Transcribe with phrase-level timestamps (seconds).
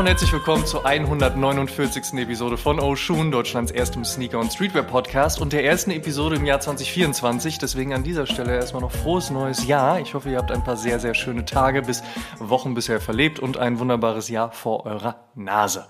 [0.00, 2.14] und herzlich willkommen zur 149.
[2.14, 7.58] Episode von Oshun, Deutschlands erstem Sneaker- und Streetwear-Podcast und der ersten Episode im Jahr 2024.
[7.58, 10.00] Deswegen an dieser Stelle erstmal noch frohes neues Jahr.
[10.00, 12.02] Ich hoffe, ihr habt ein paar sehr, sehr schöne Tage bis
[12.38, 15.86] Wochen bisher verlebt und ein wunderbares Jahr vor eurer Nase.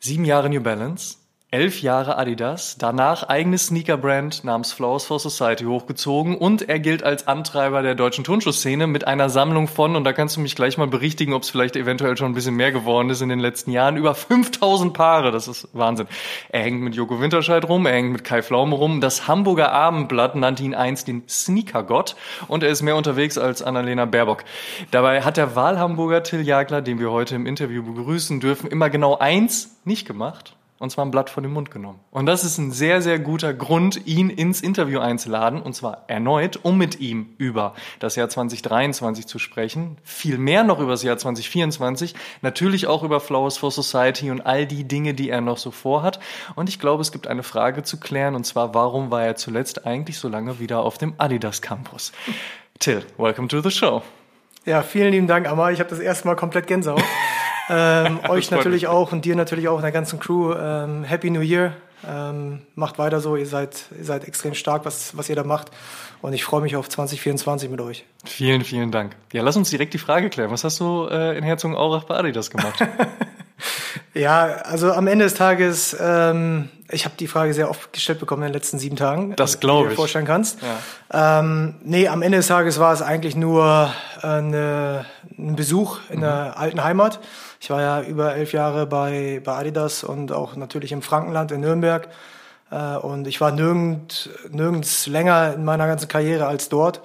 [0.00, 1.18] Sieben Jahre New Balance,
[1.54, 7.28] elf Jahre Adidas, danach eigene Sneaker-Brand namens Flowers for Society hochgezogen und er gilt als
[7.28, 10.88] Antreiber der deutschen Turnschuhszene mit einer Sammlung von, und da kannst du mich gleich mal
[10.88, 13.96] berichtigen, ob es vielleicht eventuell schon ein bisschen mehr geworden ist in den letzten Jahren,
[13.96, 16.08] über 5000 Paare, das ist Wahnsinn.
[16.48, 20.34] Er hängt mit Joko Winterscheid rum, er hängt mit Kai Pflaume rum, das Hamburger Abendblatt
[20.34, 22.16] nannte ihn einst den Sneaker-Gott
[22.48, 24.42] und er ist mehr unterwegs als Annalena Baerbock.
[24.90, 29.18] Dabei hat der Wahlhamburger Till Jagler, den wir heute im Interview begrüßen dürfen, immer genau
[29.18, 31.98] eins nicht gemacht und zwar ein Blatt von dem Mund genommen.
[32.10, 36.60] Und das ist ein sehr, sehr guter Grund, ihn ins Interview einzuladen, und zwar erneut,
[36.62, 41.16] um mit ihm über das Jahr 2023 zu sprechen, viel mehr noch über das Jahr
[41.16, 45.70] 2024, natürlich auch über Flowers for Society und all die Dinge, die er noch so
[45.70, 46.20] vorhat.
[46.54, 49.86] Und ich glaube, es gibt eine Frage zu klären, und zwar, warum war er zuletzt
[49.86, 52.12] eigentlich so lange wieder auf dem Adidas Campus?
[52.78, 54.02] Till, welcome to the show.
[54.66, 55.70] Ja, vielen lieben Dank, Amma.
[55.70, 57.02] Ich habe das erste Mal komplett Gänsehaut.
[57.68, 58.88] Ähm, euch natürlich mich.
[58.88, 60.54] auch und dir natürlich auch, der ganzen Crew.
[60.54, 61.74] Ähm, Happy New Year.
[62.06, 65.70] Ähm, macht weiter so, ihr seid, ihr seid extrem stark, was, was ihr da macht.
[66.20, 68.04] Und ich freue mich auf 2024 mit euch.
[68.24, 69.16] Vielen, vielen Dank.
[69.32, 70.50] Ja, lass uns direkt die Frage klären.
[70.50, 72.74] Was hast du äh, in Herzogenaurach bei Adidas gemacht?
[74.14, 78.42] ja, also am Ende des Tages, ähm, ich habe die Frage sehr oft gestellt bekommen
[78.42, 79.34] in den letzten sieben Tagen.
[79.36, 79.84] Das glaube ich.
[79.84, 80.58] Wie du dir vorstellen kannst.
[81.12, 81.40] Ja.
[81.40, 83.92] Ähm, nee, am Ende des Tages war es eigentlich nur
[84.22, 85.06] äh, eine,
[85.38, 86.22] ein Besuch in mhm.
[86.22, 87.20] der alten Heimat.
[87.64, 91.62] Ich war ja über elf Jahre bei, bei Adidas und auch natürlich im Frankenland in
[91.62, 92.10] Nürnberg.
[92.70, 97.00] Äh, und ich war nirgend, nirgends länger in meiner ganzen Karriere als dort.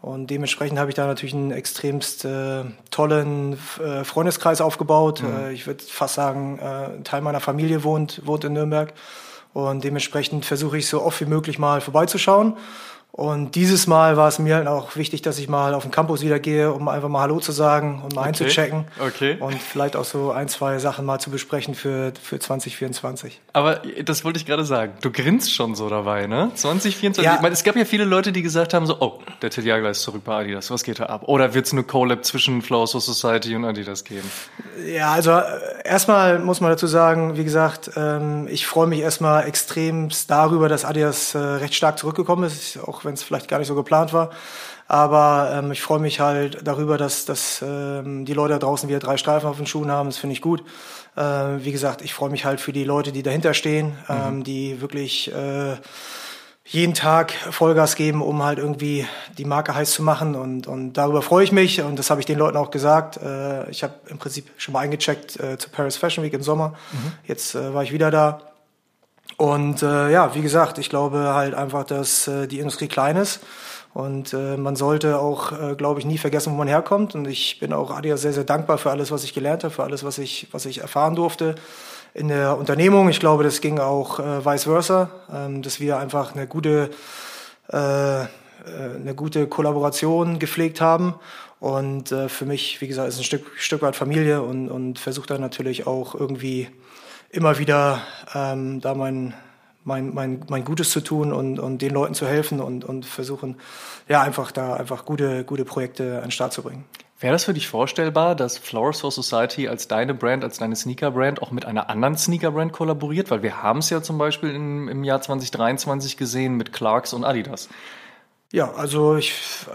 [0.00, 5.22] Und dementsprechend habe ich da natürlich einen extremst äh, tollen äh, Freundeskreis aufgebaut.
[5.22, 5.48] Mhm.
[5.48, 8.94] Äh, ich würde fast sagen, äh, ein Teil meiner Familie wohnt, wohnt in Nürnberg.
[9.52, 12.56] Und dementsprechend versuche ich so oft wie möglich mal vorbeizuschauen.
[13.12, 16.22] Und dieses Mal war es mir halt auch wichtig, dass ich mal auf den Campus
[16.22, 18.28] wieder gehe, um einfach mal Hallo zu sagen und mal okay.
[18.28, 18.84] einzuchecken.
[18.98, 19.36] Okay.
[19.40, 23.40] Und vielleicht auch so ein, zwei Sachen mal zu besprechen für, für 2024.
[23.52, 24.92] Aber das wollte ich gerade sagen.
[25.00, 26.52] Du grinst schon so dabei, ne?
[26.54, 27.24] 2024.
[27.24, 27.36] Ja.
[27.36, 29.90] Ich meine, es gab ja viele Leute, die gesagt haben so, oh, der Till Jagler
[29.90, 30.70] ist zurück bei Adidas.
[30.70, 31.24] Was geht da ab?
[31.26, 34.30] Oder wird es eine Collab zwischen Flowers of Society und Adidas geben?
[34.86, 35.42] Ja, also äh,
[35.84, 40.84] erstmal muss man dazu sagen, wie gesagt, ähm, ich freue mich erstmal extremst darüber, dass
[40.84, 42.78] Adidas äh, recht stark zurückgekommen ist.
[42.78, 44.30] Auch auch wenn es vielleicht gar nicht so geplant war.
[44.86, 48.98] Aber ähm, ich freue mich halt darüber, dass, dass ähm, die Leute da draußen wieder
[48.98, 50.08] drei Streifen auf den Schuhen haben.
[50.08, 50.64] Das finde ich gut.
[51.16, 54.44] Äh, wie gesagt, ich freue mich halt für die Leute, die dahinter stehen, ähm, mhm.
[54.44, 55.76] die wirklich äh,
[56.64, 59.06] jeden Tag Vollgas geben, um halt irgendwie
[59.38, 60.34] die Marke heiß zu machen.
[60.34, 61.82] Und, und darüber freue ich mich.
[61.82, 63.16] Und das habe ich den Leuten auch gesagt.
[63.16, 66.74] Äh, ich habe im Prinzip schon mal eingecheckt äh, zur Paris Fashion Week im Sommer.
[66.92, 67.12] Mhm.
[67.24, 68.40] Jetzt äh, war ich wieder da.
[69.40, 73.40] Und äh, ja, wie gesagt, ich glaube halt einfach, dass äh, die Industrie klein ist.
[73.94, 77.14] Und äh, man sollte auch, äh, glaube ich, nie vergessen, wo man herkommt.
[77.14, 79.82] Und ich bin auch Adidas sehr, sehr dankbar für alles, was ich gelernt habe, für
[79.82, 81.54] alles, was ich, was ich erfahren durfte
[82.12, 83.08] in der Unternehmung.
[83.08, 86.90] Ich glaube, das ging auch äh, vice versa, ähm, dass wir einfach eine gute,
[87.72, 88.26] äh, äh
[88.94, 91.14] eine gute Kollaboration gepflegt haben.
[91.60, 95.30] Und äh, für mich, wie gesagt, ist ein Stück, Stück weit Familie und, und versucht
[95.30, 96.68] dann natürlich auch irgendwie
[97.30, 98.00] immer wieder
[98.34, 99.34] ähm, da mein,
[99.84, 103.56] mein, mein, mein Gutes zu tun und, und den Leuten zu helfen und, und versuchen,
[104.08, 106.84] ja, einfach da einfach gute, gute Projekte an den Start zu bringen.
[107.20, 111.42] Wäre das für dich vorstellbar, dass Flores for Society als deine Brand, als deine Sneaker-Brand
[111.42, 113.30] auch mit einer anderen Sneaker-Brand kollaboriert?
[113.30, 117.24] Weil wir haben es ja zum Beispiel im, im Jahr 2023 gesehen mit Clarks und
[117.24, 117.68] Adidas.
[118.52, 119.32] Ja, also ich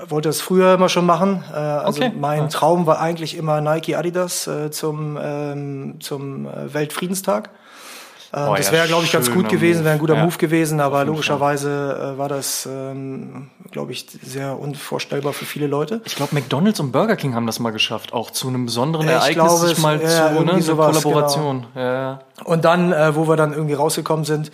[0.09, 1.44] wollte das früher immer schon machen.
[1.50, 2.12] Äh, also okay.
[2.18, 7.52] mein Traum war eigentlich immer Nike Adidas äh, zum, ähm, zum äh, Weltfriedenstag.
[8.34, 10.25] Äh, oh, das wäre, ja, glaube ich, ganz gut gewesen, wäre ein guter ja.
[10.25, 16.01] Move gewesen, aber logischerweise äh, war das, ähm, glaube ich, sehr unvorstellbar für viele Leute.
[16.04, 19.36] Ich glaube, McDonalds und Burger King haben das mal geschafft, auch zu einem besonderen Ereignis
[19.36, 21.68] glaube, sich mal ja, zu, ne, so Kollaboration.
[21.74, 21.86] Genau.
[21.86, 22.19] Ja.
[22.44, 24.51] Und dann, äh, wo wir dann irgendwie rausgekommen sind, äh,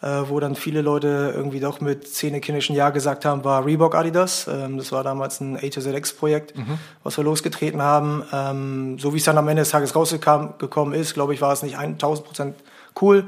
[0.00, 4.46] wo dann viele Leute irgendwie doch mit zähnekinnischen Ja gesagt haben, war Reebok Adidas.
[4.46, 6.78] Ähm, das war damals ein A to ZX-Projekt, mhm.
[7.02, 8.22] was wir losgetreten haben.
[8.32, 11.62] Ähm, so wie es dann am Ende des Tages rausgekommen ist, glaube ich, war es
[11.62, 12.54] nicht 1000 Prozent
[13.00, 13.24] cool.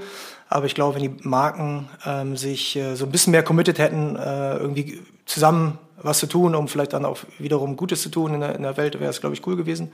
[0.48, 4.16] Aber ich glaube, wenn die Marken ähm, sich äh, so ein bisschen mehr committed hätten,
[4.16, 8.40] äh, irgendwie zusammen was zu tun, um vielleicht dann auch wiederum Gutes zu tun in
[8.40, 9.92] der, in der Welt, wäre es, glaube ich, cool gewesen.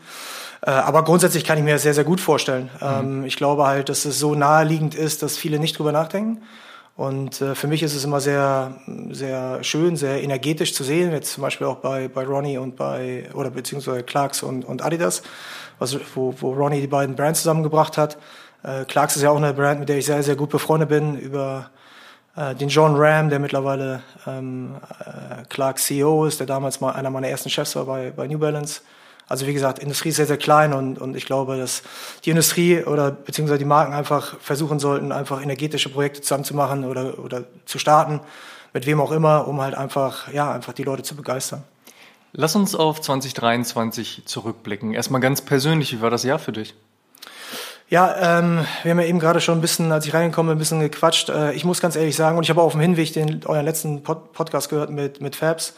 [0.63, 2.71] Äh, aber grundsätzlich kann ich mir das sehr, sehr gut vorstellen.
[2.81, 2.87] Mhm.
[2.87, 6.43] Ähm, ich glaube halt, dass es so naheliegend ist, dass viele nicht drüber nachdenken.
[6.97, 8.75] Und äh, für mich ist es immer sehr,
[9.11, 13.29] sehr schön, sehr energetisch zu sehen, jetzt zum Beispiel auch bei, bei Ronnie und bei,
[13.35, 15.23] oder beziehungsweise Clarks und, und Adidas,
[15.79, 18.17] also wo, wo Ronnie die beiden Brands zusammengebracht hat.
[18.63, 21.19] Äh, Clarks ist ja auch eine Brand, mit der ich sehr, sehr gut befreundet bin,
[21.19, 21.71] über
[22.37, 27.11] äh, den John Ram, der mittlerweile ähm, äh, Clarks CEO ist, der damals mal einer
[27.11, 28.83] meiner ersten Chefs war bei, bei New Balance.
[29.29, 31.83] Also wie gesagt, Industrie ist sehr, sehr klein und, und ich glaube, dass
[32.25, 37.43] die Industrie oder beziehungsweise die Marken einfach versuchen sollten, einfach energetische Projekte zusammenzumachen oder, oder
[37.65, 38.21] zu starten,
[38.73, 41.65] mit wem auch immer, um halt einfach, ja, einfach die Leute zu begeistern.
[42.33, 44.93] Lass uns auf 2023 zurückblicken.
[44.93, 46.75] Erstmal ganz persönlich, wie war das Jahr für dich?
[47.89, 50.59] Ja, ähm, wir haben ja eben gerade schon ein bisschen, als ich reingekommen bin, ein
[50.59, 51.29] bisschen gequatscht.
[51.29, 54.03] Äh, ich muss ganz ehrlich sagen, und ich habe auf dem Hinweg den euren letzten
[54.03, 55.73] Pod Podcast gehört mit, mit Fabs.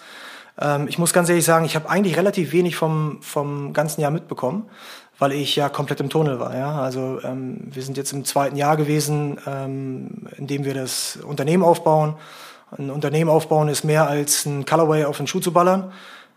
[0.58, 4.10] Ähm, ich muss ganz ehrlich sagen, ich habe eigentlich relativ wenig vom, vom ganzen Jahr
[4.10, 4.70] mitbekommen,
[5.18, 6.56] weil ich ja komplett im Tunnel war.
[6.56, 6.80] Ja?
[6.80, 11.62] Also ähm, wir sind jetzt im zweiten Jahr gewesen, ähm, in dem wir das Unternehmen
[11.62, 12.14] aufbauen.
[12.70, 15.92] Ein Unternehmen aufbauen ist mehr als ein Colorway auf den Schuh zu ballern.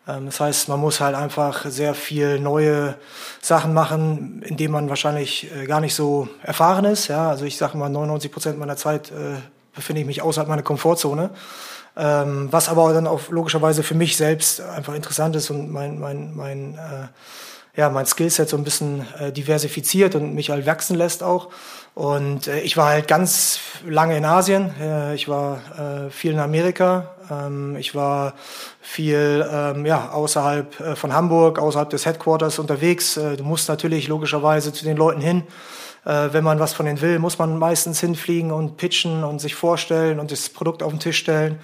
[0.07, 2.95] Ähm, das heißt, man muss halt einfach sehr viel neue
[3.41, 7.07] Sachen machen, in denen man wahrscheinlich äh, gar nicht so erfahren ist.
[7.07, 7.29] Ja?
[7.29, 9.39] Also ich sage mal, 99 Prozent meiner Zeit äh,
[9.73, 11.29] befinde ich mich außerhalb meiner Komfortzone.
[11.97, 16.33] Ähm, was aber dann auch logischerweise für mich selbst einfach interessant ist und mein, mein,
[16.33, 21.21] mein, äh, ja, mein Skillset so ein bisschen äh, diversifiziert und mich halt wachsen lässt
[21.21, 21.49] auch.
[21.93, 24.73] Und äh, ich war halt ganz lange in Asien.
[24.79, 25.59] Äh, ich war
[26.11, 27.11] viel in Amerika.
[27.31, 28.33] Ähm, ich war
[28.81, 33.17] viel ähm, ja, außerhalb äh, von Hamburg, außerhalb des Headquarters unterwegs.
[33.17, 35.43] Äh, du musst natürlich logischerweise zu den Leuten hin.
[36.05, 39.55] Äh, wenn man was von denen will, muss man meistens hinfliegen und pitchen und sich
[39.55, 41.59] vorstellen und das Produkt auf den Tisch stellen.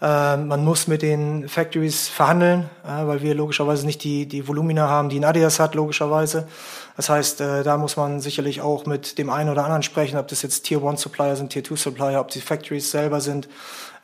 [0.00, 4.88] Äh, man muss mit den Factories verhandeln, äh, weil wir logischerweise nicht die, die Volumina
[4.88, 6.48] haben, die ein Adidas hat, logischerweise.
[6.96, 10.28] Das heißt, äh, da muss man sicherlich auch mit dem einen oder anderen sprechen, ob
[10.28, 13.48] das jetzt Tier 1 Supplier sind, Tier 2 Supplier, ob die Factories selber sind.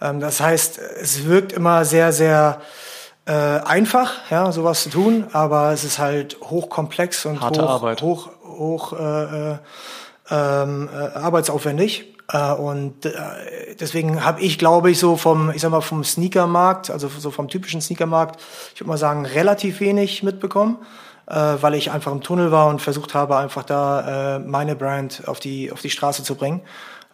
[0.02, 2.60] Ähm, das heißt, es wirkt immer sehr, sehr
[3.28, 8.00] einfach, ja, sowas zu tun, aber es ist halt hochkomplex und Harte hoch, Arbeit.
[8.00, 9.58] hoch, hoch äh, äh,
[10.30, 12.15] ähm, äh, arbeitsaufwendig.
[12.32, 13.12] Äh, und äh,
[13.78, 17.48] deswegen habe ich, glaube ich, so vom, ich sag mal, vom Sneakermarkt, also so vom
[17.48, 18.40] typischen Sneakermarkt,
[18.74, 20.78] ich würde mal sagen, relativ wenig mitbekommen,
[21.26, 25.40] äh, weil ich einfach im Tunnel war und versucht habe, einfach da meine Brand auf
[25.40, 26.62] die, auf die Straße zu bringen,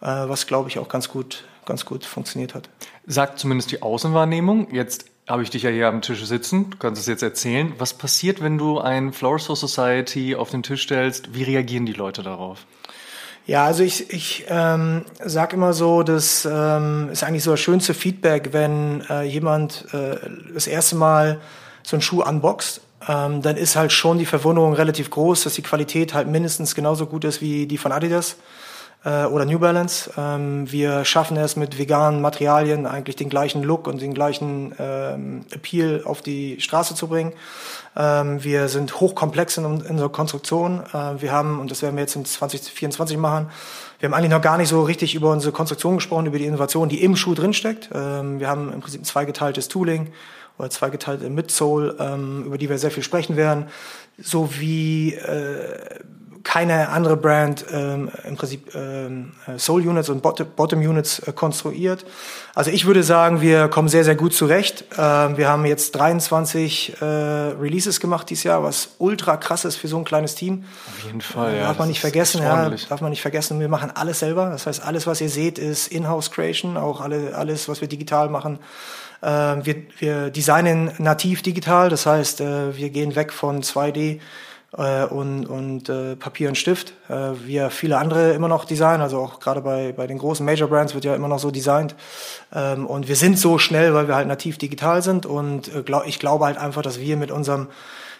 [0.01, 2.69] was, glaube ich, auch ganz gut, ganz gut funktioniert hat.
[3.07, 4.75] Sagt zumindest die Außenwahrnehmung.
[4.75, 6.71] Jetzt habe ich dich ja hier am Tisch sitzen.
[6.71, 7.73] Du kannst es jetzt erzählen.
[7.79, 11.35] Was passiert, wenn du ein Flower Society auf den Tisch stellst?
[11.35, 12.67] Wie reagieren die Leute darauf?
[13.47, 17.93] Ja, also ich, ich ähm, sage immer so, das ähm, ist eigentlich so das schönste
[17.93, 20.17] Feedback, wenn äh, jemand äh,
[20.55, 21.41] das erste Mal
[21.83, 22.81] so einen Schuh unboxt.
[23.09, 27.07] Ähm, dann ist halt schon die Verwunderung relativ groß, dass die Qualität halt mindestens genauso
[27.07, 28.37] gut ist wie die von Adidas
[29.05, 30.11] äh, oder New Balance.
[30.17, 35.45] Ähm, wir schaffen es mit veganen Materialien eigentlich den gleichen Look und den gleichen ähm,
[35.51, 37.33] Appeal auf die Straße zu bringen.
[37.97, 40.83] Ähm, wir sind hochkomplex in, unserer Konstruktion.
[40.93, 43.51] Äh, wir haben, und das werden wir jetzt in 2024 machen,
[43.99, 46.89] wir haben eigentlich noch gar nicht so richtig über unsere Konstruktion gesprochen, über die Innovation,
[46.89, 47.91] die im Schuh drinsteckt.
[47.95, 50.13] Ähm, wir haben im Prinzip ein zweigeteiltes Tooling
[50.59, 53.67] oder zweigeteilte Midsole, ähm, über die wir sehr viel sprechen werden,
[54.19, 56.01] so wie äh,
[56.45, 62.05] keine andere Brand ähm, im Prinzip ähm, Soul Units und Bottom Units äh, konstruiert.
[62.55, 64.85] Also ich würde sagen, wir kommen sehr, sehr gut zurecht.
[64.99, 69.89] Ähm, wir haben jetzt 23 äh, Releases gemacht dieses Jahr, was ultra krass ist für
[69.89, 70.65] so ein kleines Team.
[70.89, 71.69] Auf jeden Fall, äh, ja.
[71.69, 73.61] Darf man nicht vergessen, ja, darf man nicht vergessen.
[73.61, 74.51] Wir machen alles selber.
[74.51, 78.29] Das heißt, alles, was ihr seht, ist Inhouse Creation, auch alle, alles, was wir digital
[78.29, 78.59] machen.
[79.23, 84.21] Äh, wir, wir designen nativ digital, das heißt, äh, wir gehen weg von 2D
[84.77, 89.03] äh, und, und äh, Papier und Stift, äh, wie ja viele andere immer noch designen,
[89.03, 91.95] also auch gerade bei, bei den großen Major Brands wird ja immer noch so designt.
[92.55, 96.07] Ähm, und wir sind so schnell, weil wir halt nativ digital sind und äh, glaub,
[96.07, 97.69] ich glaube halt einfach, dass wir mit unserem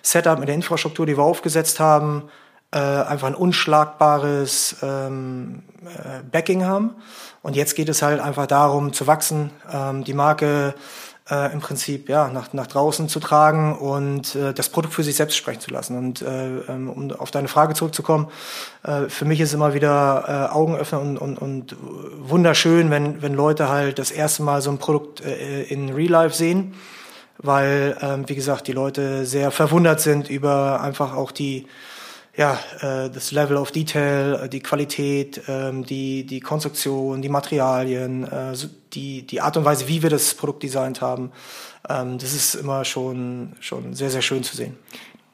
[0.03, 2.25] Setup, mit der Infrastruktur, die wir aufgesetzt haben,
[2.73, 6.97] äh, einfach ein unschlagbares ähm, äh, Backing haben.
[7.43, 10.75] Und jetzt geht es halt einfach darum zu wachsen, ähm, die Marke
[11.31, 15.17] äh, im Prinzip ja nach, nach draußen zu tragen und äh, das Produkt für sich
[15.17, 15.97] selbst sprechen zu lassen.
[15.97, 18.29] Und äh, ähm, um auf deine Frage zurückzukommen,
[18.83, 21.77] äh, für mich ist immer wieder äh, Augenöffner und, und, und
[22.19, 26.37] wunderschön, wenn, wenn Leute halt das erste Mal so ein Produkt äh, in Real Life
[26.37, 26.75] sehen,
[27.39, 31.67] weil, ähm, wie gesagt, die Leute sehr verwundert sind über einfach auch die
[32.35, 38.25] ja, äh, das Level of Detail, äh, die Qualität, ähm, die, die Konstruktion, die Materialien,
[38.25, 38.55] äh,
[38.93, 41.33] die, die Art und Weise, wie wir das Produkt designt haben.
[41.89, 44.77] Ähm, das ist immer schon, schon sehr, sehr schön zu sehen.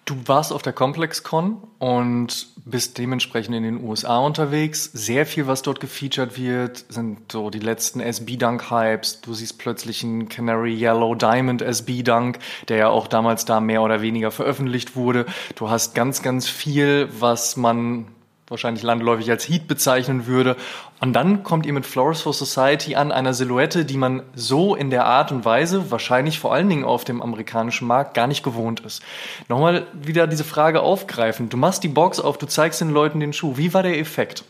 [0.08, 4.84] Du warst auf der ComplexCon und bist dementsprechend in den USA unterwegs.
[4.94, 9.20] Sehr viel, was dort gefeatured wird, sind so die letzten SB-Dunk-Hypes.
[9.20, 12.38] Du siehst plötzlich einen Canary Yellow Diamond SB-Dunk,
[12.68, 15.26] der ja auch damals da mehr oder weniger veröffentlicht wurde.
[15.56, 18.06] Du hast ganz, ganz viel, was man
[18.50, 20.56] wahrscheinlich landläufig als Heat bezeichnen würde.
[21.00, 24.90] Und dann kommt ihr mit Flowers for Society an, einer Silhouette, die man so in
[24.90, 28.80] der Art und Weise, wahrscheinlich vor allen Dingen auf dem amerikanischen Markt, gar nicht gewohnt
[28.80, 29.02] ist.
[29.48, 31.48] Nochmal wieder diese Frage aufgreifen.
[31.48, 33.56] Du machst die Box auf, du zeigst den Leuten den Schuh.
[33.56, 34.44] Wie war der Effekt?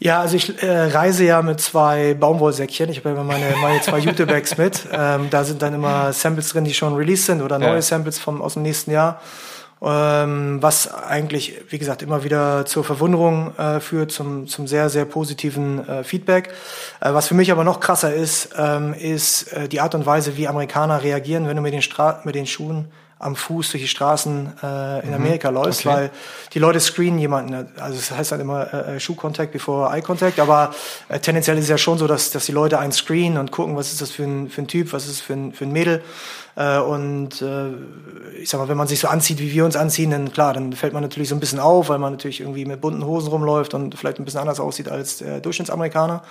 [0.00, 2.90] Ja, also ich äh, reise ja mit zwei Baumwollsäckchen.
[2.90, 4.86] Ich habe immer meine, meine zwei Jute-Bags mit.
[4.92, 7.82] Ähm, da sind dann immer Samples drin, die schon released sind oder neue ja.
[7.82, 9.20] Samples vom, aus dem nächsten Jahr
[9.84, 15.04] ähm, was eigentlich, wie gesagt, immer wieder zur Verwunderung äh, führt, zum, zum sehr, sehr
[15.04, 16.50] positiven äh, Feedback.
[17.00, 20.36] Äh, was für mich aber noch krasser ist, ähm, ist äh, die Art und Weise,
[20.36, 22.88] wie Amerikaner reagieren, wenn du mit den, Stra mit den Schuhen
[23.18, 25.14] am Fuß durch die Straßen äh, in mhm.
[25.14, 25.96] Amerika läufst, okay.
[25.96, 26.10] weil
[26.52, 27.54] die Leute screenen jemanden.
[27.78, 30.74] Also es das heißt halt immer äh, Shoe Contact before Eye Contact, aber
[31.08, 33.76] äh, tendenziell ist es ja schon so, dass, dass die Leute einen screenen und gucken,
[33.76, 35.72] was ist das für ein, für ein Typ, was ist das für ein, für ein
[35.72, 36.02] Mädel.
[36.56, 37.70] Äh, und äh,
[38.40, 40.72] ich sag mal, wenn man sich so anzieht, wie wir uns anziehen, dann klar, dann
[40.72, 43.74] fällt man natürlich so ein bisschen auf, weil man natürlich irgendwie mit bunten Hosen rumläuft
[43.74, 46.22] und vielleicht ein bisschen anders aussieht als der Durchschnittsamerikaner.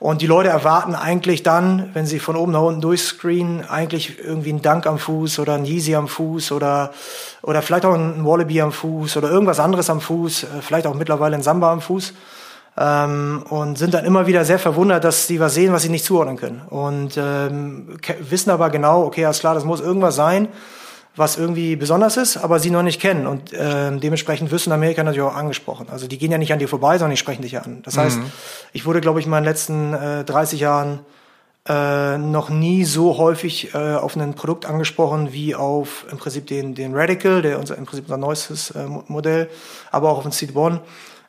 [0.00, 4.50] Und die Leute erwarten eigentlich dann, wenn sie von oben nach unten durchscreenen, eigentlich irgendwie
[4.50, 6.92] einen Dank am Fuß oder einen Yeezy am Fuß oder,
[7.42, 10.94] oder vielleicht auch einen Wallaby am Fuß oder irgendwas anderes am Fuß, äh, vielleicht auch
[10.94, 12.14] mittlerweile ein Samba am Fuß.
[12.80, 16.04] Ähm, und sind dann immer wieder sehr verwundert, dass sie was sehen, was sie nicht
[16.04, 16.62] zuordnen können.
[16.68, 20.48] Und ähm, wissen aber genau, okay, alles klar, das muss irgendwas sein,
[21.16, 23.26] was irgendwie besonders ist, aber sie noch nicht kennen.
[23.26, 25.88] Und äh, dementsprechend wirst du in Amerika natürlich auch angesprochen.
[25.90, 27.82] Also die gehen ja nicht an dir vorbei, sondern die sprechen dich an.
[27.82, 28.30] Das heißt, mhm.
[28.72, 31.00] ich wurde, glaube ich, in meinen letzten äh, 30 Jahren
[31.68, 36.74] äh, noch nie so häufig äh, auf ein Produkt angesprochen wie auf im Prinzip den,
[36.74, 39.50] den Radical, der unser, im Prinzip unser neuestes äh, Modell,
[39.90, 40.80] aber auch auf den Seed One,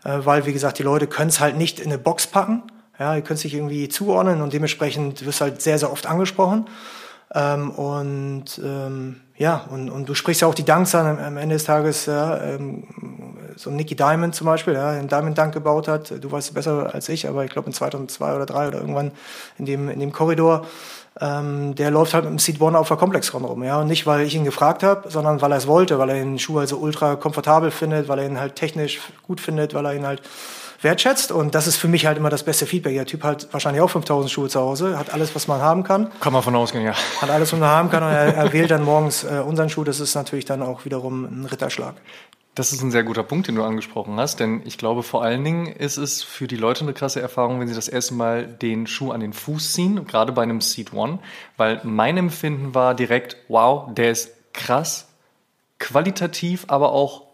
[0.04, 2.64] weil, wie gesagt, die Leute können es halt nicht in eine Box packen.
[2.98, 6.68] Ja, ihr könnt sich irgendwie zuordnen und dementsprechend wirst halt sehr, sehr oft angesprochen.
[7.34, 11.56] Ähm, und ähm, ja, und, und du sprichst ja auch die Danks an am, Ende
[11.56, 12.84] des Tages, ja, ähm,
[13.56, 16.12] so Nicky Diamond zum Beispiel, ja, einen Diamond Dank gebaut hat.
[16.22, 19.12] Du weißt es besser als ich, aber ich glaube in 2002 oder 2003 oder irgendwann
[19.58, 20.66] in dem, in dem Korridor.
[21.22, 23.82] Ähm, der läuft halt mit dem Seed One auf der Komplexron rum, ja.
[23.82, 26.40] Und nicht, weil ich ihn gefragt habe, sondern weil er es wollte, weil er den
[26.40, 29.96] Schuh halt so ultra komfortabel findet, weil er ihn halt technisch gut findet, weil er
[29.96, 30.22] ihn halt
[30.82, 31.32] wertschätzt.
[31.32, 32.94] Und das ist für mich halt immer das beste Feedback.
[32.94, 36.10] Der Typ hat wahrscheinlich auch 5000 Schuhe zu Hause, hat alles, was man haben kann.
[36.20, 36.94] Kann man von ausgehen, ja.
[37.22, 39.84] Hat alles, was man haben kann und er, er wählt dann morgens äh, unseren Schuh.
[39.84, 41.96] Das ist natürlich dann auch wiederum ein Ritterschlag.
[42.60, 45.46] Das ist ein sehr guter Punkt, den du angesprochen hast, denn ich glaube, vor allen
[45.46, 48.86] Dingen ist es für die Leute eine krasse Erfahrung, wenn sie das erste Mal den
[48.86, 51.20] Schuh an den Fuß ziehen, gerade bei einem Seat One,
[51.56, 55.08] weil mein Empfinden war direkt, wow, der ist krass,
[55.80, 57.28] qualitativ, aber auch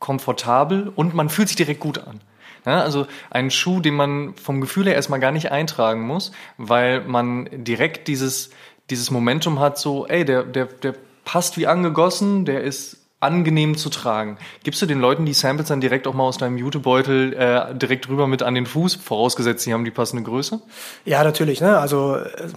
[0.00, 2.20] komfortabel und man fühlt sich direkt gut an.
[2.66, 7.00] Ja, also ein Schuh, den man vom Gefühl her erstmal gar nicht eintragen muss, weil
[7.02, 8.50] man direkt dieses,
[8.90, 13.90] dieses Momentum hat, so, ey, der, der, der passt wie angegossen, der ist angenehm zu
[13.90, 14.38] tragen.
[14.62, 18.08] Gibst du den Leuten die Samples dann direkt auch mal aus deinem Jutebeutel äh, direkt
[18.08, 20.60] rüber mit an den Fuß, vorausgesetzt, sie haben die passende Größe?
[21.04, 21.60] Ja, natürlich.
[21.60, 21.78] Ne?
[21.78, 22.48] Also äh,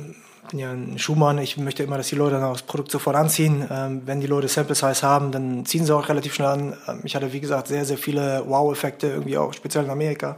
[0.49, 3.67] bin ja ein Schuhmann, ich möchte immer, dass die Leute dann das Produkt sofort anziehen.
[3.69, 6.77] Ähm, wenn die Leute Sample Size haben, dann ziehen sie auch relativ schnell an.
[6.87, 10.37] Ähm, ich hatte, wie gesagt, sehr, sehr viele Wow-Effekte, irgendwie auch speziell in Amerika.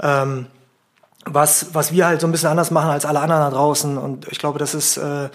[0.00, 0.46] Ähm,
[1.24, 3.98] was, was wir halt so ein bisschen anders machen als alle anderen da draußen.
[3.98, 5.28] Und ich glaube, das ist äh,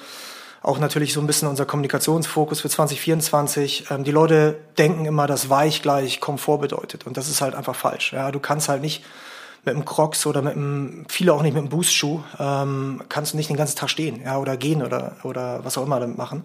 [0.64, 3.92] auch natürlich so ein bisschen unser Kommunikationsfokus für 2024.
[3.92, 7.06] Ähm, die Leute denken immer, dass weich gleich Komfort bedeutet.
[7.06, 8.14] Und das ist halt einfach falsch.
[8.14, 9.04] Ja, du kannst halt nicht
[9.66, 13.38] mit einem Crocs oder mit einem, viele auch nicht mit einem Boostschuh, ähm, kannst du
[13.38, 16.44] nicht den ganzen Tag stehen, ja, oder gehen oder, oder was auch immer damit machen.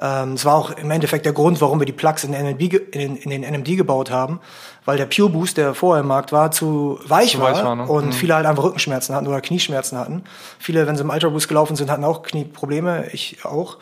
[0.00, 2.62] Ähm, das war auch im Endeffekt der Grund, warum wir die Plugs in, NMD,
[2.94, 4.38] in, in den NMD gebaut haben,
[4.84, 7.74] weil der Pure Boost, der vorher im Markt war, zu weich zu war, weich war
[7.74, 7.86] ne?
[7.86, 8.12] und mhm.
[8.12, 10.22] viele halt einfach Rückenschmerzen hatten oder Knieschmerzen hatten.
[10.60, 13.78] Viele, wenn sie im Ultra Boost gelaufen sind, hatten auch Knieprobleme, ich auch.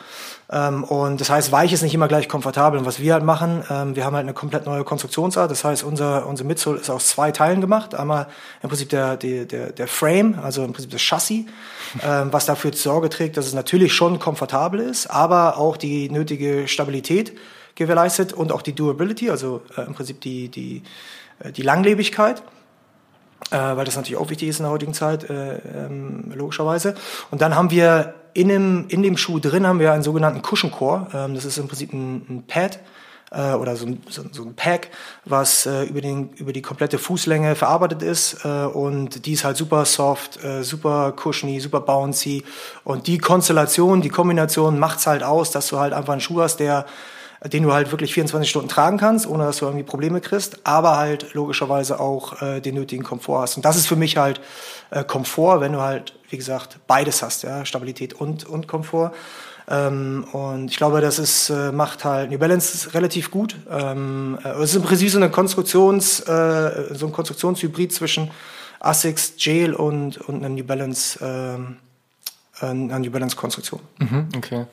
[0.51, 2.79] Ähm, und das heißt, weich ist nicht immer gleich komfortabel.
[2.79, 5.49] Und was wir halt machen, ähm, wir haben halt eine komplett neue Konstruktionsart.
[5.49, 7.95] Das heißt, unser, unser Midsole ist aus zwei Teilen gemacht.
[7.95, 8.27] Einmal
[8.61, 11.45] im Prinzip der, der, der, der Frame, also im Prinzip das Chassis,
[12.03, 16.67] ähm, was dafür Sorge trägt, dass es natürlich schon komfortabel ist, aber auch die nötige
[16.67, 17.33] Stabilität
[17.75, 20.83] gewährleistet und auch die Durability, also äh, im Prinzip die, die,
[21.39, 22.43] äh, die Langlebigkeit
[23.49, 26.95] äh, weil das natürlich auch wichtig ist in der heutigen Zeit, äh, ähm, logischerweise.
[27.31, 30.71] Und dann haben wir in dem, in dem Schuh drin haben wir einen sogenannten Cushion
[30.71, 31.07] Core.
[31.13, 32.79] Ähm, das ist im Prinzip ein, ein Pad
[33.31, 34.89] äh, oder so ein, so, so ein Pack,
[35.25, 38.45] was äh, über, den, über die komplette Fußlänge verarbeitet ist.
[38.45, 42.43] Äh, und die ist halt super soft, äh, super cushiony, super bouncy.
[42.83, 46.57] Und die Konstellation, die Kombination macht's halt aus, dass du halt einfach einen Schuh hast,
[46.57, 46.85] der
[47.43, 50.97] den du halt wirklich 24 Stunden tragen kannst, ohne dass du irgendwie Probleme kriegst, aber
[50.97, 53.55] halt logischerweise auch äh, den nötigen Komfort hast.
[53.57, 54.41] Und das ist für mich halt
[54.91, 59.11] äh, Komfort, wenn du halt, wie gesagt, beides hast, ja, Stabilität und, und Komfort.
[59.67, 63.55] Ähm, und ich glaube, das ist, äh, macht halt New Balance relativ gut.
[63.71, 68.29] Ähm, äh, es ist im Prinzip so eine Konstruktions, äh, so ein Konstruktionshybrid zwischen
[68.81, 71.77] ASICS, Jail und, und einer New Balance, ähm,
[72.59, 73.79] einer New Balance Konstruktion.
[73.97, 74.65] Mhm, okay.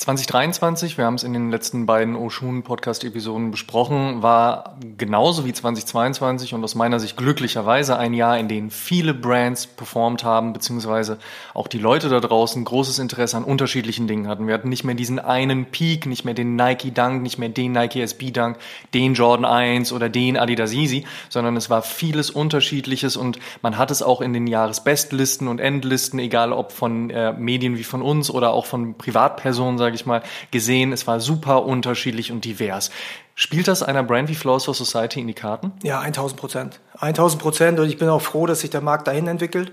[0.00, 6.54] 2023, wir haben es in den letzten beiden Oshun Podcast-Episoden besprochen, war genauso wie 2022
[6.54, 11.18] und aus meiner Sicht glücklicherweise ein Jahr, in dem viele Brands performt haben, beziehungsweise
[11.52, 14.46] auch die Leute da draußen großes Interesse an unterschiedlichen Dingen hatten.
[14.46, 17.72] Wir hatten nicht mehr diesen einen Peak, nicht mehr den Nike Dunk, nicht mehr den
[17.72, 18.56] Nike SB Dunk,
[18.94, 23.90] den Jordan 1 oder den Adidas Yeezy, sondern es war vieles Unterschiedliches und man hat
[23.90, 28.30] es auch in den Jahresbestlisten und Endlisten, egal ob von äh, Medien wie von uns
[28.30, 30.92] oder auch von Privatpersonen, sage ich mal, gesehen.
[30.92, 32.90] Es war super unterschiedlich und divers.
[33.34, 35.72] Spielt das einer Brand wie Flows for Society in die Karten?
[35.82, 36.80] Ja, 1000 Prozent.
[36.98, 39.72] 1000 Prozent und ich bin auch froh, dass sich der Markt dahin entwickelt,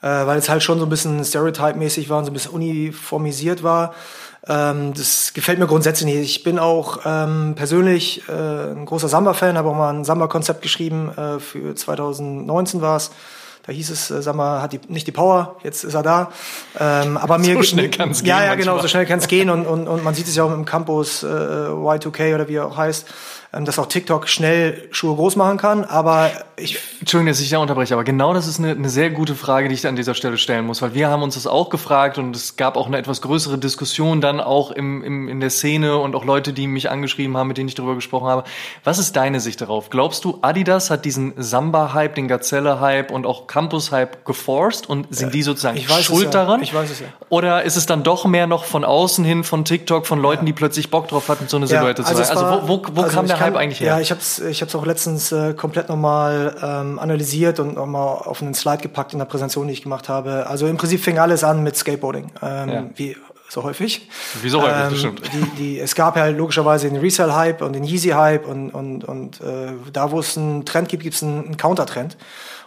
[0.00, 3.62] äh, weil es halt schon so ein bisschen Stereotype-mäßig war und so ein bisschen uniformisiert
[3.62, 3.94] war.
[4.46, 6.36] Ähm, das gefällt mir grundsätzlich nicht.
[6.36, 11.10] Ich bin auch ähm, persönlich äh, ein großer Samba-Fan, habe auch mal ein Samba-Konzept geschrieben,
[11.16, 13.10] äh, für 2019 war es
[13.64, 16.32] da hieß es, äh, sag mal, hat die, nicht die Power, jetzt ist er da.
[16.78, 18.28] Ähm, aber mir so schnell kann es gehen.
[18.28, 20.44] Ja, ja, genau, so schnell kann es gehen und, und, und man sieht es ja
[20.44, 23.06] auch im Campus äh, Y2K oder wie er auch heißt
[23.52, 25.84] dass auch TikTok schnell Schuhe groß machen kann.
[25.84, 26.78] Aber ich.
[27.00, 29.74] Entschuldigung, dass ich da unterbreche, aber genau das ist eine, eine sehr gute Frage, die
[29.74, 32.56] ich an dieser Stelle stellen muss, weil wir haben uns das auch gefragt und es
[32.56, 36.24] gab auch eine etwas größere Diskussion dann auch im, im, in der Szene und auch
[36.24, 38.44] Leute, die mich angeschrieben haben, mit denen ich darüber gesprochen habe.
[38.84, 39.90] Was ist deine Sicht darauf?
[39.90, 45.42] Glaubst du, Adidas hat diesen Samba-Hype, den Gazelle-Hype und auch Campus-Hype geforst und sind die
[45.42, 46.30] sozusagen schuld ja.
[46.30, 46.62] daran?
[46.62, 47.06] Ich weiß es ja.
[47.28, 50.46] Oder ist es dann doch mehr noch von außen hin, von TikTok, von Leuten, ja.
[50.46, 52.36] die plötzlich Bock drauf hatten, so eine Silhouette also zu sein?
[52.36, 53.94] Also wo, wo, wo also kam der Hype eigentlich her?
[53.94, 58.18] Ja, ich habe es ich hab's auch letztens äh, komplett nochmal ähm, analysiert und nochmal
[58.24, 60.46] auf einen Slide gepackt in der Präsentation, die ich gemacht habe.
[60.48, 62.84] Also im Prinzip fing alles an mit Skateboarding, ähm, ja.
[62.94, 63.16] wie
[63.48, 64.08] so häufig.
[64.40, 65.22] Wie so häufig, ähm, das stimmt.
[65.34, 69.72] Die, die, es gab ja logischerweise den Resell-Hype und den Yeezy-Hype und, und, und äh,
[69.92, 72.16] da, wo es einen Trend gibt, gibt es einen, einen Counter-Trend.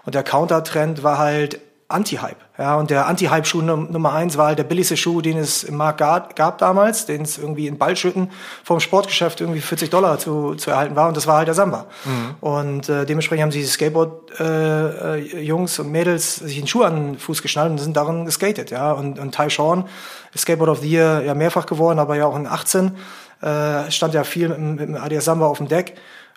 [0.05, 2.38] Und der Counter-Trend war halt Anti-Hype.
[2.58, 6.00] Ja, und der Anti-Hype-Schuh Nummer eins war halt der billigste Schuh, den es im Markt
[6.00, 8.32] gab, damals, den es irgendwie in Ballschütten
[8.63, 11.08] vom Sportgeschäft irgendwie 40 Dollar zu, zu erhalten war.
[11.08, 11.86] Und das war halt der Samba.
[12.06, 12.36] Mhm.
[12.41, 17.19] Und äh, dementsprechend haben sich die Skateboard-Jungs äh, und Mädels sich einen Schuh an den
[17.19, 18.71] Fuß geschnallt und sind darin geskatet.
[18.71, 19.88] Ja, und, und Ty Sean,
[20.36, 22.95] Skateboard of the Year, ja mehrfach geworden, aber ja auch in 18
[23.41, 25.95] äh, stand ja viel mit, mit dem Adidas Samba auf dem Deck.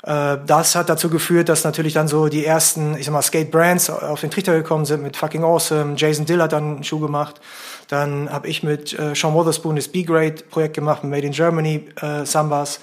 [0.08, 3.90] Äh, das hat dazu geführt, dass natürlich dann so die ersten, ich sag mal, Skate-Brands
[3.90, 5.94] auf den Trichter gekommen sind mit Fucking Awesome.
[5.96, 7.40] Jason Dill hat dann einen Schuh gemacht.
[7.88, 12.80] Dann habe ich mit äh, Sean Wotherspoon das B-Grade-Projekt gemacht, Made in Germany äh, Sambas.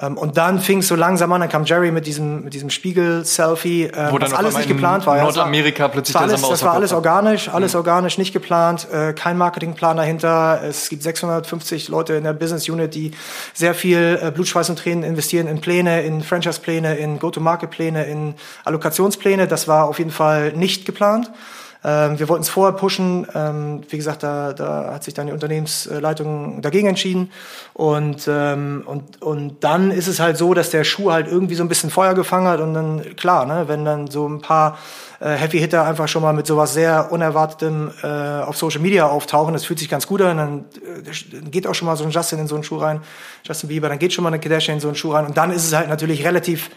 [0.00, 2.70] Ähm, und dann fing es so langsam an, dann kam Jerry mit diesem, mit diesem
[2.70, 5.22] Spiegel-Selfie, äh, Wo was alles nicht geplant war.
[5.22, 7.78] Nordamerika plötzlich war alles, Das war alles organisch, alles mhm.
[7.78, 10.62] organisch, nicht geplant, äh, kein Marketingplan dahinter.
[10.68, 13.12] Es gibt 650 Leute in der Business Unit, die
[13.52, 18.34] sehr viel äh, Blut, Schweiß und Tränen investieren in Pläne, in Franchise-Pläne, in Go-to-Market-Pläne, in
[18.64, 19.46] Allokationspläne.
[19.46, 21.30] Das war auf jeden Fall nicht geplant.
[21.84, 23.26] Ähm, wir wollten es vorher pushen.
[23.34, 27.30] Ähm, wie gesagt, da, da hat sich dann die Unternehmensleitung dagegen entschieden.
[27.74, 31.62] Und, ähm, und, und dann ist es halt so, dass der Schuh halt irgendwie so
[31.62, 32.60] ein bisschen Feuer gefangen hat.
[32.60, 34.78] Und dann, klar, ne, wenn dann so ein paar
[35.20, 39.52] äh, Heavy Hitter einfach schon mal mit sowas sehr Unerwartetem äh, auf Social Media auftauchen,
[39.52, 40.36] das fühlt sich ganz gut an.
[40.38, 43.02] Dann äh, geht auch schon mal so ein Justin in so einen Schuh rein,
[43.44, 45.26] Justin Bieber, dann geht schon mal eine Kardashian in so einen Schuh rein.
[45.26, 46.70] Und dann ist es halt natürlich relativ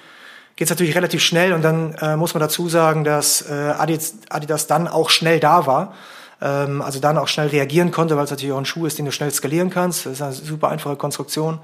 [0.57, 4.15] geht es natürlich relativ schnell und dann äh, muss man dazu sagen, dass äh, Adidas,
[4.29, 5.93] Adidas dann auch schnell da war.
[6.41, 9.05] Ähm, also dann auch schnell reagieren konnte, weil es natürlich auch ein Schuh ist, den
[9.05, 10.07] du schnell skalieren kannst.
[10.07, 11.59] Das ist eine super einfache Konstruktion.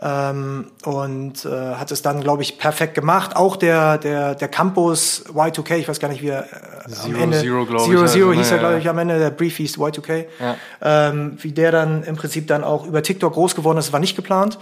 [0.00, 3.34] Ähm, und äh, hat es dann, glaube ich, perfekt gemacht.
[3.34, 7.14] Auch der, der, der Campus Y2K, ich weiß gar nicht, wie er äh, Zero, am
[7.16, 9.76] Ende Zero, Zero, ich, Zero also, hieß er, glaube ich, am Ende, der Brief hieß
[9.76, 10.26] Y2K.
[10.38, 10.56] Ja.
[10.82, 14.14] Ähm, wie der dann im Prinzip dann auch über TikTok groß geworden ist, war nicht
[14.14, 14.60] geplant.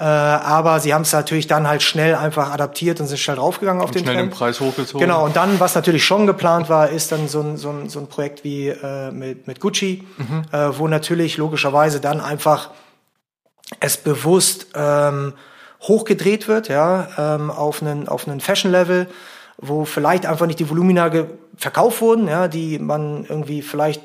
[0.00, 3.82] Äh, aber sie haben es natürlich dann halt schnell einfach adaptiert und sind schnell draufgegangen
[3.82, 4.32] auf und den schnell Trend.
[4.32, 5.06] den Preis hochgezogen.
[5.06, 8.00] Genau, und dann, was natürlich schon geplant war, ist dann so ein, so ein, so
[8.00, 10.44] ein Projekt wie äh, mit, mit Gucci, mhm.
[10.50, 12.70] äh, wo natürlich logischerweise dann einfach
[13.80, 15.34] es bewusst ähm,
[15.82, 19.08] hochgedreht wird, ja, ähm, auf einen, auf einen Fashion-Level,
[19.58, 21.10] wo vielleicht einfach nicht die Volumina
[21.56, 24.00] verkauft wurden, ja, die man irgendwie vielleicht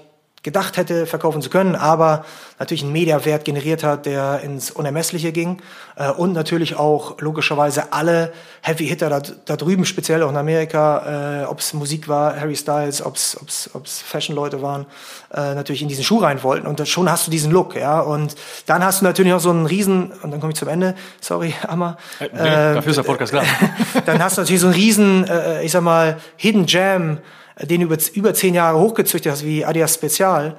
[0.48, 2.24] gedacht hätte, verkaufen zu können, aber
[2.58, 5.62] natürlich einen Mediawert generiert hat, der ins Unermessliche ging
[5.98, 8.32] äh, und natürlich auch logischerweise alle
[8.62, 12.56] Heavy Hitter da, da drüben, speziell auch in Amerika, äh, ob es Musik war, Harry
[12.56, 13.70] Styles, ob es
[14.06, 14.86] Fashion-Leute waren,
[15.34, 18.36] äh, natürlich in diesen Schuh rein wollten und schon hast du diesen Look, ja und
[18.68, 21.56] dann hast du natürlich noch so einen riesen und dann komme ich zum Ende, sorry,
[21.68, 21.98] Hammer.
[22.22, 23.44] Äh, nee, äh, dafür ist der Podcast klar.
[24.06, 27.18] dann hast du natürlich so einen riesen, äh, ich sag mal, Hidden Jam
[27.62, 30.58] den über, über zehn Jahre hochgezüchtet hast, wie Adidas Spezial,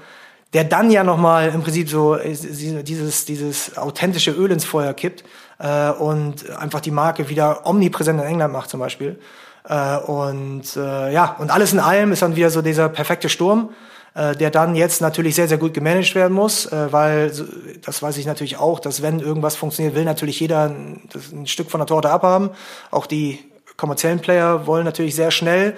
[0.53, 2.35] der dann ja nochmal im Prinzip so äh,
[2.83, 5.25] dieses, dieses authentische Öl ins Feuer kippt
[5.59, 9.19] äh, und einfach die Marke wieder omnipräsent in England macht zum Beispiel.
[9.69, 13.71] Äh, und äh, ja, und alles in allem ist dann wieder so dieser perfekte Sturm,
[14.15, 17.31] äh, der dann jetzt natürlich sehr, sehr gut gemanagt werden muss, äh, weil
[17.85, 21.09] das weiß ich natürlich auch, dass wenn irgendwas funktioniert, will natürlich jeder ein,
[21.45, 22.51] Stück von der Torte abhaben.
[22.91, 23.39] Auch die
[23.77, 25.77] kommerziellen Player wollen natürlich sehr schnell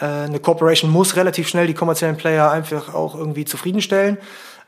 [0.00, 4.18] eine Corporation muss relativ schnell die kommerziellen Player einfach auch irgendwie zufriedenstellen.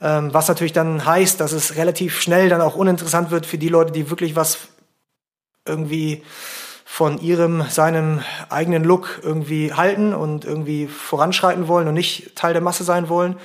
[0.00, 3.68] Ähm, was natürlich dann heißt, dass es relativ schnell dann auch uninteressant wird für die
[3.68, 4.59] Leute, die wirklich was
[5.66, 6.22] irgendwie
[6.85, 12.62] von ihrem, seinem eigenen Look irgendwie halten und irgendwie voranschreiten wollen und nicht Teil der
[12.62, 13.37] Masse sein wollen.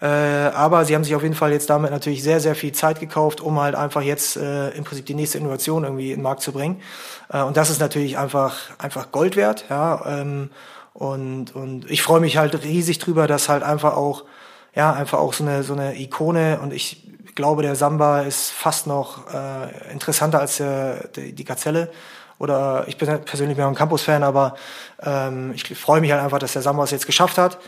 [0.00, 3.00] Äh, aber sie haben sich auf jeden Fall jetzt damit natürlich sehr, sehr viel Zeit
[3.00, 6.42] gekauft, um halt einfach jetzt äh, im Prinzip die nächste Innovation irgendwie in den Markt
[6.42, 6.80] zu bringen.
[7.32, 9.64] Äh, und das ist natürlich einfach, einfach Gold wert.
[9.70, 10.50] Ja, ähm,
[10.98, 14.24] und, und ich freue mich halt riesig drüber, dass halt einfach auch,
[14.74, 17.06] ja, einfach auch so eine, so eine Ikone und ich
[17.36, 21.92] glaube, der Samba ist fast noch äh, interessanter als der, die, die Gazelle.
[22.40, 24.56] Oder ich bin halt persönlich mehr ein Campus-Fan, aber
[25.00, 27.58] ähm, ich freue mich halt einfach, dass der Samba es jetzt geschafft hat.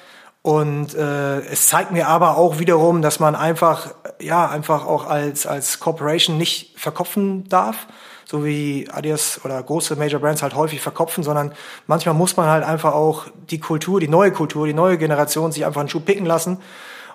[0.42, 5.46] Und äh, es zeigt mir aber auch wiederum, dass man einfach, ja, einfach auch als,
[5.46, 7.86] als Corporation nicht verkopfen darf,
[8.30, 11.50] so wie Adidas oder große Major Brands halt häufig verkopfen, sondern
[11.88, 15.66] manchmal muss man halt einfach auch die Kultur, die neue Kultur, die neue Generation sich
[15.66, 16.58] einfach einen Schuh picken lassen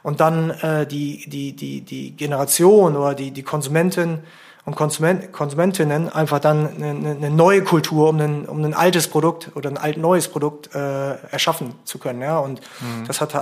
[0.04, 4.24] und dann äh, die, die, die, die Generation oder die, die Konsumenten
[4.66, 9.52] und Konsument, Konsumentinnen einfach dann eine, eine neue Kultur, um ein, um ein altes Produkt
[9.56, 12.22] oder ein alt neues Produkt äh, erschaffen zu können.
[12.22, 12.40] Ja?
[12.40, 13.06] Und mhm.
[13.08, 13.36] das hat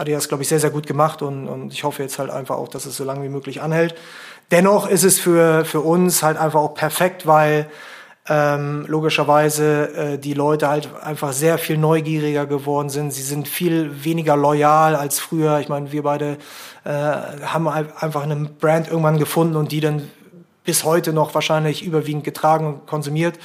[0.00, 2.68] Adidas, glaube ich, sehr, sehr gut gemacht und, und ich hoffe jetzt halt einfach auch,
[2.68, 3.94] dass es so lange wie möglich anhält.
[4.50, 7.70] Dennoch ist es für, für uns halt einfach auch perfekt, weil
[8.28, 13.12] ähm, logischerweise äh, die Leute halt einfach sehr viel neugieriger geworden sind.
[13.12, 15.60] Sie sind viel weniger loyal als früher.
[15.60, 16.36] Ich meine, wir beide
[16.84, 20.02] äh, haben einfach eine Brand irgendwann gefunden und die dann
[20.64, 23.38] bis heute noch wahrscheinlich überwiegend getragen und konsumiert.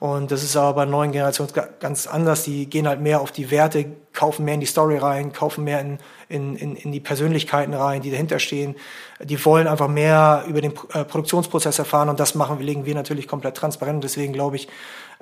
[0.00, 2.42] Und das ist aber bei neuen Generationen ganz anders.
[2.44, 3.84] Die gehen halt mehr auf die Werte,
[4.14, 5.98] kaufen mehr in die Story rein, kaufen mehr in,
[6.30, 8.76] in, in, in die Persönlichkeiten rein, die dahinter stehen.
[9.22, 12.94] Die wollen einfach mehr über den äh, Produktionsprozess erfahren und das machen wir, legen wir
[12.94, 14.02] natürlich komplett transparent.
[14.02, 14.68] deswegen glaube ich,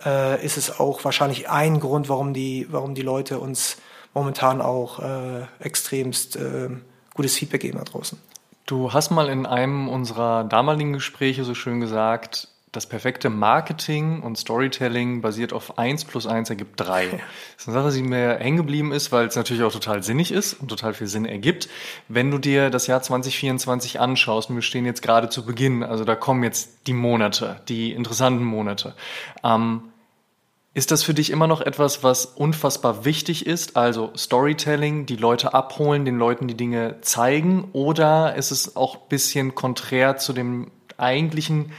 [0.07, 3.79] äh, ist es auch wahrscheinlich ein Grund, warum die, warum die Leute uns
[4.15, 6.71] momentan auch äh, extremst äh,
[7.15, 8.17] gutes Feedback geben da draußen.
[8.67, 14.37] Du hast mal in einem unserer damaligen Gespräche so schön gesagt, das perfekte Marketing und
[14.37, 17.07] Storytelling basiert auf 1 plus 1 ergibt 3.
[17.07, 17.21] Das
[17.59, 20.55] ist eine Sache, die mir hängen geblieben ist, weil es natürlich auch total sinnig ist
[20.55, 21.69] und total viel Sinn ergibt.
[22.09, 26.05] Wenn du dir das Jahr 2024 anschaust, und wir stehen jetzt gerade zu Beginn, also
[26.05, 28.95] da kommen jetzt die Monate, die interessanten Monate.
[29.43, 29.83] Ähm,
[30.75, 33.77] ist das für dich immer noch etwas, was unfassbar wichtig ist?
[33.77, 37.71] Also Storytelling, die Leute abholen, den Leuten die Dinge zeigen?
[37.73, 41.73] Oder ist es auch ein bisschen konträr zu dem eigentlichen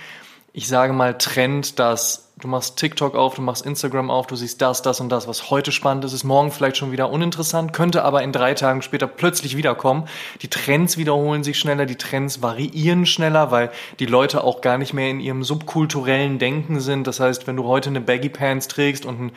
[0.54, 4.62] ich sage mal, Trend, dass du machst TikTok auf, du machst Instagram auf, du siehst
[4.62, 8.04] das, das und das, was heute spannend ist, ist morgen vielleicht schon wieder uninteressant, könnte
[8.04, 10.08] aber in drei Tagen später plötzlich wiederkommen.
[10.42, 14.94] Die Trends wiederholen sich schneller, die Trends variieren schneller, weil die Leute auch gar nicht
[14.94, 17.08] mehr in ihrem subkulturellen Denken sind.
[17.08, 19.32] Das heißt, wenn du heute eine Baggy Pants trägst und,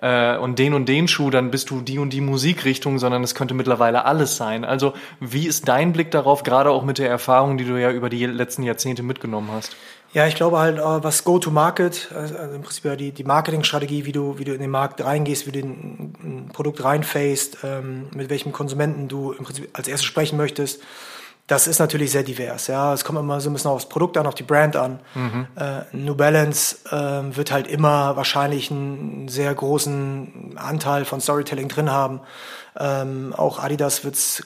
[0.00, 3.34] äh, und den und den Schuh, dann bist du die und die Musikrichtung, sondern es
[3.34, 4.64] könnte mittlerweile alles sein.
[4.64, 8.08] Also wie ist dein Blick darauf, gerade auch mit der Erfahrung, die du ja über
[8.08, 9.76] die letzten Jahrzehnte mitgenommen hast?
[10.14, 14.12] Ja, ich glaube halt, äh, was Go-to-Market, also im Prinzip ja die, die Marketingstrategie, wie
[14.12, 18.30] du, wie du in den Markt reingehst, wie du in ein Produkt reinfacest, ähm, mit
[18.30, 20.80] welchem Konsumenten du im Prinzip als erstes sprechen möchtest,
[21.48, 22.68] das ist natürlich sehr divers.
[22.68, 25.00] Ja, es kommt immer so ein bisschen aufs Produkt an, auf die Brand an.
[25.14, 25.46] Mhm.
[25.56, 31.90] Äh, New Balance äh, wird halt immer wahrscheinlich einen sehr großen Anteil von Storytelling drin
[31.90, 32.20] haben.
[32.78, 34.42] Ähm, auch Adidas wird's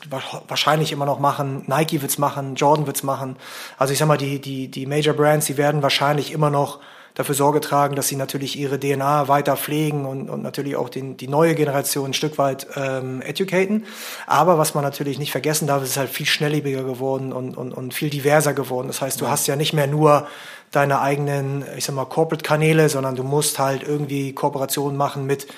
[0.48, 3.36] wahrscheinlich immer noch machen, Nike wird's machen, Jordan wird's machen.
[3.78, 6.80] Also ich sag mal, die, die, die Major Brands, die werden wahrscheinlich immer noch
[7.18, 11.16] dafür Sorge tragen, dass sie natürlich ihre DNA weiter pflegen und, und natürlich auch den,
[11.16, 13.86] die neue Generation ein Stück weit ähm, educaten.
[14.28, 17.92] Aber was man natürlich nicht vergessen darf, ist halt viel schnelllebiger geworden und, und, und
[17.92, 18.86] viel diverser geworden.
[18.86, 19.32] Das heißt, du ja.
[19.32, 20.28] hast ja nicht mehr nur
[20.70, 25.48] deine eigenen, ich sag mal, Corporate-Kanäle, sondern du musst halt irgendwie Kooperationen machen mit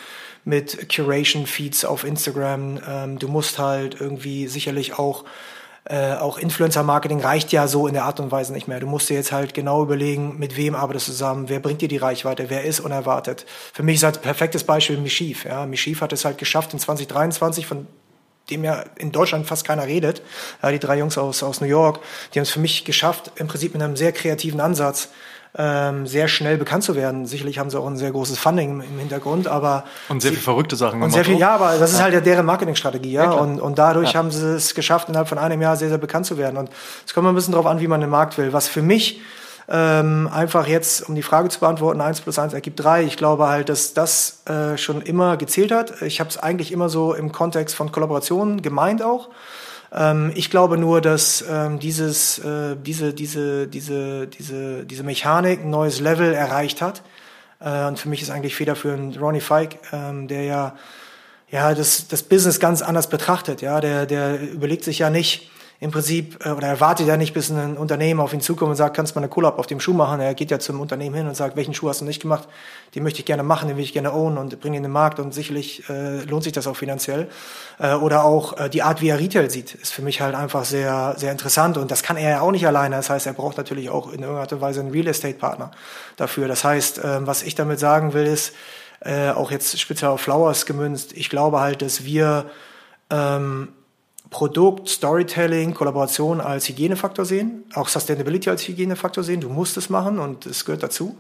[0.45, 2.81] mit Curation-Feeds auf Instagram.
[2.87, 5.25] Ähm, du musst halt irgendwie sicherlich auch
[5.85, 8.81] äh, auch Influencer-Marketing reicht ja so in der Art und Weise nicht mehr.
[8.81, 11.89] Du musst dir jetzt halt genau überlegen, mit wem arbeitest du zusammen, wer bringt dir
[11.89, 13.47] die Reichweite, wer ist unerwartet.
[13.73, 15.45] Für mich ist halt ein perfektes Beispiel Mischief.
[15.47, 15.65] Ja.
[15.67, 17.87] Mischief hat es halt geschafft in 2023 von
[18.51, 20.23] dem ja in Deutschland fast keiner redet.
[20.69, 22.01] Die drei Jungs aus, aus New York,
[22.35, 25.09] die haben es für mich geschafft, im Prinzip mit einem sehr kreativen Ansatz
[25.57, 27.27] ähm, sehr schnell bekannt zu werden.
[27.27, 30.45] Sicherlich haben sie auch ein sehr großes Funding im Hintergrund, aber und sehr sie, viele
[30.45, 31.03] verrückte Sachen.
[31.03, 33.25] Und sehr viel, ja, aber das ist halt ja deren Marketingstrategie, ja.
[33.25, 34.19] Ja, und, und dadurch Ja.
[34.19, 36.57] haben sie es geschafft, innerhalb von einem Jahr sehr, sehr bekannt zu werden.
[36.57, 36.71] Und
[37.07, 38.53] es kommt mal ein bisschen darauf an, wie man den Markt will.
[38.53, 39.21] Was für mich
[39.69, 43.03] ähm, einfach jetzt, um die Frage zu beantworten, eins plus eins ergibt drei.
[43.03, 46.03] Ich glaube halt, dass das äh, schon immer gezählt hat.
[46.03, 49.29] Ich habe es eigentlich immer so im Kontext von Kollaborationen gemeint auch.
[49.93, 55.71] Ähm, ich glaube nur, dass ähm, dieses, äh, diese, diese, diese, diese, diese Mechanik ein
[55.71, 57.03] neues Level erreicht hat.
[57.61, 60.77] Äh, und für mich ist eigentlich federführend Ronnie Fike, ähm, der ja,
[61.51, 63.63] ja das, das Business ganz anders betrachtet.
[63.63, 65.51] Ja, der, der überlegt sich ja nicht
[65.83, 68.95] im Prinzip äh, oder erwartet ja nicht, bis ein Unternehmen auf ihn zukommt und sagt,
[68.95, 70.21] kannst du mal eine Collab auf dem Schuh machen.
[70.21, 72.49] Er geht ja zum Unternehmen hin und sagt, welchen Schuh hast du nicht gemacht?
[72.95, 75.19] Den möchte ich gerne machen, den will ich gerne ownen und bringe in den Markt
[75.19, 77.29] und sicherlich äh, lohnt sich das auch finanziell.
[77.79, 80.67] Äh, oder auch äh, die Art, wie er Retail sieht, ist für mich halt einfach
[80.67, 82.97] sehr, sehr interessant und das kann er ja auch nicht alleine.
[82.97, 85.71] Das heißt, er braucht natürlich auch in irgendeiner Art und Weise einen Real Estate Partner
[86.17, 86.47] dafür.
[86.47, 88.53] Das heißt, äh, was ich damit sagen will, ist,
[89.01, 92.51] äh, auch jetzt speziell auf Flowers gemünzt, ich glaube halt, dass wir
[93.09, 93.69] ähm,
[94.31, 99.41] Produkt, Storytelling, Kollaboration als Hygienefaktor sehen, auch Sustainability als Hygienefaktor sehen.
[99.41, 101.17] Du musst es machen und es gehört dazu.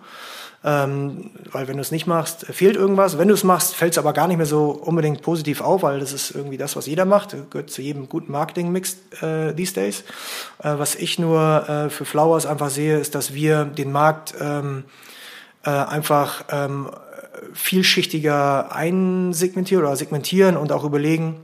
[0.62, 3.16] Ähm, weil wenn du es nicht machst, fehlt irgendwas.
[3.16, 6.01] Wenn du es machst, fällt es aber gar nicht mehr so unbedingt positiv auf, weil
[6.01, 7.33] das ist irgendwie das, was jeder macht.
[7.33, 10.05] Das gehört zu jedem guten Marketing-Mix äh, these days.
[10.62, 14.85] Äh, was ich nur äh, für Flowers einfach sehe, ist, dass wir den Markt ähm,
[15.64, 16.90] äh, einfach ähm,
[17.55, 21.37] vielschichtiger einsegmentieren oder segmentieren und auch überlegen,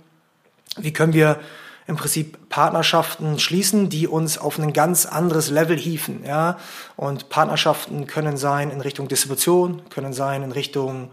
[0.77, 1.39] wie können wir
[1.87, 6.59] im Prinzip Partnerschaften schließen, die uns auf ein ganz anderes Level hieven, ja.
[6.97, 11.11] Und Partnerschaften können sein in Richtung Distribution, können sein in Richtung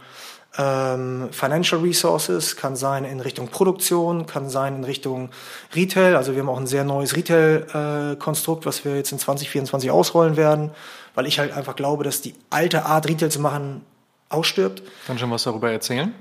[0.57, 5.29] ähm, Financial Resources, kann sein in Richtung Produktion, kann sein in Richtung
[5.75, 6.15] Retail.
[6.15, 10.71] Also wir haben auch ein sehr neues Retail-Konstrukt, was wir jetzt in 2024 ausrollen werden,
[11.15, 13.81] weil ich halt einfach glaube, dass die alte Art Retail zu machen
[14.29, 14.81] ausstirbt.
[15.05, 16.13] Kannst du schon was darüber erzählen?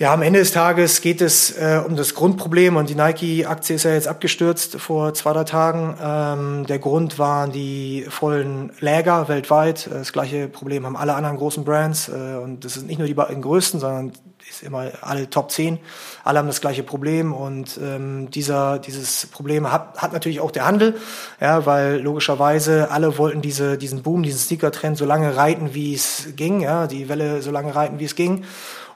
[0.00, 3.82] Ja, am Ende des Tages geht es äh, um das Grundproblem und die Nike-Aktie ist
[3.82, 5.96] ja jetzt abgestürzt vor zwei, drei Tagen.
[6.00, 9.90] Ähm, der Grund waren die vollen Läger weltweit.
[9.90, 13.14] Das gleiche Problem haben alle anderen großen Brands äh, und das sind nicht nur die
[13.14, 14.12] beiden größten, sondern
[14.48, 15.78] ist immer alle Top 10.
[16.24, 20.66] Alle haben das gleiche Problem und ähm, dieser, dieses Problem hat, hat natürlich auch der
[20.66, 20.94] Handel,
[21.40, 26.28] ja, weil logischerweise alle wollten diese, diesen Boom, diesen Sneaker-Trend so lange reiten, wie es
[26.36, 28.44] ging, ja, die Welle so lange reiten, wie es ging.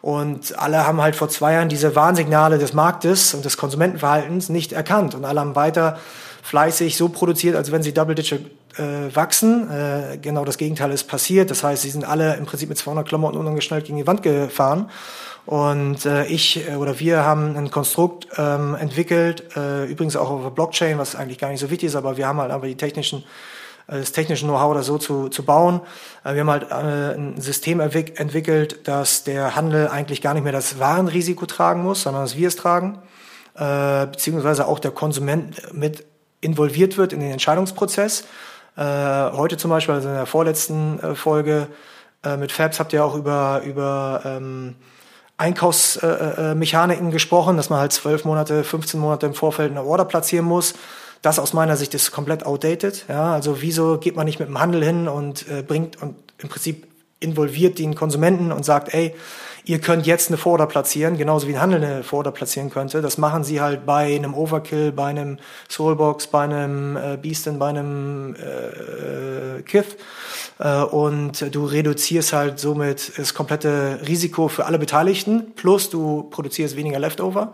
[0.02, 4.72] Und alle haben halt vor zwei Jahren diese Warnsignale des Marktes und des Konsumentenverhaltens nicht
[4.72, 5.14] erkannt.
[5.14, 5.98] Und alle haben weiter
[6.42, 9.70] fleißig so produziert, als wenn sie Double-Digit äh, wachsen.
[9.70, 11.52] Äh, genau das Gegenteil ist passiert.
[11.52, 14.90] Das heißt, sie sind alle im Prinzip mit 200 Klamotten unangeschnallt gegen die Wand gefahren.
[15.46, 20.42] Und äh, ich äh, oder wir haben ein Konstrukt ähm, entwickelt, äh, übrigens auch auf
[20.42, 22.76] der Blockchain, was eigentlich gar nicht so wichtig ist, aber wir haben halt einfach die
[22.76, 23.24] technischen
[23.86, 25.80] das technische Know-how da so zu, zu bauen.
[26.24, 30.44] Äh, Wir haben halt äh, ein System entwick- entwickelt, dass der Handel eigentlich gar nicht
[30.44, 32.98] mehr das Warenrisiko tragen muss, sondern dass wir es tragen,
[33.56, 36.04] äh, beziehungsweise auch der Konsument mit
[36.40, 38.24] involviert wird in den Entscheidungsprozess.
[38.76, 41.68] Äh, heute zum Beispiel, also in der vorletzten äh, Folge
[42.24, 44.76] äh, mit Fabs habt ihr auch über, über ähm,
[45.36, 50.74] Einkaufsmechaniken gesprochen, dass man halt zwölf Monate, 15 Monate im Vorfeld eine Order platzieren muss.
[51.22, 53.04] Das aus meiner Sicht ist komplett outdated.
[53.08, 56.48] Ja, also wieso geht man nicht mit dem Handel hin und äh, bringt und im
[56.48, 56.88] Prinzip
[57.20, 59.14] involviert den Konsumenten und sagt, ey,
[59.64, 63.00] ihr könnt jetzt eine Vorder platzieren, genauso wie ein Handel eine Vorder platzieren könnte.
[63.00, 67.68] Das machen sie halt bei einem Overkill, bei einem Soulbox, bei einem äh, Beastin, bei
[67.68, 69.96] einem äh, Kith.
[70.58, 76.76] Äh, und du reduzierst halt somit das komplette Risiko für alle Beteiligten, plus du produzierst
[76.76, 77.52] weniger Leftover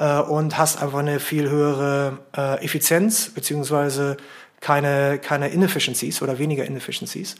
[0.00, 4.16] äh, und hast einfach eine viel höhere äh, Effizienz, beziehungsweise
[4.60, 7.36] keine, keine Inefficiencies oder weniger Inefficiencies.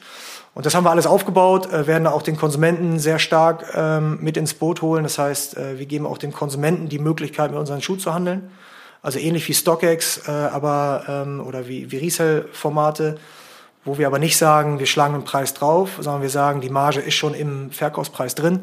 [0.55, 4.37] Und das haben wir alles aufgebaut, äh, werden auch den Konsumenten sehr stark ähm, mit
[4.37, 5.03] ins Boot holen.
[5.03, 8.51] Das heißt, äh, wir geben auch dem Konsumenten die Möglichkeit, mit unseren Schuh zu handeln.
[9.03, 13.19] Also ähnlich wie StockX, äh, aber ähm, oder wie, wie Resell-Formate,
[13.85, 17.01] wo wir aber nicht sagen, wir schlagen den Preis drauf, sondern wir sagen, die Marge
[17.01, 18.61] ist schon im Verkaufspreis drin.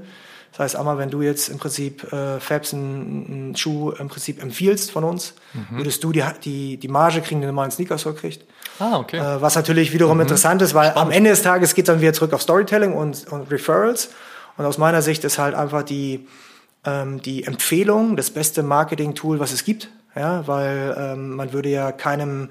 [0.57, 4.89] Das heißt, einmal, wenn du jetzt im Prinzip äh, Fabs einen, Schuh im Prinzip empfiehlst
[4.89, 5.35] von uns,
[5.69, 8.43] würdest du die, die, die Marge kriegen, die einen normalen Sneaker-Store kriegt.
[8.79, 9.17] Ah, okay.
[9.17, 12.33] Äh, was natürlich wiederum interessant ist, weil am Ende des Tages geht dann wieder zurück
[12.33, 14.09] auf Storytelling und, und Referrals.
[14.57, 16.27] Und aus meiner Sicht ist halt einfach die,
[16.85, 19.89] ähm, die Empfehlung das beste Marketing-Tool, was es gibt.
[20.15, 22.49] Ja, weil ähm, man würde ja keinem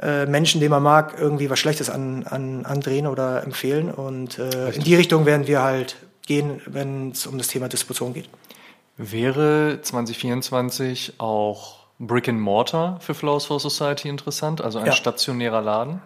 [0.00, 3.90] äh, Menschen, den man mag, irgendwie was Schlechtes an, an, andrehen oder empfehlen.
[3.90, 5.96] Und äh, in die Richtung werden wir halt
[6.28, 8.28] gehen, wenn es um das Thema Distribution geht.
[8.96, 14.92] Wäre 2024 auch Brick and Mortar für Flowers for Society interessant, also ein ja.
[14.92, 16.00] stationärer Laden?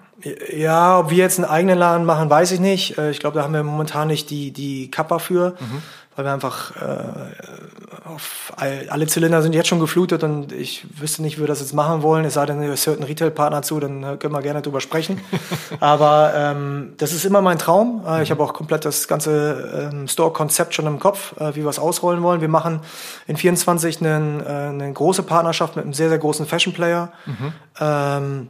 [0.51, 2.97] Ja, ob wir jetzt einen eigenen Laden machen, weiß ich nicht.
[2.97, 5.57] Äh, ich glaube, da haben wir momentan nicht die, die Kappa für.
[5.61, 5.83] Mhm
[6.15, 11.23] weil wir einfach äh, auf all, alle Zylinder sind jetzt schon geflutet und ich wüsste
[11.23, 12.25] nicht, wie wir das jetzt machen wollen.
[12.25, 15.21] Es sei denn, es hört ein Retail-Partner zu, dann können wir gerne drüber sprechen.
[15.81, 18.05] Aber ähm, das ist immer mein Traum.
[18.07, 21.71] Äh, ich habe auch komplett das ganze ähm, Store-Konzept schon im Kopf, äh, wie wir
[21.71, 22.41] es ausrollen wollen.
[22.41, 22.81] Wir machen
[23.27, 27.13] in 24 einen, äh, eine große Partnerschaft mit einem sehr, sehr großen Fashion-Player.
[27.27, 27.53] Mhm.
[27.81, 28.49] Ähm,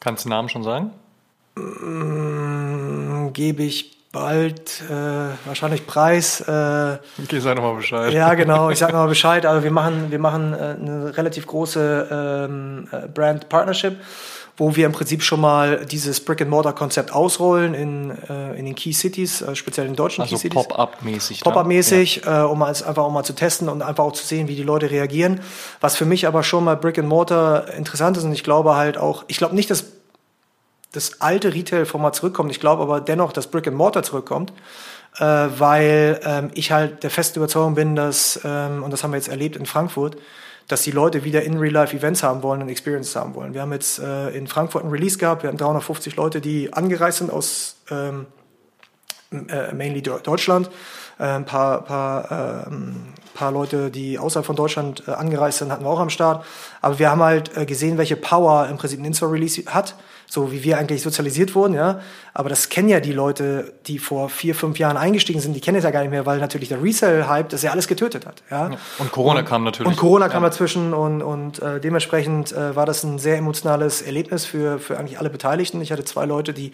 [0.00, 0.90] Kannst du den Namen schon sagen?
[1.56, 4.92] Mm, Gebe ich bald äh,
[5.44, 6.40] wahrscheinlich Preis.
[6.40, 8.12] Äh, okay, sag nochmal Bescheid.
[8.12, 9.44] Ja, genau, ich sag nochmal Bescheid.
[9.44, 13.96] Also wir machen, wir machen äh, eine relativ große ähm, äh, Brand Partnership,
[14.56, 19.42] wo wir im Prinzip schon mal dieses Brick-and-Mortar-Konzept ausrollen in, äh, in den Key Cities,
[19.42, 20.54] äh, speziell in deutschen also Key Cities.
[20.54, 21.40] Pop-up-mäßig.
[21.40, 22.44] Pop-up-mäßig, ja.
[22.44, 24.62] äh, um es einfach auch mal zu testen und einfach auch zu sehen, wie die
[24.62, 25.40] Leute reagieren.
[25.80, 29.38] Was für mich aber schon mal Brick-and-Mortar interessant ist und ich glaube halt auch, ich
[29.38, 29.84] glaube nicht, dass
[30.94, 32.50] das alte Retail-Format zurückkommt.
[32.50, 34.52] Ich glaube aber dennoch, dass Brick and Mortar zurückkommt,
[35.18, 39.16] äh, weil ähm, ich halt der festen Überzeugung bin, dass, ähm, und das haben wir
[39.16, 40.16] jetzt erlebt in Frankfurt,
[40.68, 43.54] dass die Leute wieder in Real-Life-Events haben wollen und Experiences haben wollen.
[43.54, 47.18] Wir haben jetzt äh, in Frankfurt ein Release gehabt, wir hatten 350 Leute, die angereist
[47.18, 48.26] sind aus ähm,
[49.30, 50.70] äh, mainly Deutschland,
[51.18, 55.84] äh, ein paar, paar, ähm, paar Leute, die außerhalb von Deutschland äh, angereist sind, hatten
[55.84, 56.44] wir auch am Start.
[56.80, 60.64] Aber wir haben halt äh, gesehen, welche Power im Prinzip ein Insta-Release hat so wie
[60.64, 62.00] wir eigentlich sozialisiert wurden, ja.
[62.32, 65.78] Aber das kennen ja die Leute, die vor vier, fünf Jahren eingestiegen sind, die kennen
[65.78, 68.70] es ja gar nicht mehr, weil natürlich der Resell-Hype das ja alles getötet hat, ja.
[68.98, 69.88] Und Corona und, kam natürlich.
[69.88, 70.48] Und Corona kam ja.
[70.48, 75.18] dazwischen und, und äh, dementsprechend äh, war das ein sehr emotionales Erlebnis für, für eigentlich
[75.18, 75.80] alle Beteiligten.
[75.80, 76.72] Ich hatte zwei Leute, die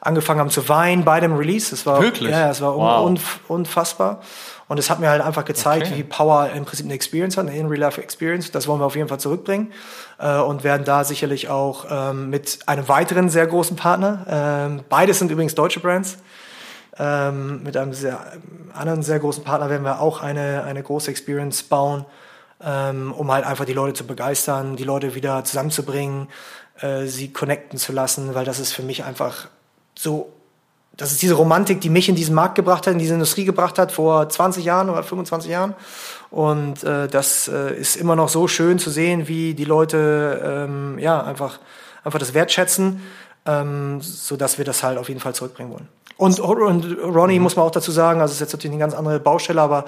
[0.00, 1.70] angefangen haben zu weinen bei dem Release.
[1.70, 2.30] Das war, Wirklich?
[2.30, 3.06] Ja, es war wow.
[3.06, 4.20] unf unfassbar.
[4.68, 5.96] Und es hat mir halt einfach gezeigt, okay.
[5.96, 8.50] wie Power im Prinzip eine Experience hat, eine In-Real-Life-Experience.
[8.50, 9.72] Das wollen wir auf jeden Fall zurückbringen
[10.18, 15.18] äh, und werden da sicherlich auch ähm, mit einem weiteren sehr großen Partner, ähm, beides
[15.18, 16.18] sind übrigens deutsche Brands,
[16.98, 18.20] ähm, mit einem sehr,
[18.74, 22.04] anderen sehr großen Partner werden wir auch eine, eine große Experience bauen,
[22.62, 26.28] ähm, um halt einfach die Leute zu begeistern, die Leute wieder zusammenzubringen,
[26.80, 29.48] äh, sie connecten zu lassen, weil das ist für mich einfach
[29.96, 30.32] so
[30.98, 33.78] das ist diese Romantik, die mich in diesen Markt gebracht hat, in diese Industrie gebracht
[33.78, 35.74] hat vor 20 Jahren oder 25 Jahren.
[36.30, 40.98] Und äh, das äh, ist immer noch so schön zu sehen, wie die Leute ähm,
[40.98, 41.60] ja einfach
[42.04, 43.00] einfach das wertschätzen,
[43.46, 45.88] ähm, so dass wir das halt auf jeden Fall zurückbringen wollen.
[46.16, 47.44] Und, und Ronnie mhm.
[47.44, 49.84] muss man auch dazu sagen, also ist jetzt natürlich eine ganz andere Baustelle, aber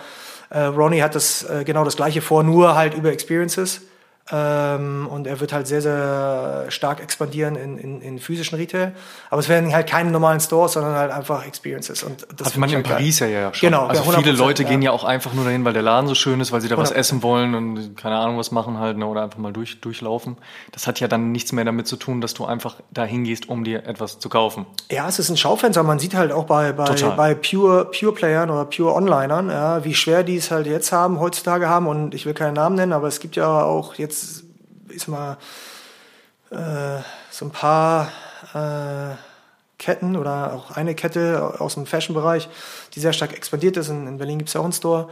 [0.50, 3.82] äh, Ronnie hat das äh, genau das gleiche vor, nur halt über Experiences.
[4.32, 8.92] Ähm, und er wird halt sehr, sehr stark expandieren in, in, in physischen Retail.
[9.28, 12.04] Aber es werden halt keine normalen Stores, sondern halt einfach Experiences.
[12.04, 13.70] Und das Hat man in halt Paris ja, ja schon.
[13.70, 14.68] Genau, also viele Leute ja.
[14.68, 16.76] gehen ja auch einfach nur dahin, weil der Laden so schön ist, weil sie da
[16.76, 16.78] 100%.
[16.78, 20.36] was essen wollen und keine Ahnung was machen halt ne, oder einfach mal durch, durchlaufen.
[20.70, 23.64] Das hat ja dann nichts mehr damit zu tun, dass du einfach da hingehst, um
[23.64, 24.66] dir etwas zu kaufen.
[24.92, 25.82] Ja, es ist ein Schaufenster.
[25.82, 29.94] Man sieht halt auch bei, bei, bei Pure, Pure Playern oder Pure Onlinern, ja, wie
[29.94, 31.88] schwer die es halt jetzt haben, heutzutage haben.
[31.88, 34.09] Und ich will keinen Namen nennen, aber es gibt ja auch jetzt
[34.88, 35.38] ich sag mal,
[36.50, 38.08] äh, so ein paar
[38.54, 39.14] äh,
[39.78, 42.48] Ketten oder auch eine Kette aus dem Fashion-Bereich,
[42.94, 43.88] die sehr stark expandiert ist.
[43.88, 45.08] In, in Berlin gibt es ja auch einen Store.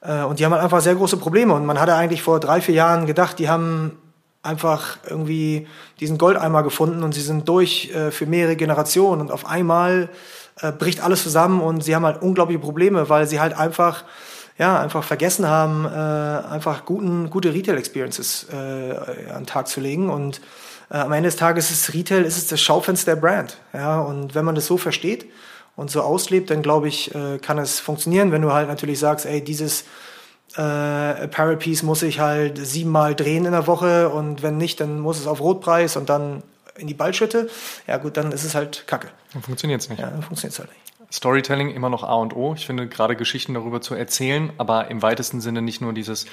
[0.00, 1.54] Äh, und die haben halt einfach sehr große Probleme.
[1.54, 3.98] Und man hatte eigentlich vor drei, vier Jahren gedacht, die haben
[4.42, 5.66] einfach irgendwie
[6.00, 9.20] diesen Goldeimer gefunden und sie sind durch äh, für mehrere Generationen.
[9.20, 10.08] Und auf einmal
[10.60, 14.04] äh, bricht alles zusammen und sie haben halt unglaubliche Probleme, weil sie halt einfach
[14.58, 18.56] ja, einfach vergessen haben, äh, einfach guten, gute Retail-Experiences äh,
[19.30, 20.10] an den Tag zu legen.
[20.10, 20.40] Und
[20.90, 23.58] äh, am Ende des Tages ist Retail ist es das Schaufenster der Brand.
[23.72, 25.26] Ja, und wenn man das so versteht
[25.76, 28.30] und so auslebt, dann glaube ich, äh, kann es funktionieren.
[28.32, 29.84] Wenn du halt natürlich sagst, ey, dieses
[30.56, 35.00] äh, Apparel Piece muss ich halt siebenmal drehen in der Woche und wenn nicht, dann
[35.00, 36.42] muss es auf Rotpreis und dann
[36.76, 37.48] in die Ballschütte.
[37.86, 39.08] Ja gut, dann ist es halt Kacke.
[39.32, 40.00] Dann funktioniert es nicht.
[40.00, 40.91] Ja, dann funktioniert es halt nicht.
[41.12, 42.54] Storytelling immer noch A und O.
[42.54, 46.26] Ich finde gerade Geschichten darüber zu erzählen, aber im weitesten Sinne nicht nur dieses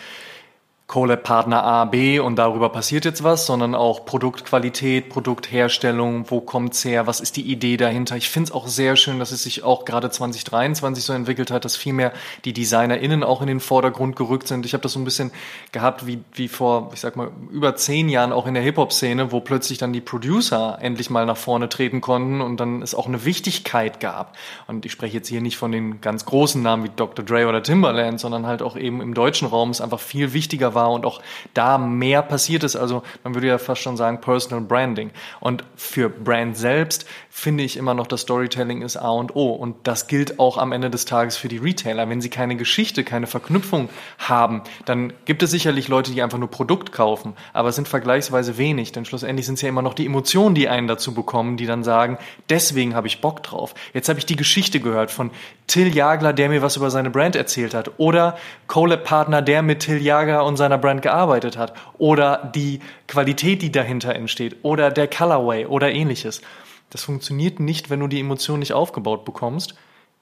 [0.89, 7.05] Collab-Partner A, B und darüber passiert jetzt was, sondern auch Produktqualität, Produktherstellung, wo kommt's her,
[7.05, 8.17] was ist die Idee dahinter.
[8.17, 11.63] Ich finde es auch sehr schön, dass es sich auch gerade 2023 so entwickelt hat,
[11.63, 12.11] dass viel mehr
[12.43, 14.65] die DesignerInnen auch in den Vordergrund gerückt sind.
[14.65, 15.29] Ich habe das so ein bisschen
[15.71, 19.41] gehabt wie, wie vor, ich sag mal, über zehn Jahren auch in der Hip-Hop-Szene, wo
[19.41, 23.25] plötzlich dann die Producer endlich mal nach vorne treten konnten und dann es auch eine
[23.25, 24.35] Wichtigkeit gab.
[24.65, 27.23] Und ich spreche jetzt hier nicht von den ganz großen Namen wie Dr.
[27.23, 30.78] Dre oder Timberland, sondern halt auch eben im deutschen Raum es einfach viel wichtiger war,
[30.79, 31.21] war und auch
[31.53, 32.75] da mehr passiert ist.
[32.75, 35.11] Also man würde ja fast schon sagen Personal Branding.
[35.39, 39.51] Und für Brand selbst finde ich immer noch, das Storytelling ist A und O.
[39.51, 42.09] Und das gilt auch am Ende des Tages für die Retailer.
[42.09, 46.49] Wenn sie keine Geschichte, keine Verknüpfung haben, dann gibt es sicherlich Leute, die einfach nur
[46.49, 47.33] Produkt kaufen.
[47.53, 50.69] Aber es sind vergleichsweise wenig, denn schlussendlich sind es ja immer noch die Emotionen, die
[50.69, 52.17] einen dazu bekommen, die dann sagen,
[52.49, 53.73] deswegen habe ich Bock drauf.
[53.93, 55.31] Jetzt habe ich die Geschichte gehört von
[55.67, 57.91] Till Jagler, der mir was über seine Brand erzählt hat.
[57.97, 61.73] Oder Collab-Partner, der mit Till Jagler und seiner Brand gearbeitet hat.
[61.97, 64.57] Oder die Qualität, die dahinter entsteht.
[64.63, 66.41] Oder der Colorway oder ähnliches.
[66.89, 69.75] Das funktioniert nicht, wenn du die Emotion nicht aufgebaut bekommst.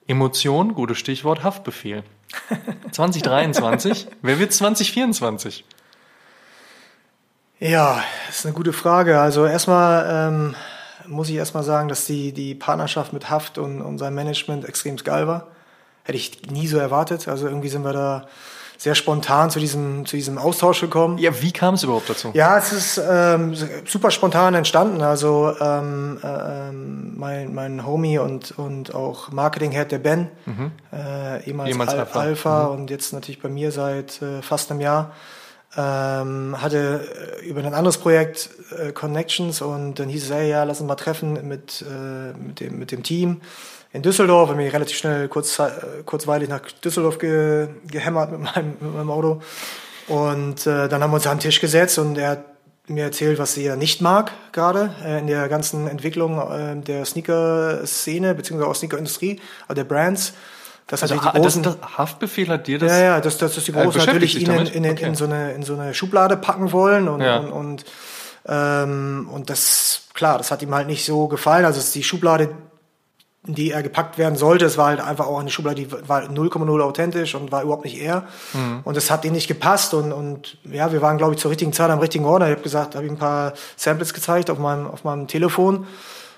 [0.08, 2.04] Emotion, gutes Stichwort, Haftbefehl.
[2.92, 5.66] 2023, wer wird 2024?
[7.60, 9.20] Ja, das ist eine gute Frage.
[9.20, 10.56] Also erstmal ähm,
[11.08, 14.98] muss ich erstmal sagen, dass die, die Partnerschaft mit Haft und, und seinem Management extrem
[14.98, 15.48] geil war.
[16.04, 17.28] Hätte ich nie so erwartet.
[17.28, 18.28] Also irgendwie sind wir da
[18.78, 21.18] sehr spontan zu diesem, zu diesem Austausch gekommen.
[21.18, 22.30] Ja, wie kam es überhaupt dazu?
[22.34, 23.56] Ja, es ist ähm,
[23.86, 25.02] super spontan entstanden.
[25.02, 30.72] Also ähm, ähm, mein, mein Homie und, und auch Marketing-Head, der Ben, mhm.
[30.94, 32.76] äh, ehemals, ehemals Al Alpha, Alpha mhm.
[32.76, 35.12] und jetzt natürlich bei mir seit äh, fast einem Jahr,
[35.76, 40.64] ähm, hatte äh, über ein anderes Projekt äh, Connections und dann hieß es, hey, ja,
[40.64, 43.42] lass uns mal treffen mit, äh, mit, dem, mit dem Team
[43.94, 45.70] in Düsseldorf, habe mich relativ schnell kurz, äh,
[46.06, 49.42] kurzweilig nach Düsseldorf ge, gehämmert mit meinem, mit meinem Auto.
[50.08, 52.46] Und äh, dann haben wir uns an den Tisch gesetzt und er hat
[52.88, 58.34] mir erzählt, was er nicht mag gerade äh, in der ganzen Entwicklung äh, der Sneaker-Szene
[58.34, 60.34] beziehungsweise auch Sneaker-Industrie, also der Brands.
[60.88, 62.92] Das also, die großen, das, das Haftbefehl hat dir das?
[62.92, 65.06] Ja, ja, das, das, das die äh, Großen natürlich ihn in, in, okay.
[65.06, 67.40] in, so eine, in so eine Schublade packen wollen und, ja.
[67.40, 67.86] und, und,
[68.48, 71.66] ähm, und das, klar, das hat ihm halt nicht so gefallen.
[71.66, 72.50] Also die Schublade,
[73.48, 74.66] die er gepackt werden sollte.
[74.66, 78.00] Es war halt einfach auch eine Schublade, die war 0,0 authentisch und war überhaupt nicht
[78.00, 78.28] er.
[78.54, 78.82] Mhm.
[78.84, 79.94] Und es hat ihm nicht gepasst.
[79.94, 82.44] Und, und ja, wir waren, glaube ich, zur richtigen Zeit am richtigen Ort.
[82.44, 85.88] Ich habe gesagt, habe ihm ein paar Samples gezeigt auf meinem, auf meinem Telefon.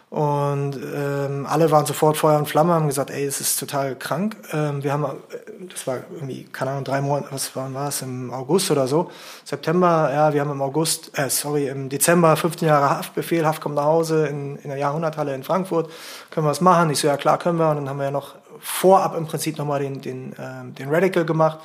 [0.10, 4.36] Und ähm, alle waren sofort Feuer und Flamme, haben gesagt, ey, es ist total krank.
[4.52, 8.02] Ähm, wir haben, äh, das war irgendwie, keine Ahnung, drei Monate, was war, war es,
[8.02, 9.12] im August oder so,
[9.46, 13.76] September, ja, wir haben im August, äh, sorry, im Dezember 15 Jahre Haftbefehl, Haft kommt
[13.76, 15.92] nach Hause in, in der Jahrhunderthalle in Frankfurt,
[16.32, 16.90] können wir was machen?
[16.90, 17.70] Ich so, ja klar, können wir.
[17.70, 21.24] Und dann haben wir ja noch vorab im Prinzip nochmal den, den, äh, den Radical
[21.24, 21.60] gemacht.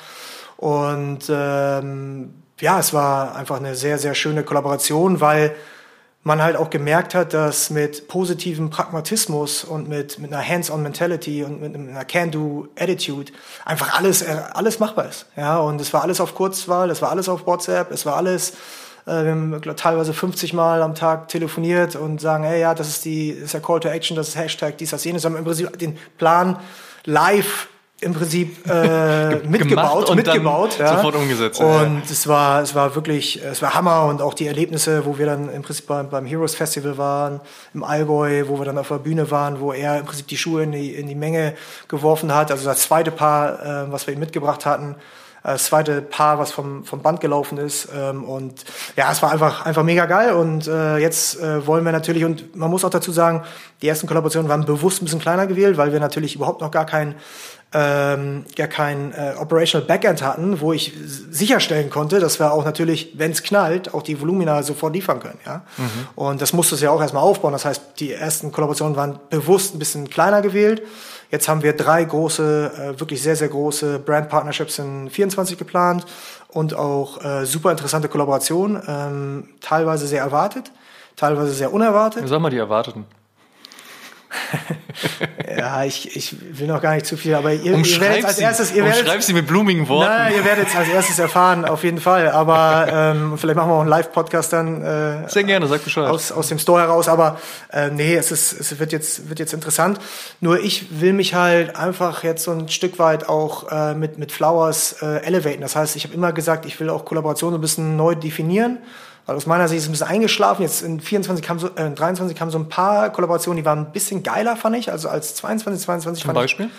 [0.59, 5.55] Und ähm, ja, es war einfach eine sehr, sehr schöne Kollaboration, weil
[6.25, 11.61] man halt auch gemerkt hat, dass mit positivem Pragmatismus und mit, mit einer Hands-on-Mentality und
[11.61, 13.31] mit einer Can-Do-Attitude
[13.67, 15.27] einfach alles, äh, alles machbar ist.
[15.37, 18.53] Ja, und es war alles auf Kurzwahl, es war alles auf WhatsApp, es war alles,
[19.07, 23.05] äh, wir haben teilweise 50 Mal am Tag telefoniert und sagen, hey, ja, das ist
[23.05, 25.27] die, das ist der Call to Action, das ist Hashtag, dies, das, jenes.
[25.27, 26.59] Haben im Prinzip den Plan
[27.05, 27.69] live
[28.05, 30.97] im Prinzip äh, mitgebaut, und mitgebaut, ja.
[30.97, 31.61] sofort umgesetzt.
[31.61, 32.03] Und ja.
[32.11, 35.51] es war, es war wirklich, es war Hammer und auch die Erlebnisse, wo wir dann
[35.51, 37.41] im Prinzip beim, beim Heroes Festival waren,
[37.73, 40.63] im Allgäu, wo wir dann auf der Bühne waren, wo er im Prinzip die Schuhe
[40.63, 41.55] in die, in die Menge
[41.89, 42.51] geworfen hat.
[42.51, 44.97] Also das zweite Paar, äh, was wir ihm mitgebracht hatten,
[45.45, 47.89] das zweite Paar, was vom, vom Band gelaufen ist.
[47.95, 48.65] Ähm, und
[48.97, 50.33] ja, es war einfach, einfach mega geil.
[50.33, 53.43] Und äh, jetzt äh, wollen wir natürlich, und man muss auch dazu sagen,
[53.83, 56.87] die ersten Kollaborationen waren bewusst ein bisschen kleiner gewählt, weil wir natürlich überhaupt noch gar
[56.87, 57.15] kein
[57.75, 60.93] ähm, gar kein äh, Operational Backend hatten, wo ich
[61.31, 65.41] sicherstellen konnte, dass wir auch natürlich, wenn es knallt, auch die Volumina sofort liefern können.
[65.45, 65.63] Ja?
[65.77, 65.91] Mhm.
[66.15, 67.53] Und das musste es ja auch erstmal aufbauen.
[67.53, 70.83] Das heißt, die ersten Kollaborationen waren bewusst ein bisschen kleiner gewählt.
[71.33, 76.07] Jetzt haben wir drei große, äh, wirklich sehr, sehr große Brand Partnerships in 24 geplant
[76.47, 80.71] und auch äh, super interessante Kollaborationen, ähm, teilweise sehr erwartet,
[81.17, 82.29] teilweise sehr unerwartet.
[82.29, 83.05] Sag mal die erwarteten.
[85.59, 88.75] ja, ich, ich will noch gar nicht zu viel, aber ihr, ihr werdet als erstes,
[88.75, 90.11] ihr werdet, sie mit blumigen Worten.
[90.11, 92.31] Nein, ihr werdet es als erstes erfahren, auf jeden Fall.
[92.31, 94.83] Aber ähm, vielleicht machen wir auch einen Live-Podcast dann.
[94.83, 96.09] Äh, Sehr gerne, sag Bescheid.
[96.09, 97.09] Aus, aus dem Store heraus.
[97.09, 97.39] Aber
[97.73, 99.99] äh, nee, es ist, es wird jetzt, wird jetzt interessant.
[100.41, 104.33] Nur ich will mich halt einfach jetzt so ein Stück weit auch äh, mit mit
[104.33, 105.61] Flowers äh, elevaten.
[105.61, 108.79] Das heißt, ich habe immer gesagt, ich will auch Kollaborationen ein bisschen neu definieren.
[109.27, 110.63] Also aus meiner Sicht ist es ein bisschen eingeschlafen.
[110.63, 113.93] Jetzt in 24 kam so, äh, 23 kamen so ein paar Kollaborationen, die waren ein
[113.93, 114.93] bisschen geiler, fand ich.
[114.93, 116.71] Also als 22, 22 Zum Beispiel?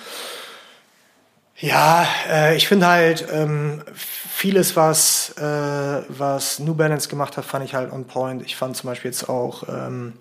[1.57, 7.65] Ja, äh, ich finde halt ähm, vieles, was, äh, was New Balance gemacht hat, fand
[7.65, 8.43] ich halt on point.
[8.43, 10.13] Ich fand zum Beispiel jetzt auch ähm,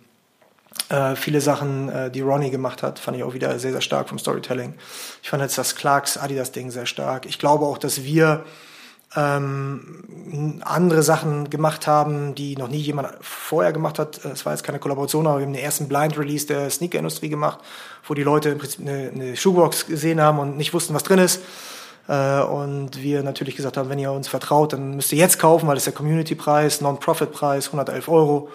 [0.89, 4.09] äh, viele Sachen, äh, die Ronnie gemacht hat, fand ich auch wieder sehr, sehr stark
[4.09, 4.75] vom Storytelling.
[5.23, 7.27] Ich fand jetzt das Clarks Adidas-Ding sehr stark.
[7.27, 8.45] Ich glaube auch, dass wir
[9.17, 14.25] ähm, andere Sachen gemacht haben, die noch nie jemand vorher gemacht hat.
[14.25, 17.61] Es war jetzt keine Kollaboration, aber wir haben den ersten Blind Release der Sneaker-Industrie gemacht,
[18.07, 21.19] wo die Leute im Prinzip eine, eine Schuhbox gesehen haben und nicht wussten, was drin
[21.19, 21.41] ist.
[22.09, 25.69] Äh, und wir natürlich gesagt haben, wenn ihr uns vertraut, dann müsst ihr jetzt kaufen,
[25.69, 28.49] weil ist der Community-Preis, Non-Profit-Preis, 111 Euro.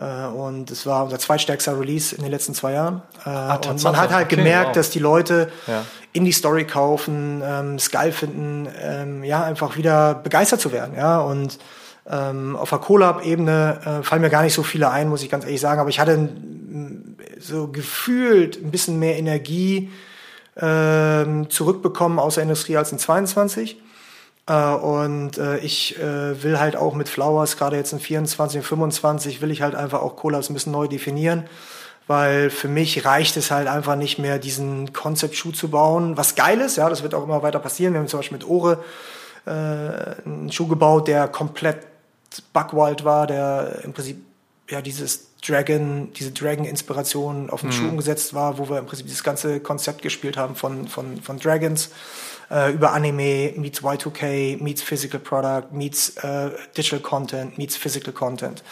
[0.00, 3.02] Äh, und es war unser zweitstärkster Release in den letzten zwei Jahren.
[3.24, 4.74] Äh, ah, und man hat halt okay, gemerkt, wow.
[4.74, 5.84] dass die Leute ja.
[6.12, 10.94] in die Story kaufen, ähm, es geil finden, ähm, ja, einfach wieder begeistert zu werden.
[10.96, 11.58] Ja, und
[12.10, 15.44] ähm, auf der Collab-Ebene äh, fallen mir gar nicht so viele ein, muss ich ganz
[15.44, 15.80] ehrlich sagen.
[15.80, 16.30] Aber ich hatte
[17.38, 19.90] so gefühlt ein bisschen mehr Energie
[20.56, 23.80] ähm, zurückbekommen aus der Industrie als in 22.
[24.46, 28.66] Äh, und äh, ich äh, will halt auch mit Flowers, gerade jetzt in 24 und
[28.66, 31.44] 25, will ich halt einfach auch Collabs ein bisschen neu definieren.
[32.06, 36.16] Weil für mich reicht es halt einfach nicht mehr, diesen Concept-Schuh zu bauen.
[36.16, 37.92] Was geil ist, ja, das wird auch immer weiter passieren.
[37.92, 38.82] Wir haben zum Beispiel mit Ore
[39.46, 41.86] äh, einen Schuh gebaut, der komplett
[42.52, 44.18] Buckwild war, der im Prinzip
[44.68, 47.74] ja dieses Dragon, diese Dragon-Inspiration auf den mhm.
[47.74, 51.38] Schuh umgesetzt war, wo wir im Prinzip dieses ganze Konzept gespielt haben von, von, von
[51.38, 51.90] Dragons
[52.50, 58.62] äh, über Anime meets Y2K, meets Physical Product, meets äh, Digital Content, meets Physical Content,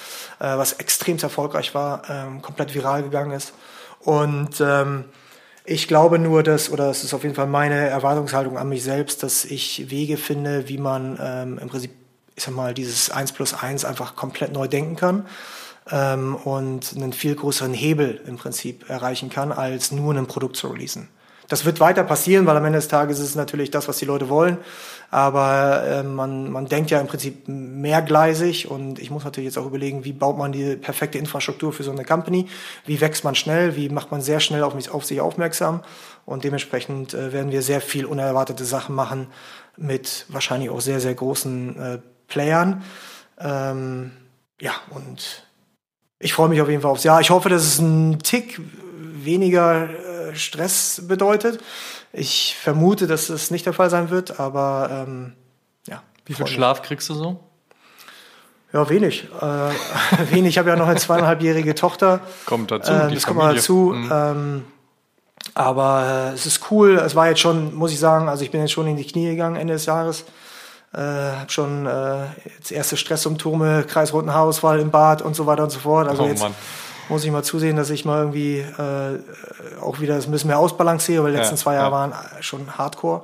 [0.40, 3.52] äh, was extrem erfolgreich war, ähm, komplett viral gegangen ist.
[4.00, 5.04] Und ähm,
[5.64, 9.22] ich glaube nur, dass, oder es ist auf jeden Fall meine Erwartungshaltung an mich selbst,
[9.22, 11.90] dass ich Wege finde, wie man ähm, im Prinzip,
[12.36, 15.26] ich sag mal, dieses 1 plus 1 einfach komplett neu denken kann
[15.90, 20.68] ähm, und einen viel größeren Hebel im Prinzip erreichen kann, als nur ein Produkt zu
[20.68, 21.08] releasen.
[21.48, 24.04] Das wird weiter passieren, weil am Ende des Tages ist es natürlich das, was die
[24.04, 24.58] Leute wollen.
[25.10, 29.66] Aber äh, man, man denkt ja im Prinzip mehrgleisig und ich muss natürlich jetzt auch
[29.66, 32.46] überlegen, wie baut man die perfekte Infrastruktur für so eine Company?
[32.84, 33.74] Wie wächst man schnell?
[33.76, 35.82] Wie macht man sehr schnell auf, mich, auf sich aufmerksam?
[36.26, 39.28] Und dementsprechend äh, werden wir sehr viel unerwartete Sachen machen
[39.78, 42.82] mit wahrscheinlich auch sehr, sehr großen äh, Playern.
[43.40, 44.10] Ähm,
[44.60, 45.46] ja, und
[46.18, 47.22] ich freue mich auf jeden Fall aufs Jahr.
[47.22, 48.60] Ich hoffe, dass es ein Tick
[49.00, 49.88] weniger
[50.34, 51.60] Stress bedeutet.
[52.12, 55.32] Ich vermute, dass es nicht der Fall sein wird, aber ähm,
[55.86, 56.02] ja.
[56.26, 57.40] Wie viel Schlaf kriegst du so?
[58.72, 59.28] Ja, wenig.
[59.40, 59.44] Äh,
[60.30, 60.50] wenig.
[60.50, 62.20] Ich habe ja noch eine zweieinhalbjährige Tochter.
[62.46, 62.92] Kommt dazu.
[62.92, 63.94] Äh, das kommt mal dazu.
[63.94, 64.10] Mhm.
[64.12, 64.64] Ähm,
[65.54, 66.98] aber äh, es ist cool.
[66.98, 69.30] Es war jetzt schon, muss ich sagen, also ich bin jetzt schon in die Knie
[69.30, 70.24] gegangen Ende des Jahres.
[70.92, 72.24] Äh, habe schon äh,
[72.56, 76.08] jetzt erste Stresssymptome, kreisrunden Haarausfall im Bad und so weiter und so fort.
[76.08, 76.54] Also oh, jetzt Mann
[77.08, 79.18] muss ich mal zusehen, dass ich mal irgendwie äh,
[79.80, 81.92] auch wieder das ein bisschen mehr ausbalanciere, weil die letzten ja, zwei Jahre ja.
[81.92, 83.22] waren schon Hardcore.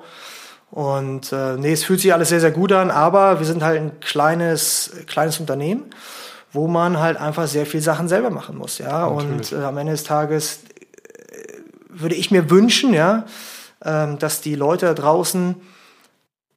[0.70, 3.80] Und äh, nee, es fühlt sich alles sehr, sehr gut an, aber wir sind halt
[3.80, 5.84] ein kleines, kleines Unternehmen,
[6.52, 9.08] wo man halt einfach sehr viel Sachen selber machen muss, ja.
[9.08, 9.52] Natürlich.
[9.52, 10.60] Und äh, am Ende des Tages
[11.30, 11.58] äh,
[11.88, 13.24] würde ich mir wünschen, ja,
[13.84, 15.54] ähm, dass die Leute da draußen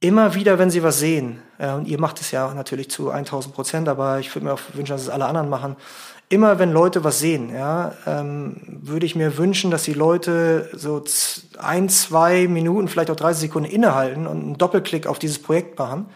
[0.00, 3.54] immer wieder, wenn sie was sehen, äh, und ihr macht es ja natürlich zu 1000
[3.54, 5.76] Prozent, aber ich würde mir auch wünschen, dass es alle anderen machen,
[6.28, 11.02] immer wenn Leute was sehen, ja, ähm, würde ich mir wünschen, dass die Leute so
[11.58, 16.06] ein, zwei Minuten, vielleicht auch 30 Sekunden innehalten und einen Doppelklick auf dieses Projekt machen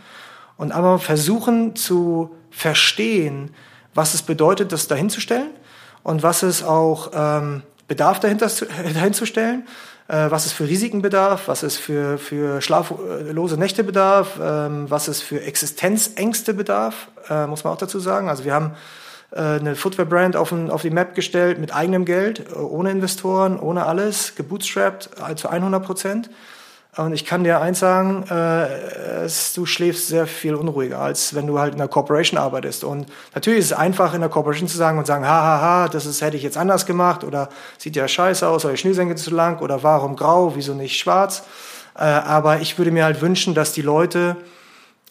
[0.57, 3.55] und einmal versuchen zu verstehen,
[3.95, 5.51] was es bedeutet, das dahinzustellen
[6.03, 9.67] und was es auch ähm, bedarf, dahinter zu, dahinzustellen,
[10.09, 15.09] äh, was es für Risiken bedarf, was es für, für schlaflose Nächte bedarf, ähm, was
[15.09, 18.29] es für Existenzängste bedarf, äh, muss man auch dazu sagen.
[18.29, 18.73] Also wir haben
[19.41, 24.35] eine Footwear-Brand auf, auf die Map gestellt mit eigenem Geld, äh, ohne Investoren, ohne alles,
[24.35, 26.31] gebootstrapped äh, zu 100 Prozent.
[26.95, 31.47] Und ich kann dir eins sagen, äh, es, du schläfst sehr viel unruhiger, als wenn
[31.47, 32.85] du halt in einer Corporation arbeitest.
[32.85, 35.89] Und natürlich ist es einfach, in der Corporation zu sagen und sagen, hahaha, ha, ha,
[35.89, 39.17] das ist, hätte ich jetzt anders gemacht oder sieht ja scheiße aus oder die Schnürsenkel
[39.17, 41.45] zu lang oder warum grau, wieso nicht schwarz.
[41.95, 44.37] Äh, aber ich würde mir halt wünschen, dass die Leute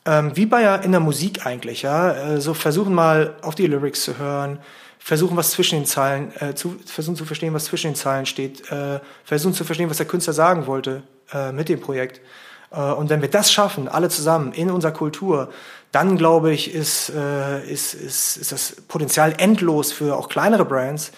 [0.05, 3.67] ähm, wie bei ja in der Musik eigentlich, ja, äh, so versuchen mal auf die
[3.67, 4.59] Lyrics zu hören,
[4.97, 8.71] versuchen was zwischen den Zeilen, äh, zu, versuchen zu verstehen, was zwischen den Zeilen steht,
[8.71, 12.21] äh, versuchen zu verstehen, was der Künstler sagen wollte äh, mit dem Projekt.
[12.71, 15.49] Äh, und wenn wir das schaffen, alle zusammen in unserer Kultur,
[15.91, 21.11] dann glaube ich, ist, äh, ist, ist, ist das Potenzial endlos für auch kleinere Brands.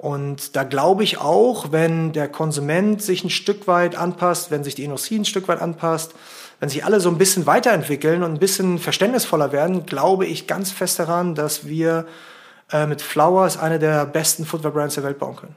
[0.00, 4.74] Und da glaube ich auch, wenn der Konsument sich ein Stück weit anpasst, wenn sich
[4.74, 6.14] die Industrie ein Stück weit anpasst,
[6.58, 10.70] wenn sich alle so ein bisschen weiterentwickeln und ein bisschen verständnisvoller werden, glaube ich ganz
[10.70, 12.06] fest daran, dass wir
[12.72, 15.56] äh, mit Flowers eine der besten Footwear-Brands der Welt bauen können.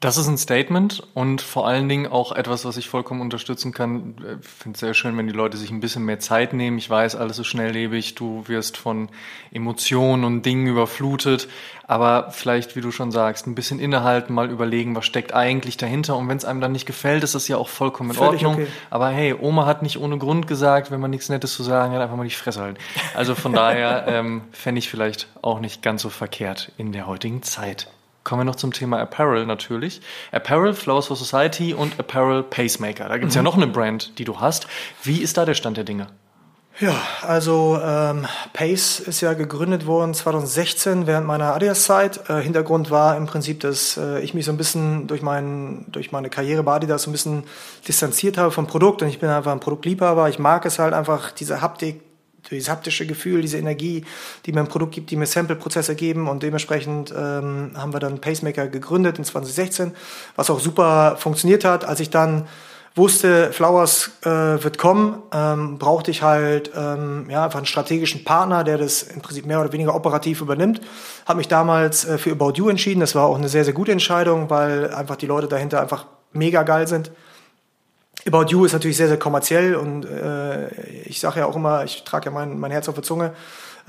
[0.00, 4.16] Das ist ein Statement und vor allen Dingen auch etwas, was ich vollkommen unterstützen kann.
[4.42, 6.76] Ich finde es sehr schön, wenn die Leute sich ein bisschen mehr Zeit nehmen.
[6.76, 9.08] Ich weiß, alles ist schnelllebig, du wirst von
[9.52, 11.48] Emotionen und Dingen überflutet,
[11.86, 16.18] aber vielleicht, wie du schon sagst, ein bisschen innehalten, mal überlegen, was steckt eigentlich dahinter
[16.18, 18.64] und wenn es einem dann nicht gefällt, ist das ja auch vollkommen in Völlig Ordnung.
[18.64, 18.72] Okay.
[18.90, 22.02] Aber hey, Oma hat nicht ohne Grund gesagt, wenn man nichts Nettes zu sagen hat,
[22.02, 22.78] einfach mal die Fresse halten.
[23.14, 27.42] Also von daher ähm, fände ich vielleicht auch nicht ganz so verkehrt in der heutigen
[27.42, 27.88] Zeit.
[28.26, 30.00] Kommen wir noch zum Thema Apparel natürlich.
[30.32, 33.08] Apparel, Flowers for Society und Apparel Pacemaker.
[33.08, 33.38] Da gibt es mhm.
[33.38, 34.66] ja noch eine Brand, die du hast.
[35.04, 36.08] Wie ist da der Stand der Dinge?
[36.80, 42.28] Ja, also ähm, Pace ist ja gegründet worden 2016 während meiner Adidas-Zeit.
[42.28, 46.10] Äh, Hintergrund war im Prinzip, dass äh, ich mich so ein bisschen durch, mein, durch
[46.10, 47.44] meine Karriere bei Adidas so ein bisschen
[47.86, 50.28] distanziert habe vom Produkt und ich bin einfach ein Produktliebhaber.
[50.28, 52.00] Ich mag es halt einfach, diese Haptik,
[52.50, 54.04] dieses haptische Gefühl, diese Energie,
[54.44, 58.20] die mir ein Produkt gibt, die mir Sample-Prozesse geben und dementsprechend ähm, haben wir dann
[58.20, 59.92] Pacemaker gegründet in 2016,
[60.36, 61.84] was auch super funktioniert hat.
[61.84, 62.46] Als ich dann
[62.96, 68.64] wusste, Flowers äh, wird kommen, ähm, brauchte ich halt ähm, ja, einfach einen strategischen Partner,
[68.64, 70.80] der das im Prinzip mehr oder weniger operativ übernimmt.
[71.26, 73.00] Habe mich damals äh, für About You entschieden.
[73.00, 76.62] Das war auch eine sehr, sehr gute Entscheidung, weil einfach die Leute dahinter einfach mega
[76.62, 77.10] geil sind.
[78.26, 80.68] About You ist natürlich sehr, sehr kommerziell und äh,
[81.04, 83.32] ich sage ja auch immer, ich trage ja mein, mein Herz auf der Zunge.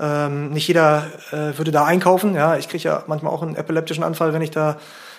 [0.00, 2.34] Ähm, nicht jeder äh, würde da einkaufen.
[2.34, 4.76] Ja, ich kriege ja manchmal auch einen epileptischen Anfall, wenn ich da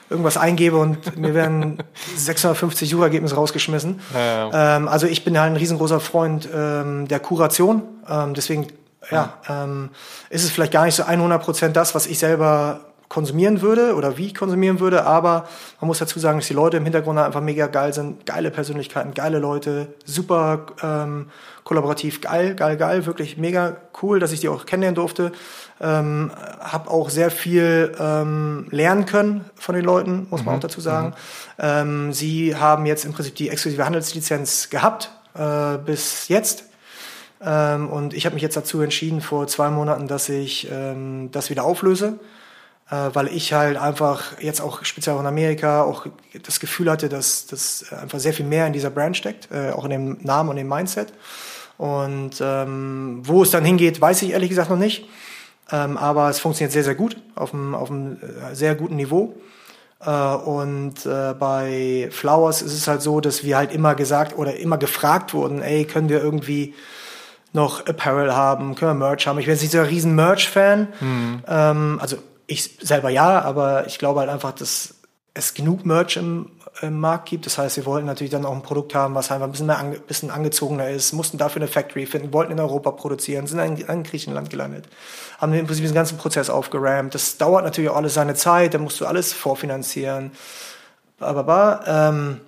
[0.10, 1.84] irgendwas eingebe und mir werden
[2.16, 4.00] 650 Suchergebnisse rausgeschmissen.
[4.14, 4.78] Ja, ja.
[4.78, 7.84] Ähm, also ich bin halt ein riesengroßer Freund ähm, der Kuration.
[8.10, 8.68] Ähm, deswegen
[9.12, 9.90] ja, ähm,
[10.30, 14.18] ist es vielleicht gar nicht so 100 Prozent das, was ich selber konsumieren würde oder
[14.18, 15.48] wie ich konsumieren würde, aber
[15.82, 19.16] man muss dazu sagen, dass die Leute im Hintergrund einfach mega geil sind, geile Persönlichkeiten,
[19.16, 21.30] geile Leute, super ähm,
[21.64, 25.32] kollaborativ, geil, geil, geil, wirklich mega cool, dass ich die auch kennenlernen durfte.
[25.82, 30.58] Ähm, habe auch sehr viel ähm, lernen können von den Leuten, muss man mhm.
[30.60, 31.08] auch dazu sagen.
[31.08, 31.14] Mhm.
[31.58, 36.66] Ähm, sie haben jetzt im Prinzip die exklusive Handelslizenz gehabt äh, bis jetzt.
[37.42, 41.50] Ähm, und ich habe mich jetzt dazu entschieden vor zwei Monaten, dass ich ähm, das
[41.50, 42.20] wieder auflöse
[42.90, 46.08] weil ich halt einfach jetzt auch speziell auch in Amerika auch
[46.44, 49.84] das Gefühl hatte, dass das einfach sehr viel mehr in dieser Brand steckt, äh, auch
[49.84, 51.14] in dem Namen und dem Mindset.
[51.78, 55.08] Und ähm, wo es dann hingeht, weiß ich ehrlich gesagt noch nicht.
[55.72, 59.36] Ähm, aber es funktioniert sehr, sehr gut, auf einem, auf einem äh, sehr guten Niveau.
[60.04, 64.58] Äh, und äh, bei Flowers ist es halt so, dass wir halt immer gesagt oder
[64.58, 66.74] immer gefragt wurden, ey, können wir irgendwie
[67.54, 69.40] noch Apparel haben, können wir Merch haben.
[69.40, 70.88] Ich bin jetzt nicht so ein riesen Merch-Fan.
[71.00, 71.44] Mhm.
[71.48, 72.18] Ähm, also
[72.50, 74.96] ich selber ja, aber ich glaube halt einfach, dass
[75.34, 76.50] es genug Merch im,
[76.82, 77.46] im Markt gibt.
[77.46, 79.78] Das heißt, wir wollten natürlich dann auch ein Produkt haben, was einfach ein bisschen, mehr
[79.78, 83.78] ange, bisschen angezogener ist, mussten dafür eine Factory finden, wollten in Europa produzieren, sind in,
[83.78, 84.88] in Griechenland gelandet,
[85.38, 87.14] haben im Prinzip den ganzen Prozess aufgerammt.
[87.14, 90.32] Das dauert natürlich auch alles seine Zeit, da musst du alles vorfinanzieren.
[91.20, 92.42] Aber, ähm,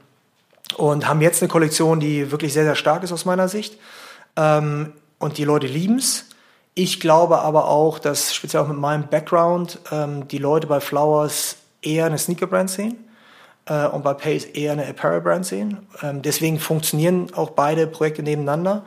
[0.77, 3.77] und haben jetzt eine Kollektion, die wirklich sehr, sehr stark ist aus meiner Sicht.
[4.37, 6.25] Ähm, und die Leute lieben es.
[6.73, 11.57] Ich glaube aber auch, dass speziell auch mit meinem Background ähm, die Leute bei Flowers
[11.81, 13.09] eher eine Sneaker-Brand sehen
[13.65, 15.87] äh, und bei Pace eher eine Apparel-Brand sehen.
[16.01, 18.85] Ähm, deswegen funktionieren auch beide Projekte nebeneinander.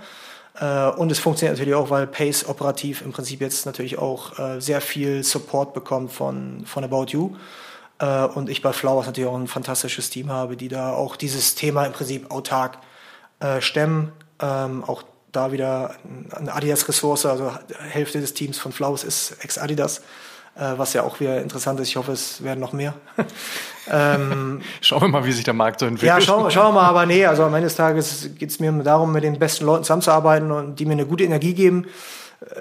[0.59, 4.61] Äh, und es funktioniert natürlich auch, weil Pace operativ im Prinzip jetzt natürlich auch äh,
[4.61, 7.37] sehr viel Support bekommt von, von About You.
[7.99, 11.55] Äh, und ich bei Flowers natürlich auch ein fantastisches Team habe, die da auch dieses
[11.55, 12.79] Thema im Prinzip autark
[13.41, 14.13] äh, stemmen.
[14.41, 15.03] Ähm, auch
[15.35, 15.95] da wieder
[16.31, 17.53] eine Adidas-Ressource, also
[17.91, 19.99] Hälfte des Teams von Flowers ist ex-Adidas,
[20.57, 21.89] äh, was ja auch wieder interessant ist.
[21.89, 22.95] Ich hoffe, es werden noch mehr.
[23.91, 26.09] ähm, schauen wir mal, wie sich der Markt so entwickelt.
[26.09, 28.73] Ja, schauen, schauen wir mal, aber nee, also am Ende des Tages geht es mir
[28.83, 31.87] darum, mit den besten Leuten zusammenzuarbeiten und die mir eine gute Energie geben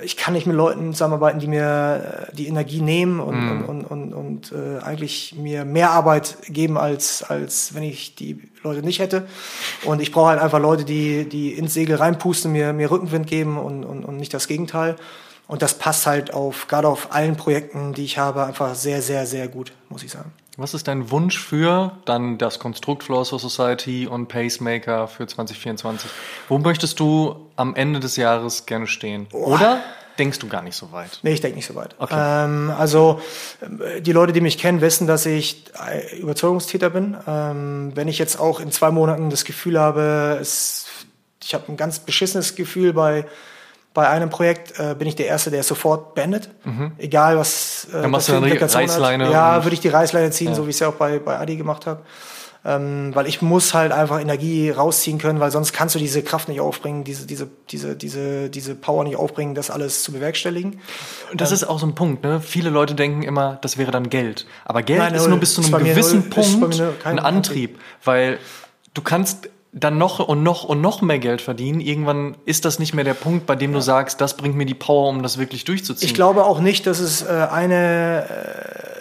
[0.03, 3.69] ich kann nicht mit Leuten zusammenarbeiten, die mir äh, die Energie nehmen und, mm.
[3.69, 8.39] und, und, und, und äh, eigentlich mir mehr Arbeit geben, als, als wenn ich die
[8.63, 9.27] Leute nicht hätte.
[9.83, 13.57] Und ich brauche halt einfach Leute, die, die ins Segel reinpusten, mir, mir Rückenwind geben
[13.57, 14.95] und, und, und nicht das Gegenteil.
[15.47, 19.25] Und das passt halt auf, gerade auf allen Projekten, die ich habe, einfach sehr, sehr,
[19.25, 20.31] sehr gut, muss ich sagen.
[20.55, 26.09] Was ist dein Wunsch für dann das Konstrukt Flows for Society und Pacemaker für 2024?
[26.47, 29.25] Wo möchtest du am Ende des Jahres gerne stehen?
[29.31, 29.81] Oder
[30.19, 31.19] denkst du gar nicht so weit?
[31.23, 31.95] Nee, ich denke nicht so weit.
[31.97, 32.13] Okay.
[32.15, 33.19] Ähm, also
[33.99, 35.65] die Leute, die mich kennen, wissen, dass ich
[36.19, 37.17] Überzeugungstäter bin.
[37.25, 40.85] Ähm, wenn ich jetzt auch in zwei Monaten das Gefühl habe, es,
[41.43, 43.25] ich habe ein ganz beschissenes Gefühl bei
[43.93, 46.49] bei einem Projekt äh, bin ich der Erste, der es sofort beendet.
[46.63, 46.93] Mhm.
[46.97, 47.87] Egal was.
[47.93, 49.25] Äh, Dann machst du eine Reißleine.
[49.25, 49.31] Hat.
[49.31, 50.55] Ja, würde ich die Reißleine ziehen, ja.
[50.55, 52.01] so wie ich es ja auch bei, bei Adi gemacht habe.
[52.65, 56.47] ähm, weil ich muss halt einfach Energie rausziehen können, weil sonst kannst du diese Kraft
[56.47, 60.79] nicht aufbringen, diese, diese, diese, diese, diese Power nicht aufbringen, das alles zu bewerkstelligen.
[61.31, 62.39] Und das ähm, ist auch so ein Punkt, ne?
[62.39, 64.45] Viele Leute denken immer, das wäre dann Geld.
[64.63, 68.39] Aber Geld nein, ist nur bis zu einem gewissen Punkt ein Antrieb, weil
[68.93, 71.81] du kannst dann noch und noch und noch mehr Geld verdienen.
[71.81, 73.77] Irgendwann ist das nicht mehr der Punkt, bei dem ja.
[73.77, 76.07] du sagst, das bringt mir die Power, um das wirklich durchzuziehen.
[76.07, 78.93] Ich glaube auch nicht, dass es äh, eine äh,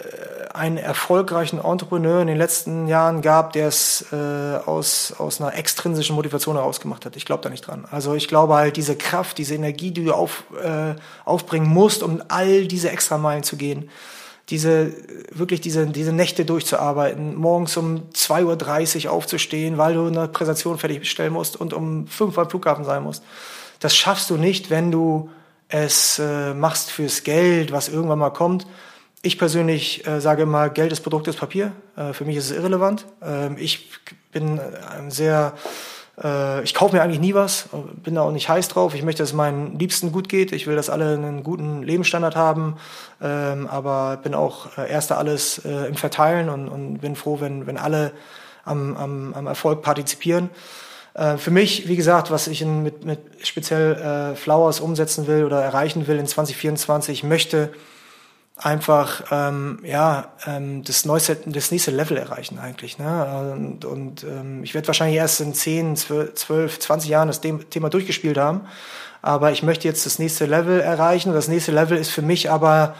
[0.53, 4.15] einen erfolgreichen Entrepreneur in den letzten Jahren gab, der es äh,
[4.65, 7.15] aus, aus einer extrinsischen Motivation heraus gemacht hat.
[7.15, 7.85] Ich glaube da nicht dran.
[7.89, 10.93] Also ich glaube halt, diese Kraft, diese Energie, die du auf, äh,
[11.25, 13.89] aufbringen musst, um all diese Extrameilen zu gehen,
[14.49, 14.91] diese,
[15.31, 21.33] wirklich diese, diese Nächte durchzuarbeiten, morgens um 2.30 Uhr aufzustehen, weil du eine Präsentation fertigstellen
[21.33, 23.23] musst und um 5 Uhr am Flughafen sein musst.
[23.79, 25.29] Das schaffst du nicht, wenn du
[25.69, 28.67] es äh, machst fürs Geld, was irgendwann mal kommt,
[29.25, 31.71] ich persönlich äh, sage immer, Geld ist Produkt ist Papier.
[31.95, 33.05] Äh, für mich ist es irrelevant.
[33.21, 33.89] Ähm, ich
[34.33, 35.59] bin ein sehr, äh,
[36.15, 37.69] ich kaufe mir eigentlich nie was,
[38.03, 38.93] bin da auch nicht heiß drauf.
[38.93, 40.51] Ich möchte, dass meinen Liebsten gut geht.
[40.51, 42.75] Ich will, dass alle einen guten Lebensstandard haben,
[43.19, 47.65] ähm, aber bin auch äh, erster alles äh, im Verteilen und, und bin froh, wenn,
[47.65, 48.11] wenn alle
[48.63, 50.51] am, am, am Erfolg partizipieren.
[51.15, 55.45] Äh, für mich, wie gesagt, was ich in, mit, mit speziell äh, Flowers umsetzen will
[55.45, 57.73] oder erreichen will in 2024, ich möchte
[58.55, 63.53] einfach ähm, ja ähm, das neueste das nächste Level erreichen eigentlich ne?
[63.55, 68.37] Und, und ähm, ich werde wahrscheinlich erst in 10, 12, 20 Jahren das Thema durchgespielt
[68.37, 68.61] haben.
[69.21, 71.33] Aber ich möchte jetzt das nächste Level erreichen.
[71.33, 72.93] Das nächste Level ist für mich aber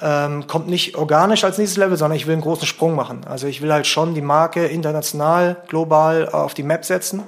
[0.00, 3.24] ähm, kommt nicht organisch als nächstes Level sondern ich will einen großen Sprung machen.
[3.26, 7.24] Also ich will halt schon die Marke international global auf die Map setzen.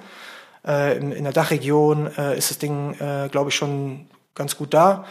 [0.67, 4.73] Äh, in, in der Dachregion äh, ist das Ding äh, glaube ich schon ganz gut
[4.73, 5.05] da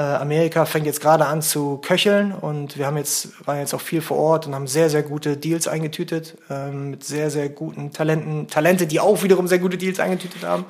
[0.00, 4.00] Amerika fängt jetzt gerade an zu köcheln und wir haben jetzt, waren jetzt auch viel
[4.00, 8.46] vor Ort und haben sehr, sehr gute Deals eingetütet, ähm, mit sehr, sehr guten Talenten,
[8.48, 10.64] Talente, die auch wiederum sehr gute Deals eingetütet haben.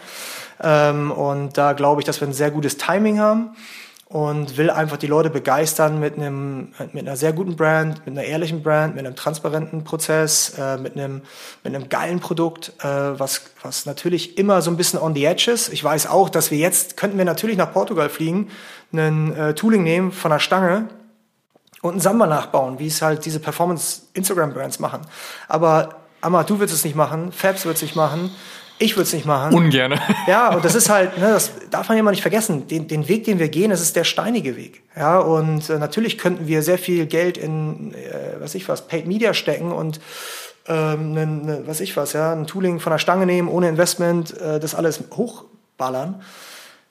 [0.62, 3.50] Ähm, und da glaube ich, dass wir ein sehr gutes Timing haben
[4.08, 8.26] und will einfach die Leute begeistern mit einem mit einer sehr guten Brand, mit einer
[8.26, 11.22] ehrlichen Brand, mit einem transparenten Prozess, äh, mit einem
[11.62, 15.50] mit einem geilen Produkt, äh, was was natürlich immer so ein bisschen on the edge
[15.50, 15.70] ist.
[15.72, 18.48] Ich weiß auch, dass wir jetzt könnten wir natürlich nach Portugal fliegen,
[18.92, 20.88] ein äh, Tooling nehmen von der Stange
[21.82, 25.02] und ein Samba nachbauen, wie es halt diese Performance Instagram Brands machen.
[25.48, 28.30] Aber Amma, du willst es nicht machen, Fabs wird es nicht machen.
[28.80, 29.54] Ich würde es nicht machen.
[29.54, 30.00] Ungerne.
[30.26, 32.68] Ja, und das ist halt, ne, das darf man ja mal nicht vergessen.
[32.68, 34.82] Den, den Weg, den wir gehen, das ist der steinige Weg.
[34.96, 39.06] Ja, und äh, natürlich könnten wir sehr viel Geld in, äh, was ich was, Paid
[39.06, 40.00] Media stecken und
[40.68, 44.38] ähm, ne, ne, was ich was, ja, ein Tooling von der Stange nehmen, ohne Investment,
[44.40, 46.22] äh, das alles hochballern.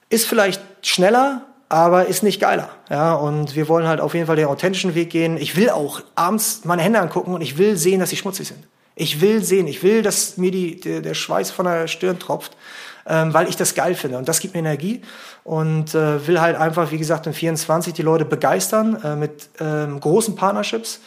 [0.09, 2.69] Ist vielleicht schneller, aber ist nicht geiler.
[2.89, 5.37] Ja, und wir wollen halt auf jeden Fall den authentischen Weg gehen.
[5.37, 8.67] Ich will auch abends meine Hände angucken und ich will sehen, dass sie schmutzig sind.
[8.97, 12.57] Ich will sehen, ich will, dass mir die, der, der Schweiß von der Stirn tropft,
[13.05, 14.17] ähm, weil ich das geil finde.
[14.17, 15.01] Und das gibt mir Energie
[15.43, 19.99] und äh, will halt einfach, wie gesagt, in 24 die Leute begeistern äh, mit ähm,
[19.99, 20.99] großen Partnerships,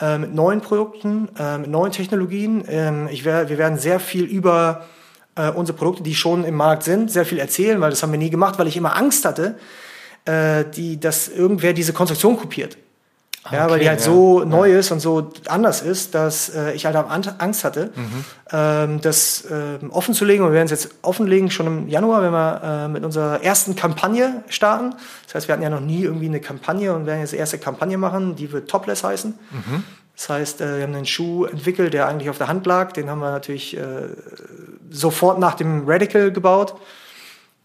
[0.00, 2.64] äh, mit neuen Produkten, äh, mit neuen Technologien.
[2.68, 4.86] Ähm, ich wär, wir werden sehr viel über
[5.34, 8.18] äh, unsere Produkte, die schon im Markt sind, sehr viel erzählen, weil das haben wir
[8.18, 9.56] nie gemacht, weil ich immer Angst hatte,
[10.26, 12.76] äh, die, dass irgendwer diese Konstruktion kopiert.
[13.42, 14.04] Okay, ja, weil die halt ja.
[14.04, 18.24] so neu ist und so anders ist, dass äh, ich halt Angst hatte, mhm.
[18.52, 20.42] ähm, das äh, offen zu legen.
[20.42, 23.76] Und wir werden es jetzt offenlegen, schon im Januar, wenn wir äh, mit unserer ersten
[23.76, 24.94] Kampagne starten.
[25.24, 27.56] Das heißt, wir hatten ja noch nie irgendwie eine Kampagne und werden jetzt die erste
[27.56, 29.38] Kampagne machen, die wird Topless heißen.
[29.50, 29.84] Mhm.
[30.16, 32.92] Das heißt, äh, wir haben einen Schuh entwickelt, der eigentlich auf der Hand lag.
[32.92, 34.08] Den haben wir natürlich äh,
[34.90, 36.74] sofort nach dem Radical gebaut.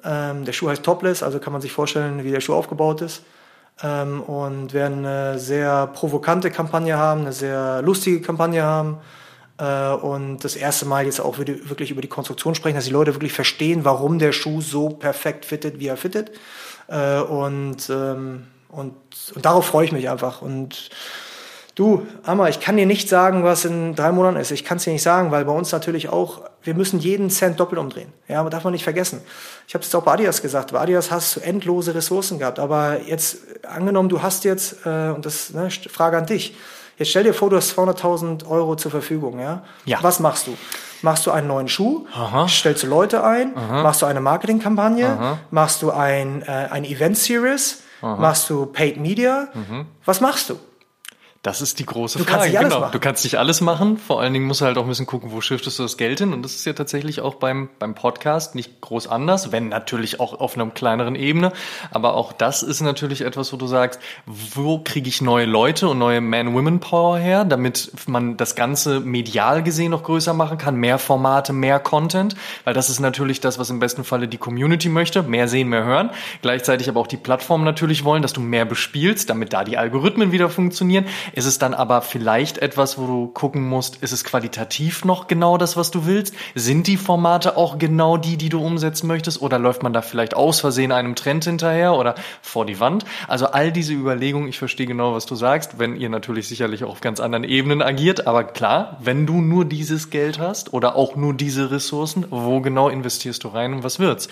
[0.06, 3.24] Ähm, der Schuh heißt Topless, also kann man sich vorstellen, wie der Schuh aufgebaut ist
[3.84, 8.98] ähm, und werden eine sehr provokante Kampagne haben, eine sehr lustige Kampagne haben.
[9.58, 13.16] Äh, und das erste Mal jetzt auch wirklich über die Konstruktion sprechen, dass die Leute
[13.16, 16.32] wirklich verstehen, warum der Schuh so perfekt fittet, wie er fittet.
[16.88, 18.96] Äh, und, ähm, und,
[19.34, 20.42] und darauf freue ich mich einfach.
[20.42, 20.90] Und
[21.76, 24.50] Du, Amma, ich kann dir nicht sagen, was in drei Monaten ist.
[24.52, 27.60] Ich kann es dir nicht sagen, weil bei uns natürlich auch, wir müssen jeden Cent
[27.60, 28.14] doppelt umdrehen.
[28.30, 29.22] Ja, aber darf man nicht vergessen.
[29.68, 30.72] Ich habe es auch bei Adidas gesagt.
[30.72, 32.60] Bei Adidas hast du endlose Ressourcen gehabt.
[32.60, 36.56] Aber jetzt, angenommen, du hast jetzt, äh, und das, ne, Frage an dich.
[36.98, 39.64] Jetzt stell dir vor, du hast 200.000 Euro zur Verfügung, ja?
[39.84, 39.98] Ja.
[40.02, 40.56] Was machst du?
[41.02, 42.06] Machst du einen neuen Schuh?
[42.14, 42.48] Aha.
[42.48, 43.52] Stellst du Leute ein?
[43.58, 43.84] Aha.
[43.84, 45.08] Machst du eine Marketingkampagne?
[45.08, 45.40] Aha.
[45.52, 47.82] Machst du ein, äh, ein Event-Series?
[48.02, 49.50] Machst du Paid Media?
[49.54, 49.88] Mhm.
[50.06, 50.58] Was machst du?
[51.46, 52.52] Das ist die große Du Frage.
[52.52, 52.90] genau.
[52.90, 54.00] Du kannst nicht alles machen.
[54.00, 56.18] Vor allen Dingen musst du halt auch ein bisschen gucken, wo shiftest du das Geld
[56.18, 56.34] hin.
[56.34, 60.40] Und das ist ja tatsächlich auch beim, beim Podcast nicht groß anders, wenn natürlich auch
[60.40, 61.52] auf einer kleineren Ebene.
[61.92, 66.00] Aber auch das ist natürlich etwas, wo du sagst, wo kriege ich neue Leute und
[66.00, 71.54] neue Man-Women-Power her, damit man das Ganze medial gesehen noch größer machen kann, mehr Formate,
[71.54, 75.48] mehr Content, weil das ist natürlich das, was im besten Falle die Community möchte, mehr
[75.48, 76.10] sehen, mehr hören.
[76.42, 80.32] Gleichzeitig aber auch die Plattformen natürlich wollen, dass du mehr bespielst, damit da die Algorithmen
[80.32, 81.06] wieder funktionieren.
[81.36, 85.58] Ist es dann aber vielleicht etwas, wo du gucken musst, ist es qualitativ noch genau
[85.58, 86.34] das, was du willst?
[86.56, 89.42] Sind die Formate auch genau die, die du umsetzen möchtest?
[89.42, 93.04] Oder läuft man da vielleicht aus Versehen einem Trend hinterher oder vor die Wand?
[93.28, 96.90] Also all diese Überlegungen, ich verstehe genau, was du sagst, wenn ihr natürlich sicherlich auch
[96.92, 98.26] auf ganz anderen Ebenen agiert.
[98.28, 102.88] Aber klar, wenn du nur dieses Geld hast oder auch nur diese Ressourcen, wo genau
[102.88, 104.30] investierst du rein und was wird's?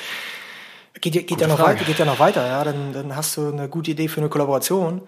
[1.01, 1.79] Geht, ja- geht, ja noch Frage.
[1.79, 2.63] weiter, geht ja noch weiter, ja.
[2.63, 5.01] Dann, dann hast du eine gute Idee für eine Kollaboration.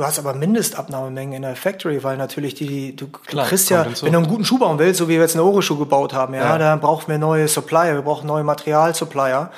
[0.00, 4.12] Du hast aber Mindestabnahmemengen in der Factory, weil natürlich die, du, Klar, kriegst ja, wenn
[4.14, 6.40] du einen guten Schuh bauen willst, so wie wir jetzt eine Ore-Schuh gebaut haben, ja,
[6.40, 6.56] Ja.
[6.56, 9.50] dann brauchen wir neue Supplier, wir brauchen neue Materialsupplier.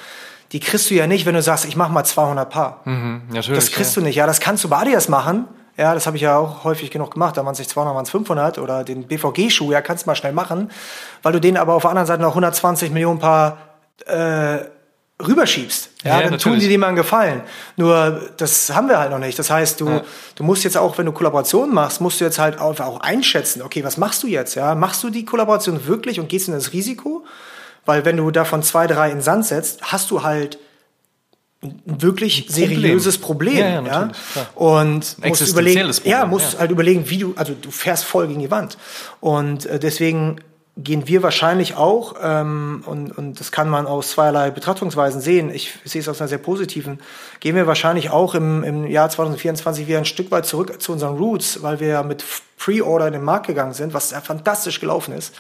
[0.51, 2.81] Die kriegst du ja nicht, wenn du sagst, ich mache mal 200 Paar.
[2.87, 3.61] Mhm, natürlich.
[3.61, 4.03] Das kriegst ja.
[4.03, 4.17] du nicht.
[4.17, 5.47] Ja, das kannst du bei Adidas machen.
[5.77, 7.37] Ja, das habe ich ja auch häufig genug gemacht.
[7.37, 10.17] Da waren es nicht 200, waren es 500 oder den BVG-Schuh, ja, kannst du mal
[10.17, 10.73] schnell machen,
[11.23, 13.59] weil du den aber auf der anderen Seite noch 120 Millionen Paar
[14.07, 14.57] äh,
[15.27, 15.91] rüberschiebst.
[16.05, 16.61] Ja, Ja, dann tun natürlich.
[16.65, 17.43] die dir mal einen Gefallen.
[17.77, 19.39] Nur das haben wir halt noch nicht.
[19.39, 20.03] Das heißt, du, Ja.
[20.35, 23.63] du musst jetzt auch, wenn du Kollaborationen machst, musst du jetzt halt auch, auch einschätzen,
[23.63, 24.55] okay, was machst du jetzt?
[24.55, 27.25] Ja, machst du die Kollaboration wirklich und gehst in das Risiko?
[27.85, 30.59] Weil wenn du davon zwei, drei in den Sand setzt, hast du halt
[31.63, 32.69] ein wirklich Problem.
[32.81, 33.57] seriöses Problem.
[33.59, 34.11] Ja, Ja, ja.
[34.57, 36.59] Und musst überlegen, Problem, ja, musst ja.
[36.61, 38.77] halt überlegen, wie du, also du fährst voll gegen die Wand.
[39.21, 40.41] Und äh, deswegen
[40.77, 45.75] gehen wir wahrscheinlich auch, ähm, und, und das kann man aus zweierlei Betrachtungsweisen sehen, ich
[45.85, 46.99] sehe es aus einer sehr positiven,
[47.41, 51.19] gehen wir wahrscheinlich auch im, im Jahr 2024 wieder ein Stück weit zurück zu unseren
[51.19, 52.25] Roots, weil wir ja mit
[52.57, 55.35] Pre-Order in den Markt gegangen sind, was ja fantastisch gelaufen ist.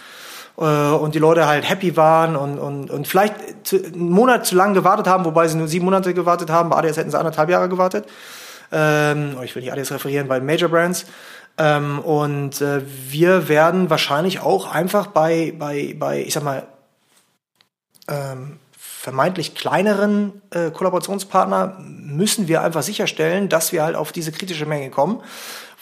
[0.58, 3.34] Äh, und die Leute halt happy waren und, und, und vielleicht
[3.72, 6.68] einen Monat zu lang gewartet haben, wobei sie nur sieben Monate gewartet haben.
[6.68, 8.06] Bei ADS hätten sie anderthalb Jahre gewartet.
[8.70, 11.06] Ähm, oh, ich will nicht ADS referieren, bei Major Brands.
[11.58, 16.66] Ähm, und äh, wir werden wahrscheinlich auch einfach bei, bei, bei ich sag mal,
[18.08, 24.66] ähm, vermeintlich kleineren äh, Kollaborationspartner müssen wir einfach sicherstellen, dass wir halt auf diese kritische
[24.66, 25.22] Menge kommen,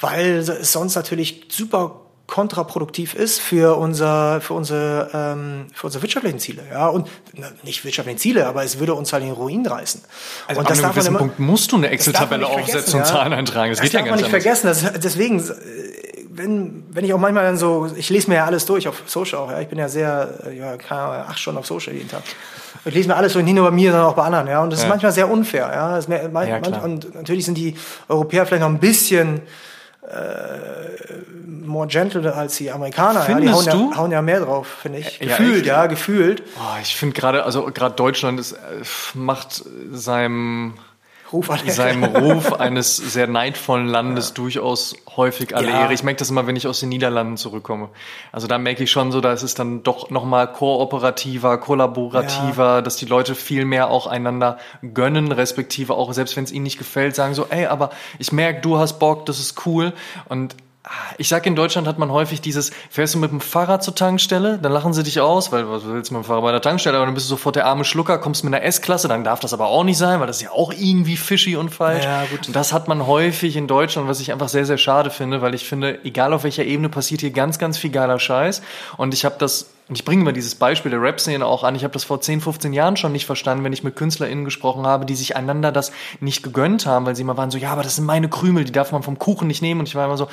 [0.01, 2.01] weil es sonst natürlich super
[2.31, 7.85] kontraproduktiv ist für unser für unsere ähm, für unsere wirtschaftlichen Ziele ja und na, nicht
[7.85, 10.01] wirtschaftlichen Ziele aber es würde uns halt in Ruin reißen
[10.47, 12.95] Also und ab einem darf man gewissen Punkt musst du eine das Excel-Tabelle nicht aufsetzen
[12.95, 13.05] und ja.
[13.05, 13.71] Zahlen eintragen.
[13.73, 14.61] Das, Das geht ja darf ganz man nicht anders.
[14.61, 14.93] vergessen.
[14.95, 15.53] Das, deswegen, äh,
[16.33, 19.39] wenn, wenn ich auch manchmal dann so, ich lese mir ja alles durch auf Social
[19.41, 19.61] auch, ja.
[19.61, 22.23] Ich bin ja sehr, äh, ja, keine Ahnung, acht Stunden auf Social jeden Tag.
[22.85, 24.63] Ich lese mir alles durch, nicht nur bei mir, sondern auch bei anderen, ja.
[24.63, 24.89] Und das ist Ja.
[24.91, 25.91] manchmal sehr unfair, ja.
[25.97, 27.77] Das ist mehr, Ja, und natürlich sind die
[28.09, 29.43] Europäer vielleicht noch ein bisschen
[31.65, 33.21] more gentle als die Amerikaner.
[33.21, 33.27] ja.
[33.27, 33.97] Die hauen Findest ja, du?
[33.97, 35.19] hauen ja mehr drauf, finde ich.
[35.21, 35.67] Ja, Gefühlt, echt?
[35.67, 36.43] ja, gefühlt.
[36.59, 38.57] Oh, ich finde gerade, also gerade Deutschland ist, äh,
[39.15, 40.75] macht seinem
[41.33, 45.83] Ruf an seinem Ruf eines sehr neidvollen Landes durchaus häufig alle Ja.
[45.83, 45.93] Ehre.
[45.93, 47.89] Ich merke das immer, wenn ich aus den Niederlanden zurückkomme.
[48.33, 52.97] Also da merke ich schon so, da ist es dann doch nochmal kooperativer, kollaborativer, dass
[52.97, 54.59] die Leute viel mehr auch einander
[54.95, 58.61] gönnen, respektive auch, selbst wenn es ihnen nicht gefällt, sagen so, ey, aber ich merke,
[58.61, 59.93] du hast Bock, das ist cool.
[60.29, 60.57] Und
[61.19, 64.59] ich sag, in Deutschland hat man häufig dieses, fährst du mit dem Fahrrad zur Tankstelle,
[64.59, 66.97] dann lachen sie dich aus, weil was willst du mit dem Fahrrad bei der Tankstelle,
[66.97, 69.53] aber dann bist du sofort der arme Schlucker, kommst mit einer S-Klasse, dann darf das
[69.53, 72.05] aber auch nicht sein, weil das ist ja auch irgendwie fishy und falsch.
[72.05, 72.47] Ja, gut.
[72.47, 75.55] Und das hat man häufig in Deutschland, was ich einfach sehr, sehr schade finde, weil
[75.55, 78.63] ich finde, egal auf welcher Ebene passiert hier ganz, ganz viel geiler Scheiß.
[78.97, 81.83] Und ich habe das, und ich bringe mal dieses Beispiel der Rap-Szene auch an, ich
[81.83, 85.05] habe das vor 10, 15 Jahren schon nicht verstanden, wenn ich mit KünstlerInnen gesprochen habe,
[85.05, 87.97] die sich einander das nicht gegönnt haben, weil sie immer waren so, ja, aber das
[87.97, 89.81] sind meine Krümel, die darf man vom Kuchen nicht nehmen.
[89.81, 90.29] Und ich war immer so,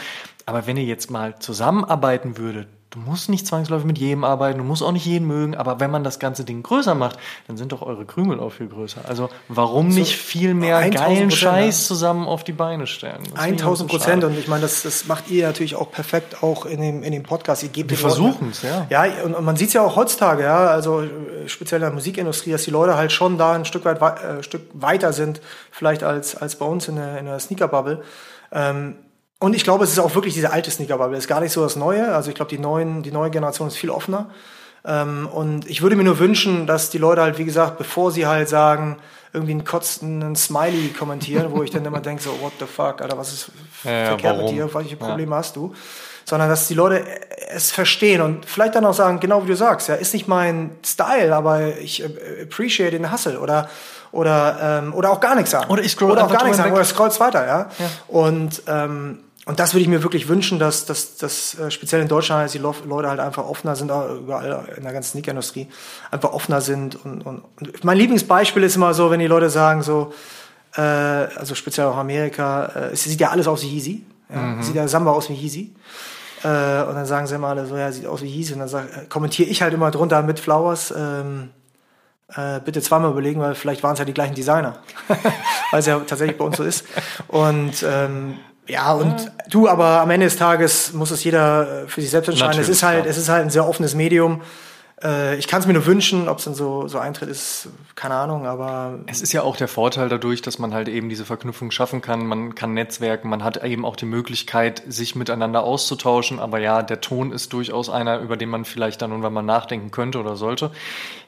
[0.45, 2.67] aber wenn ihr jetzt mal zusammenarbeiten würdet,
[3.05, 5.91] Du musst nicht zwangsläufig mit jedem arbeiten, du musst auch nicht jeden mögen, aber wenn
[5.91, 9.01] man das ganze Ding größer macht, dann sind doch eure Krümel auch viel größer.
[9.07, 13.19] Also warum nicht viel mehr 1000 geilen Prozent, Scheiß zusammen auf die Beine stellen?
[13.33, 15.91] Das finde ich 1000 so Prozent und ich meine, das, das macht ihr natürlich auch
[15.91, 17.61] perfekt auch in dem, in dem Podcast.
[17.61, 18.87] Ihr gebt Wir Leuten- versuchen's, ja.
[18.89, 21.93] Ja, und, und man sieht es ja auch heutzutage, ja, also äh, speziell in der
[21.93, 25.39] Musikindustrie, dass die Leute halt schon da ein Stück weit wei- äh, Stück weiter sind,
[25.71, 28.01] vielleicht als, als bei uns in der, in der Sneaker-Bubble.
[28.51, 28.95] Ähm,
[29.39, 31.17] und ich glaube, es ist auch wirklich diese alte Sneaker-Bubble.
[31.17, 32.13] Es ist gar nicht so das Neue.
[32.15, 34.29] Also ich glaube, die, neuen, die neue Generation ist viel offener.
[34.85, 38.25] Ähm, und ich würde mir nur wünschen, dass die Leute halt, wie gesagt, bevor sie
[38.25, 38.97] halt sagen,
[39.33, 43.17] irgendwie einen kotzenden Smiley kommentieren, wo ich dann immer denke, so, what the fuck, Alter,
[43.17, 43.51] was ist
[43.83, 44.45] Ja, ja, verkehrt warum?
[44.45, 45.05] mit dir, welche Ja.
[45.05, 45.73] Probleme hast du?
[46.25, 47.03] Sondern dass die Leute
[47.49, 50.71] es verstehen und vielleicht dann auch sagen, genau wie du sagst, ja, ist nicht mein
[50.85, 53.69] Style, aber ich äh, appreciate den Hustle oder
[54.11, 56.71] oder ähm, oder auch gar nichts sagen Oder ich scroll oder auch gar nichts sagen
[56.71, 56.77] weg.
[56.77, 57.59] oder scrollst weiter, ja.
[57.77, 57.89] Ja.
[58.07, 62.09] Und ähm, und das würde ich mir wirklich wünschen, dass, dass, dass äh, speziell in
[62.09, 65.69] Deutschland dass die Leute halt einfach offener sind, auch überall in der ganzen Sneakerindustrie,
[66.11, 66.97] einfach offener sind.
[67.05, 70.13] Und, und, und mein Lieblingsbeispiel ist immer so, wenn die Leute sagen so,
[70.75, 74.03] äh, also speziell auch Amerika, äh, es sieht ja alles aus wie Yeezy.
[74.29, 74.41] Ja?
[74.41, 74.63] Mhm.
[74.63, 75.73] Sieht ja Samba aus wie Yeezy.
[76.43, 76.47] Äh,
[76.83, 78.51] und dann sagen sie immer alle so, ja, sieht aus wie Yeezy.
[78.51, 81.51] Und dann sag, äh, kommentiere ich halt immer drunter mit Flowers, ähm,
[82.35, 84.79] äh, bitte zweimal überlegen, weil vielleicht waren es ja die gleichen Designer.
[85.71, 86.85] weil es ja tatsächlich bei uns so ist.
[87.29, 89.31] Und ähm, ja, und ja.
[89.49, 92.51] du, aber am Ende des Tages muss es jeder äh, für sich selbst entscheiden.
[92.51, 93.11] Natürlich, es ist halt, ja.
[93.11, 94.41] es ist halt ein sehr offenes Medium.
[95.03, 98.15] Äh, ich kann es mir nur wünschen, ob es dann so, so eintritt, ist keine
[98.15, 98.99] Ahnung, aber.
[99.05, 102.25] Es ist ja auch der Vorteil dadurch, dass man halt eben diese Verknüpfung schaffen kann.
[102.25, 106.39] Man kann netzwerken, man hat eben auch die Möglichkeit, sich miteinander auszutauschen.
[106.39, 109.91] Aber ja, der Ton ist durchaus einer, über den man vielleicht dann irgendwann mal nachdenken
[109.91, 110.71] könnte oder sollte.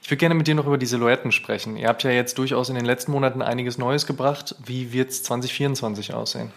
[0.02, 1.78] Ich würde gerne mit dir noch über die Silhouetten sprechen.
[1.78, 4.56] Ihr habt ja jetzt durchaus in den letzten Monaten einiges Neues gebracht.
[4.66, 6.52] Wie wird es 2024 aussehen?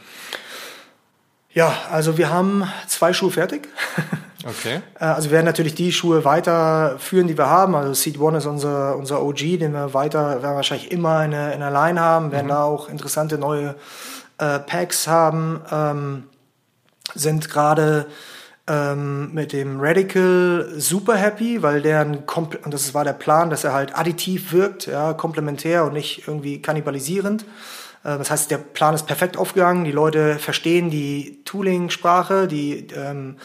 [1.55, 3.69] Ja, also wir haben zwei Schuhe fertig.
[4.45, 4.81] Okay.
[4.99, 7.77] Äh, also wir werden natürlich die Schuhe weiterführen, die wir haben.
[7.77, 11.53] Also Seed One ist unser, unser OG, den wir weiter, werden wahrscheinlich immer in der,
[11.53, 12.51] in der Line haben, werden mhm.
[12.51, 13.77] da auch interessante neue
[14.39, 15.61] äh, Packs haben.
[15.71, 16.25] Ähm,
[17.15, 18.07] sind gerade
[18.67, 22.25] ähm, mit dem Radical super happy, weil der ein
[22.65, 26.63] und das war der Plan, dass er halt additiv wirkt, ja, komplementär und nicht irgendwie
[26.63, 27.45] kannibalisierend.
[28.05, 29.85] Äh, das heißt, der Plan ist perfekt aufgegangen.
[29.85, 33.37] Die Leute verstehen die Tooling-Sprache, die, ähm,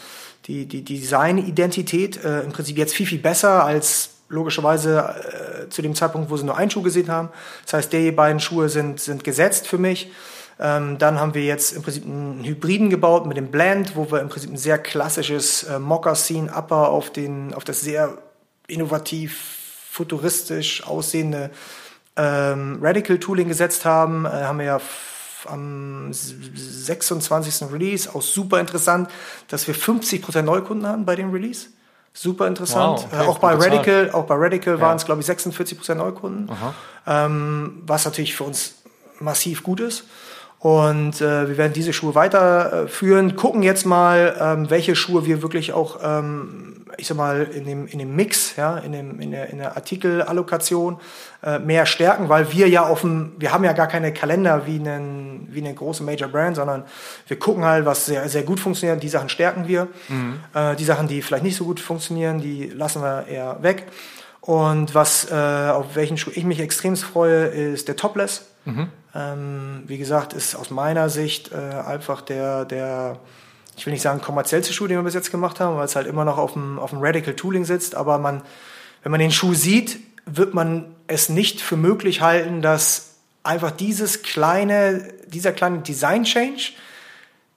[0.46, 5.94] die, die Design-Identität äh, im Prinzip jetzt viel, viel besser als logischerweise äh, zu dem
[5.94, 7.30] Zeitpunkt, wo sie nur einen Schuh gesehen haben.
[7.64, 10.10] Das heißt, die beiden Schuhe sind, sind gesetzt für mich.
[10.60, 14.20] Ähm, dann haben wir jetzt im Prinzip einen Hybriden gebaut mit dem Blend, wo wir
[14.20, 18.18] im Prinzip ein sehr klassisches äh, Moccasin Upper auf, den, auf das sehr
[18.66, 19.56] innovativ,
[19.90, 21.50] futuristisch aussehende
[22.18, 24.80] ähm, Radical Tooling gesetzt haben, äh, haben wir ja
[25.46, 27.72] am 26.
[27.72, 29.08] Release, auch super interessant,
[29.48, 31.68] dass wir 50% Neukunden haben bei dem Release.
[32.12, 32.98] Super interessant.
[32.98, 34.80] Wow, okay, äh, auch, bei Radical, auch bei Radical ja.
[34.80, 36.50] waren es, glaube ich, 46% Neukunden.
[37.06, 38.74] Ähm, was natürlich für uns
[39.20, 40.04] massiv gut ist.
[40.58, 45.72] Und äh, wir werden diese Schuhe weiterführen, gucken jetzt mal, ähm, welche Schuhe wir wirklich
[45.72, 49.50] auch ähm, ich sag mal, in dem, in dem Mix, ja, in, dem, in, der,
[49.50, 50.98] in der Artikelallokation
[51.42, 54.78] äh, mehr stärken, weil wir ja auf dem, wir haben ja gar keine Kalender wie,
[54.78, 56.84] einen, wie eine große Major Brand, sondern
[57.26, 59.88] wir gucken halt, was sehr, sehr gut funktioniert, die Sachen stärken wir.
[60.08, 60.40] Mhm.
[60.54, 63.86] Äh, die Sachen, die vielleicht nicht so gut funktionieren, die lassen wir eher weg.
[64.40, 68.46] Und was, äh, auf welchen Schuh ich mich extrem freue, ist der Topless.
[68.64, 68.88] Mhm.
[69.14, 73.18] Ähm, wie gesagt, ist aus meiner Sicht äh, einfach der, der
[73.78, 76.08] ich will nicht sagen kommerziellste Schuh, den wir bis jetzt gemacht haben, weil es halt
[76.08, 78.42] immer noch auf dem, auf dem Radical Tooling sitzt, aber man,
[79.04, 83.14] wenn man den Schuh sieht, wird man es nicht für möglich halten, dass
[83.44, 86.72] einfach dieses kleine, dieser kleine Design Change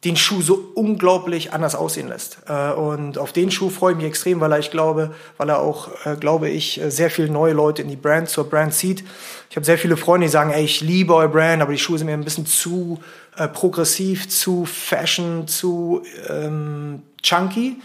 [0.04, 2.40] den Schuh so unglaublich anders aussehen lässt.
[2.48, 5.60] Äh, und auf den Schuh freue ich mich extrem, weil er, ich glaube, weil er
[5.60, 9.04] auch, äh, glaube ich, sehr viele neue Leute in die Brand, zur Brand zieht.
[9.50, 11.98] Ich habe sehr viele Freunde, die sagen, ey, ich liebe euer Brand, aber die Schuhe
[11.98, 13.00] sind mir ein bisschen zu
[13.38, 17.78] äh, progressiv, zu fashion, zu ähm, chunky.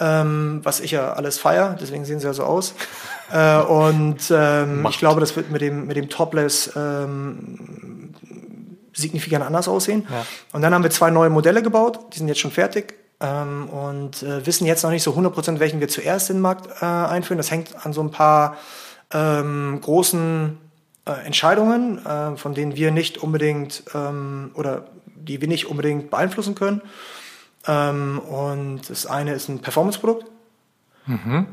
[0.00, 2.74] Ähm, was ich ja alles feier, deswegen sehen sie ja so aus.
[3.32, 8.14] äh, und ähm, ich glaube, das wird mit dem, mit dem Topless ähm,
[8.92, 10.06] signifikant anders aussehen.
[10.08, 10.24] Ja.
[10.52, 14.22] Und dann haben wir zwei neue Modelle gebaut, die sind jetzt schon fertig ähm, und
[14.22, 17.38] äh, wissen jetzt noch nicht so 100%, welchen wir zuerst in den Markt äh, einführen.
[17.38, 18.56] Das hängt an so ein paar
[19.12, 20.58] ähm, großen
[21.08, 26.54] äh, Entscheidungen, äh, von denen wir nicht unbedingt ähm, oder die wir nicht unbedingt beeinflussen
[26.54, 26.82] können.
[27.66, 30.26] Ähm, und das eine ist ein Performance-Produkt.
[31.06, 31.46] Mhm.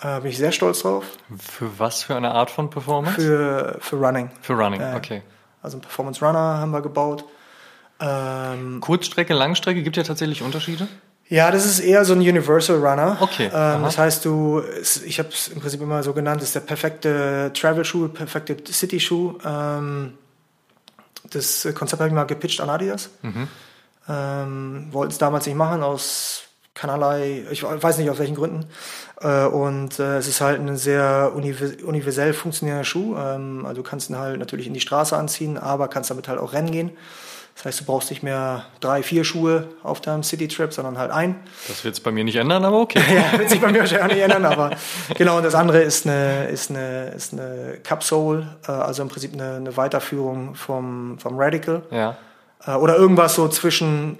[0.00, 1.04] Äh, bin ich sehr stolz drauf.
[1.38, 3.20] Für was für eine Art von Performance?
[3.20, 4.30] Für, für Running.
[4.40, 5.22] Für Running, okay.
[5.62, 7.24] Also ein Performance Runner haben wir gebaut.
[7.98, 10.86] Ähm, Kurzstrecke, Langstrecke, gibt ja tatsächlich Unterschiede?
[11.28, 13.18] Ja, das ist eher so ein Universal Runner.
[13.20, 13.50] Okay.
[13.52, 14.62] Ähm, das heißt, du,
[15.04, 19.38] ich habe es im Prinzip immer so genannt, ist der perfekte Travel-Schuh, perfekte City-Schuh.
[19.44, 20.14] Ähm,
[21.30, 23.10] das Konzept habe ich mal gepitcht an Adidas.
[23.22, 23.48] Mhm.
[24.08, 26.42] Ähm, Wollten es damals nicht machen, aus
[26.74, 28.66] keinerlei, ich weiß nicht aus welchen Gründen.
[29.20, 33.16] Äh, und äh, es ist halt ein sehr universell funktionierender Schuh.
[33.16, 36.38] Ähm, also du kannst ihn halt natürlich in die Straße anziehen, aber kannst damit halt
[36.38, 36.90] auch rennen gehen.
[37.56, 41.36] Das heißt, du brauchst nicht mehr drei, vier Schuhe auf deinem City-Trip, sondern halt ein.
[41.68, 43.00] Das wird es bei mir nicht ändern, aber okay.
[43.14, 44.70] ja, wird sich bei mir wahrscheinlich auch nicht ändern, aber
[45.16, 45.38] genau.
[45.38, 49.54] Und das andere ist eine, ist eine, ist eine Cupsole, äh, also im Prinzip eine,
[49.54, 51.82] eine Weiterführung vom, vom Radical.
[51.90, 52.18] Ja.
[52.66, 54.18] Äh, oder irgendwas so zwischen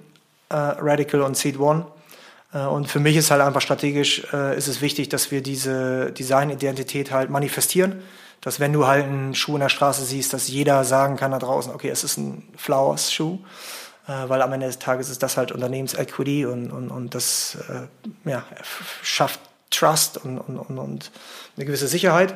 [0.49, 1.85] äh, Radical und Seed One.
[2.53, 4.19] Und für mich ist halt einfach strategisch,
[4.55, 8.01] ist es wichtig, dass wir diese Designidentität halt manifestieren
[8.41, 11.39] dass wenn du halt einen Schuh in der Straße siehst, dass jeder sagen kann da
[11.39, 13.39] draußen, okay, es ist ein Flowers-Schuh.
[14.07, 18.29] äh, weil am Ende des Tages ist das halt Unternehmensequity und, und, und das äh,
[18.29, 18.43] ja,
[19.01, 21.11] schafft Trust und, und, und, und
[21.55, 22.35] eine gewisse Sicherheit.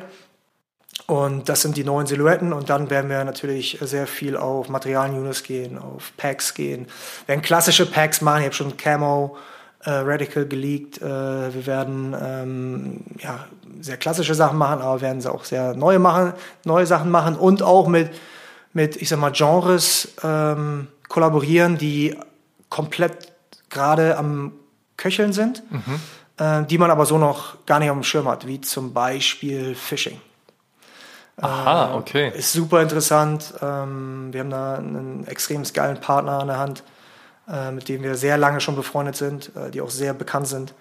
[1.06, 5.42] Und das sind die neuen Silhouetten und dann werden wir natürlich sehr viel auf Materialien-Units
[5.42, 6.86] gehen, auf Packs gehen.
[7.26, 9.36] Wir werden klassische Packs machen, ich habe schon Camo,
[9.84, 11.00] äh, Radical geleakt.
[11.00, 13.46] Äh, wir werden ähm, ja,
[13.80, 17.62] sehr klassische Sachen machen, aber werden sie auch sehr neue machen, neue Sachen machen und
[17.62, 18.10] auch mit,
[18.72, 22.16] mit ich sag mal, Genres ähm, kollaborieren, die
[22.68, 23.32] komplett
[23.70, 24.52] gerade am
[24.96, 26.00] Köcheln sind, mhm.
[26.38, 29.74] äh, die man aber so noch gar nicht auf dem Schirm hat, wie zum Beispiel
[29.74, 30.20] Fishing.
[31.40, 32.32] Aha, äh, okay.
[32.34, 33.54] Ist super interessant.
[33.60, 36.84] Ähm, wir haben da einen extrem geilen Partner an der Hand,
[37.72, 40.74] mit dem wir sehr lange schon befreundet sind, äh, die auch sehr bekannt sind.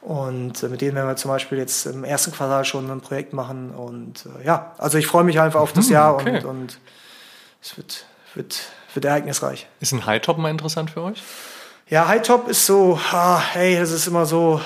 [0.00, 3.32] Und äh, mit denen werden wir zum Beispiel jetzt im ersten Quartal schon ein Projekt
[3.32, 3.70] machen.
[3.70, 6.38] Und äh, ja, also ich freue mich einfach auf das hm, Jahr okay.
[6.38, 6.78] und, und
[7.62, 8.60] es wird, wird,
[8.94, 9.68] wird ereignisreich.
[9.80, 11.22] Ist ein High Top mal interessant für euch?
[11.88, 14.60] Ja, High Top ist so, ah, hey, das ist immer so,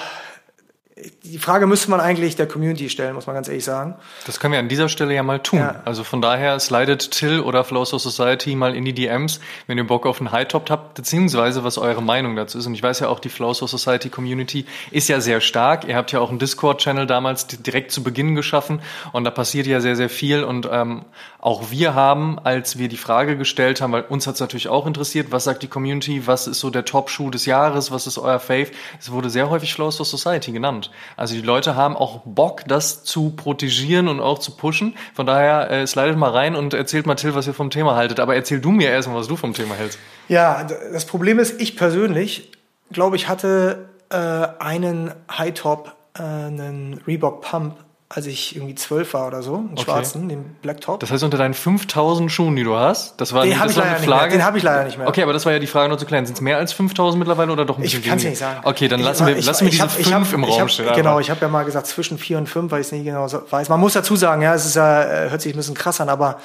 [1.23, 3.97] die Frage müsste man eigentlich der Community stellen, muss man ganz ehrlich sagen.
[4.27, 5.59] Das können wir an dieser Stelle ja mal tun.
[5.59, 5.83] Ja.
[5.85, 10.07] Also von daher slidet Till oder Flow Society mal in die DMs, wenn ihr Bock
[10.07, 12.67] auf einen High Top habt, beziehungsweise was eure Meinung dazu ist.
[12.67, 15.85] Und ich weiß ja auch, die Flow Society Community ist ja sehr stark.
[15.85, 18.81] Ihr habt ja auch einen Discord-Channel damals direkt zu Beginn geschaffen
[19.13, 20.45] und da passiert ja sehr, sehr viel.
[20.45, 21.05] Und ähm,
[21.41, 24.87] auch wir haben, als wir die Frage gestellt haben, weil uns hat es natürlich auch
[24.87, 28.41] interessiert, was sagt die Community, was ist so der Top-Schuh des Jahres, was ist euer
[28.41, 28.69] Fave?
[28.99, 30.91] Es wurde sehr häufig Flow Society genannt.
[31.17, 34.97] Also die Leute haben auch Bock, das zu protegieren und auch zu pushen.
[35.15, 38.21] Von daher äh, slidet mal rein und erzählt mal Till, was ihr vom Thema haltet.
[38.21, 39.99] Aber erzähl du mir erstmal, was du vom Thema hältst.
[40.29, 42.53] Ja, das Problem ist, ich persönlich,
[42.91, 47.77] glaube ich, hatte äh, einen High Top, äh, einen Reebok Pump
[48.15, 49.83] als ich irgendwie zwölf war oder so, einen okay.
[49.83, 51.01] schwarzen, den Black Top.
[51.01, 53.99] Das heißt, unter deinen 5000 Schuhen, die du hast, das war den habe ich, leider
[53.99, 54.29] nicht mehr.
[54.29, 55.09] Den hab ich leider nicht mehr.
[55.09, 56.25] Okay, aber das war ja die Frage nur zu klären.
[56.25, 58.61] Sind es mehr als 5000 mittlerweile oder doch ein bisschen Ich kann es nicht sagen.
[58.63, 60.71] Okay, dann ich, lassen wir, ich, lassen wir diese hab, 5 hab, im Raum hab,
[60.71, 60.95] stehen.
[60.95, 63.27] Genau, ich habe ja mal gesagt zwischen 4 und 5, weil ich es nicht genau
[63.27, 63.69] weiß.
[63.69, 66.09] Man muss dazu sagen, ja, es ist ja, äh, hört sich ein bisschen krass an,
[66.09, 66.39] aber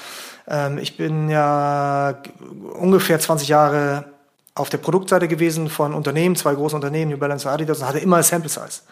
[0.48, 2.16] ähm, ich bin ja
[2.74, 4.06] ungefähr 20 Jahre
[4.56, 8.00] auf der Produktseite gewesen von Unternehmen, zwei großen Unternehmen, New Balance und Adidas, und hatte
[8.00, 8.82] immer Sample Size.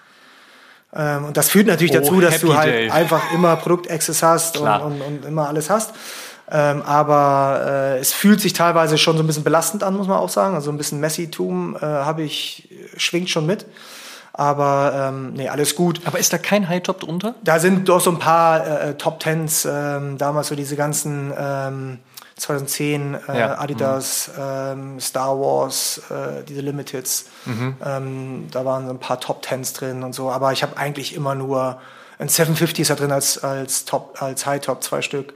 [0.94, 2.90] Ähm, und das führt natürlich oh, dazu, dass du halt day.
[2.90, 5.92] einfach immer Produkt-Access hast und, und, und, immer alles hast.
[6.50, 10.18] Ähm, aber äh, es fühlt sich teilweise schon so ein bisschen belastend an, muss man
[10.18, 10.54] auch sagen.
[10.54, 13.66] Also ein bisschen Messitum äh, habe ich, schwingt schon mit.
[14.32, 16.00] Aber ähm, nee, alles gut.
[16.04, 17.34] Aber ist da kein High-Top drunter?
[17.42, 21.98] Da sind doch so ein paar äh, Top Tens, ähm, damals so diese ganzen ähm,
[22.38, 23.58] 2010 äh, ja.
[23.58, 24.42] Adidas, mhm.
[24.42, 27.26] ähm, Star Wars, äh, diese Limiteds.
[27.44, 27.76] Mhm.
[27.84, 30.30] Ähm, da waren so ein paar Top Tens drin und so.
[30.30, 31.80] Aber ich habe eigentlich immer nur
[32.18, 35.34] ein 750 ist da drin als, als Top, als High Top, zwei Stück.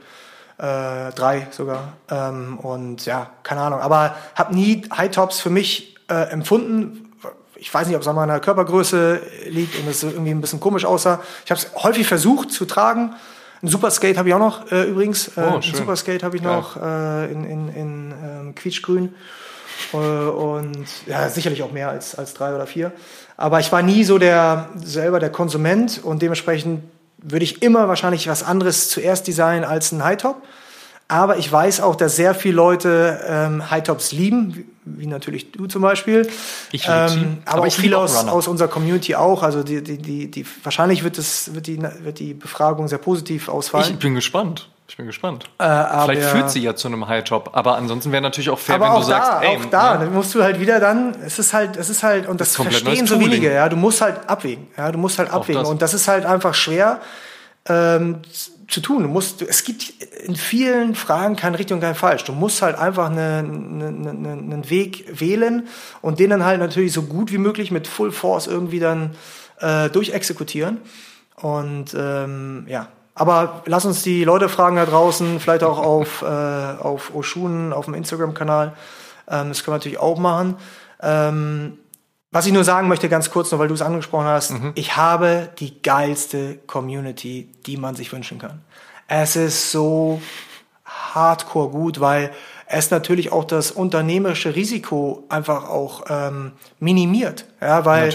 [0.57, 1.93] Äh, drei sogar.
[2.09, 3.79] Ähm, und ja, keine Ahnung.
[3.79, 7.11] Aber habe nie High Tops für mich äh, empfunden.
[7.55, 10.85] Ich weiß nicht, ob es an meiner Körpergröße liegt und es irgendwie ein bisschen komisch
[10.85, 11.21] aussah.
[11.45, 13.15] Ich habe es häufig versucht zu tragen
[13.63, 15.29] ein Superskate habe ich auch noch äh, übrigens.
[15.29, 16.55] Äh, oh, ein Superskate habe ich Geil.
[16.55, 19.15] noch äh, in, in, in ähm, quietschgrün.
[19.93, 22.91] Äh, und ja, sicherlich auch mehr als, als drei oder vier.
[23.37, 26.83] Aber ich war nie so der selber der Konsument und dementsprechend
[27.17, 30.41] würde ich immer wahrscheinlich was anderes zuerst designen als ein High-Top.
[31.13, 35.83] Aber ich weiß auch, dass sehr viele Leute ähm, High-Tops lieben, wie, natürlich du zum
[35.83, 36.27] Beispiel.
[36.71, 39.43] Ich ähm, aber, aber ich auch viele aus, aus unserer Community auch.
[39.43, 43.47] Also die, die, die, die, wahrscheinlich wird, das, wird, die, wird die Befragung sehr positiv
[43.47, 43.91] ausfallen.
[43.91, 44.69] Ich bin gespannt.
[44.87, 45.45] Ich bin gespannt.
[45.59, 48.85] Äh, Vielleicht führt sie ja zu einem High-Top, aber ansonsten wäre natürlich auch fair, aber
[48.85, 50.09] wenn auch du sagst, da, ey, auch da, ne?
[50.09, 53.05] musst du halt wieder dann, es ist halt, es ist halt, und das, das verstehen
[53.05, 55.69] so wenige, ja, du musst halt abwägen, ja, du musst halt abwägen, das.
[55.69, 57.01] und das ist halt einfach schwer,
[57.69, 58.21] ähm,
[58.67, 59.03] zu tun.
[59.03, 59.89] Du musst, es gibt
[60.23, 62.23] in vielen Fragen kein richtig und kein falsch.
[62.23, 65.67] Du musst halt einfach eine, eine, eine, einen Weg wählen
[66.01, 69.15] und den dann halt natürlich so gut wie möglich mit Full Force irgendwie dann
[69.59, 70.79] äh, durchexekutieren.
[71.35, 76.25] Und ähm, ja, aber lass uns die Leute fragen da draußen, vielleicht auch auf, äh,
[76.25, 78.73] auf Oshun, auf dem Instagram-Kanal.
[79.27, 80.55] Ähm, das können wir natürlich auch machen.
[81.01, 81.77] Ähm,
[82.33, 84.71] was ich nur sagen möchte, ganz kurz, nur weil du es angesprochen hast, mhm.
[84.73, 88.61] ich habe die geilste Community, die man sich wünschen kann.
[89.07, 90.19] Es ist so
[90.83, 92.31] hardcore gut, weil
[92.65, 97.45] es natürlich auch das unternehmerische Risiko einfach auch ähm, minimiert.
[97.61, 98.11] Ja, weil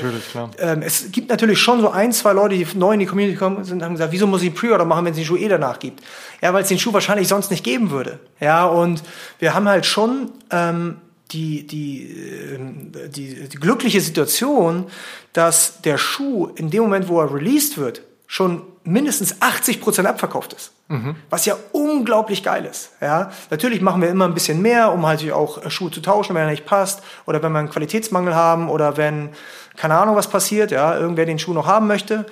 [0.59, 3.63] ähm, es gibt natürlich schon so ein, zwei Leute, die neu in die Community kommen
[3.63, 6.03] sind, haben gesagt, wieso muss ich Pre-Order machen, wenn es den Schuh eh danach gibt?
[6.43, 8.19] Ja, weil es den Schuh wahrscheinlich sonst nicht geben würde.
[8.41, 9.05] Ja, und
[9.39, 10.97] wir haben halt schon ähm,
[11.31, 12.11] die, die,
[12.55, 14.87] ähm, die, die glückliche Situation,
[15.33, 20.53] dass der Schuh in dem Moment, wo er released wird, schon mindestens 80 Prozent abverkauft
[20.53, 20.73] ist.
[20.89, 21.17] Mhm.
[21.31, 22.91] Was ja unglaublich geil ist.
[23.01, 26.35] Ja, natürlich machen wir immer ein bisschen mehr, um halt auch äh, Schuhe zu tauschen,
[26.35, 29.31] wenn er nicht passt oder wenn wir einen Qualitätsmangel haben oder wenn
[29.77, 32.27] keine Ahnung was passiert, ja, irgendwer den Schuh noch haben möchte.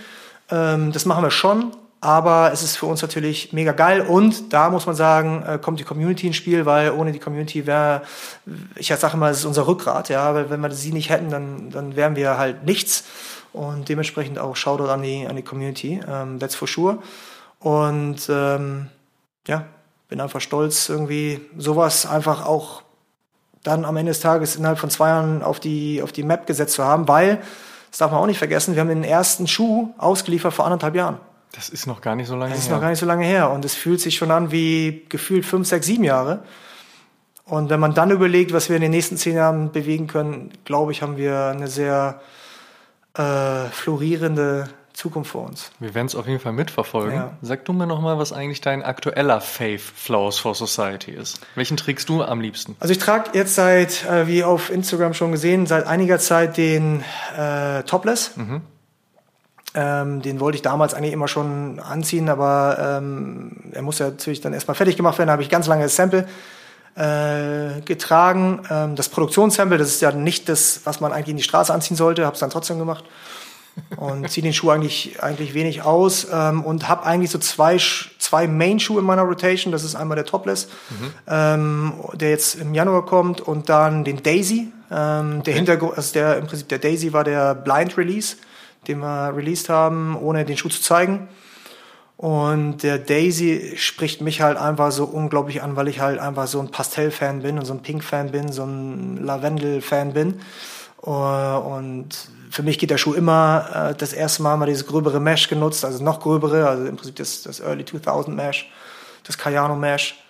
[0.51, 1.73] Ähm, das machen wir schon,
[2.07, 4.01] aber es ist für uns natürlich mega geil.
[4.01, 7.67] Und da muss man sagen, äh, kommt die Community ins Spiel, weil ohne die Community
[7.67, 8.03] wäre,
[8.77, 11.71] ich sage immer, es ist unser Rückgrat, ja, weil wenn wir sie nicht hätten, dann,
[11.71, 13.03] dann wären wir halt nichts.
[13.53, 16.99] Und dementsprechend auch Shoutout an die, an die Community, ähm, that's for sure.
[17.59, 18.87] Und ähm,
[19.49, 19.65] ja,
[20.09, 22.83] bin einfach stolz, irgendwie sowas einfach auch
[23.65, 26.75] dann am Ende des Tages innerhalb von zwei Jahren auf die, auf die Map gesetzt
[26.75, 27.43] zu haben, weil,
[27.91, 31.19] das darf man auch nicht vergessen, wir haben den ersten Schuh ausgeliefert vor anderthalb Jahren.
[31.53, 32.55] Das ist noch gar nicht so lange her.
[32.55, 32.77] Das ist her.
[32.77, 33.51] noch gar nicht so lange her.
[33.51, 36.43] Und es fühlt sich schon an wie gefühlt fünf, sechs, sieben Jahre.
[37.45, 40.93] Und wenn man dann überlegt, was wir in den nächsten zehn Jahren bewegen können, glaube
[40.93, 42.21] ich, haben wir eine sehr
[43.15, 45.71] äh, florierende Zukunft vor uns.
[45.79, 47.15] Wir werden es auf jeden Fall mitverfolgen.
[47.15, 47.37] Ja.
[47.43, 51.41] Sag du mir nochmal, was eigentlich dein aktueller Faith Flows for Society ist.
[51.55, 52.77] Welchen trägst du am liebsten?
[52.81, 57.05] Also ich trage jetzt seit, äh, wie auf Instagram schon gesehen, seit einiger Zeit den
[57.37, 58.37] äh, Topless.
[58.37, 58.63] Mhm.
[59.79, 64.41] Ähm, den wollte ich damals eigentlich immer schon anziehen, aber ähm, er muss ja natürlich
[64.41, 65.29] dann erstmal fertig gemacht werden.
[65.29, 66.27] Da habe ich ganz lange das Sample
[66.95, 68.63] äh, getragen.
[68.71, 71.95] Ähm, das Produktionssample, das ist ja nicht das, was man eigentlich in die Straße anziehen
[71.95, 73.05] sollte, habe es dann trotzdem gemacht
[73.99, 77.77] und ziehe den Schuh eigentlich eigentlich wenig aus ähm, und habe eigentlich so zwei
[78.19, 79.73] zwei Main-Schuhe in meiner Rotation.
[79.73, 81.13] Das ist einmal der Topless, mhm.
[81.29, 84.73] ähm, der jetzt im Januar kommt und dann den Daisy.
[84.91, 88.37] Ähm, der Hintergrund, also der im Prinzip der Daisy war der Blind Release
[88.89, 91.29] den wir released haben, ohne den Schuh zu zeigen.
[92.17, 96.61] Und der Daisy spricht mich halt einfach so unglaublich an, weil ich halt einfach so
[96.61, 100.41] ein Pastell-Fan bin und so ein Pink-Fan bin, so ein Lavendel-Fan bin.
[101.05, 102.09] Äh, und
[102.51, 105.85] für mich geht der Schuh immer, äh, das erste Mal mal dieses gröbere Mesh genutzt,
[105.85, 108.71] also noch gröbere, also im Prinzip das, das Early 2000 Mesh,
[109.25, 110.23] das Cayano Mesh.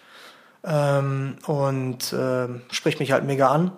[0.64, 3.70] Ähm, und äh, spricht mich halt mega an.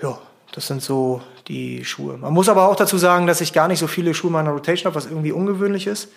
[0.00, 0.18] Ja,
[0.52, 2.16] das sind so die Schuhe.
[2.16, 4.50] Man muss aber auch dazu sagen, dass ich gar nicht so viele Schuhe in meiner
[4.50, 6.08] Rotation habe, was irgendwie ungewöhnlich ist.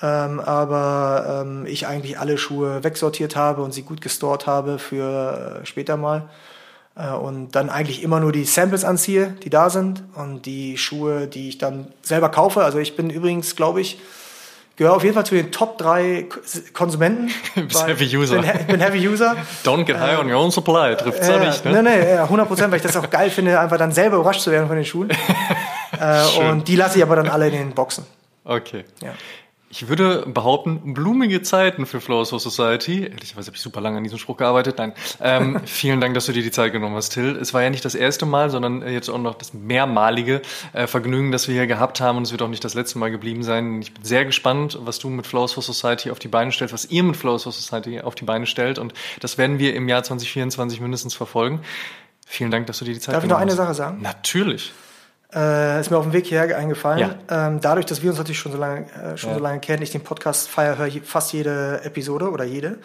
[0.00, 5.60] Ähm, aber ähm, ich eigentlich alle Schuhe wegsortiert habe und sie gut gestort habe für
[5.62, 6.28] äh, später mal.
[6.94, 10.04] Äh, und dann eigentlich immer nur die Samples anziehe, die da sind.
[10.14, 12.62] Und die Schuhe, die ich dann selber kaufe.
[12.62, 13.98] Also ich bin übrigens, glaube ich,
[14.78, 16.26] gehöre auf jeden Fall zu den Top 3
[16.72, 17.30] Konsumenten.
[17.54, 18.42] du bist Heavy User.
[18.42, 19.36] Ich bin, Heavy User.
[19.64, 21.64] Don't get high äh, on your own supply, trifft es äh, nicht.
[21.64, 21.82] Ne?
[21.82, 24.50] Nee, nee, 100 Prozent, weil ich das auch geil finde, einfach dann selber überrascht zu
[24.50, 25.10] werden von den Schuhen.
[26.00, 28.06] äh, und die lasse ich aber dann alle in den Boxen.
[28.44, 28.84] Okay.
[29.02, 29.12] Ja.
[29.70, 33.04] Ich würde behaupten, blumige Zeiten für Flowers for Society.
[33.04, 34.78] Ehrlicherweise habe ich super lange an diesem Spruch gearbeitet.
[34.78, 34.94] Nein.
[35.20, 37.36] Ähm, vielen Dank, dass du dir die Zeit genommen hast, Till.
[37.36, 40.40] Es war ja nicht das erste Mal, sondern jetzt auch noch das mehrmalige
[40.72, 42.16] äh, Vergnügen, das wir hier gehabt haben.
[42.16, 43.82] Und es wird auch nicht das letzte Mal geblieben sein.
[43.82, 46.86] Ich bin sehr gespannt, was du mit Flowers for Society auf die Beine stellst, was
[46.86, 48.78] ihr mit Flowers for Society auf die Beine stellt.
[48.78, 51.60] Und das werden wir im Jahr 2024 mindestens verfolgen.
[52.26, 53.48] Vielen Dank, dass du dir die Zeit Darf genommen hast.
[53.48, 54.02] Darf ich noch eine Sache sagen?
[54.02, 54.72] Natürlich.
[55.34, 57.14] Äh, ist mir auf dem Weg hierher eingefallen.
[57.28, 57.46] Ja.
[57.48, 59.36] Ähm, dadurch, dass wir uns natürlich schon so lange, äh, schon ja.
[59.36, 62.78] so lange kennen, ich den Podcast feier, höre fast jede Episode oder jede,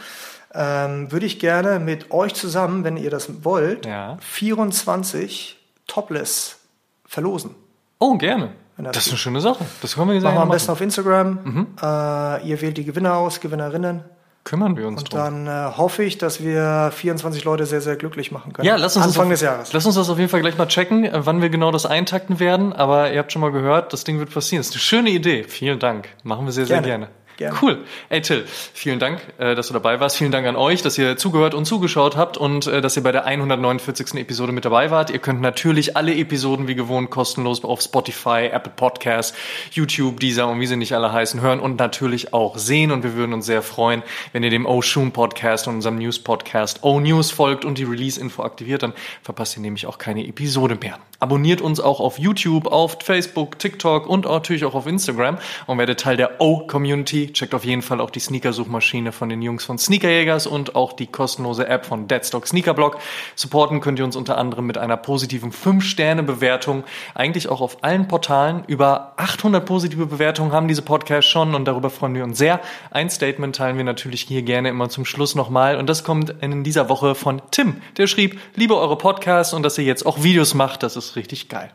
[0.53, 4.17] ähm, würde ich gerne mit euch zusammen, wenn ihr das wollt, ja.
[4.19, 5.57] 24
[5.87, 6.57] Topless
[7.05, 7.55] verlosen.
[7.99, 8.51] Oh, gerne.
[8.77, 9.65] Das, das ist eine schöne Sache.
[9.81, 10.35] Das können wir sagen.
[10.35, 11.39] Machen wir am besten auf Instagram.
[11.43, 11.67] Mhm.
[11.81, 14.03] Äh, ihr wählt die Gewinner aus, Gewinnerinnen
[14.43, 15.19] kümmern wir uns Und drum.
[15.19, 18.67] dann äh, hoffe ich, dass wir 24 Leute sehr, sehr glücklich machen können.
[18.67, 19.73] Ja, lass uns Anfang das auf, des Jahres.
[19.73, 22.39] Lass uns das auf jeden Fall gleich mal checken, äh, wann wir genau das eintakten
[22.39, 22.73] werden.
[22.73, 24.59] Aber ihr habt schon mal gehört, das Ding wird passieren.
[24.59, 25.43] Das ist eine schöne Idee.
[25.43, 26.09] Vielen Dank.
[26.23, 27.07] Machen wir sehr, sehr gerne.
[27.37, 27.57] Gerne.
[27.61, 27.77] Cool.
[28.09, 30.17] Ey Till, vielen Dank, äh, dass du dabei warst.
[30.17, 33.11] Vielen Dank an euch, dass ihr zugehört und zugeschaut habt und äh, dass ihr bei
[33.11, 34.15] der 149.
[34.15, 35.09] Episode mit dabei wart.
[35.09, 39.37] Ihr könnt natürlich alle Episoden wie gewohnt kostenlos auf Spotify, Apple Podcasts,
[39.71, 42.91] YouTube, Deezer und wie sie nicht alle heißen hören und natürlich auch sehen.
[42.91, 46.83] Und wir würden uns sehr freuen, wenn ihr dem O-Shoom Podcast und unserem News Podcast
[46.83, 48.83] O-News folgt und die Release-Info aktiviert.
[48.83, 50.99] Dann verpasst ihr nämlich auch keine Episode mehr.
[51.23, 55.37] Abonniert uns auch auf YouTube, auf Facebook, TikTok und natürlich auch auf Instagram
[55.67, 57.31] und werdet Teil der O-Community.
[57.31, 61.07] Checkt auf jeden Fall auch die Sneaker-Suchmaschine von den Jungs von Sneakerjägers und auch die
[61.07, 62.97] kostenlose App von Deadstock Sneakerblog.
[63.37, 66.83] Supporten könnt ihr uns unter anderem mit einer positiven 5-Sterne-Bewertung.
[67.15, 68.65] Eigentlich auch auf allen Portalen.
[68.67, 72.59] Über 800 positive Bewertungen haben diese Podcasts schon und darüber freuen wir uns sehr.
[72.91, 76.65] Ein Statement teilen wir natürlich hier gerne immer zum Schluss nochmal und das kommt in
[76.65, 77.77] dieser Woche von Tim.
[77.95, 81.71] Der schrieb, liebe eure Podcasts und dass ihr jetzt auch Videos macht, das richtig geil.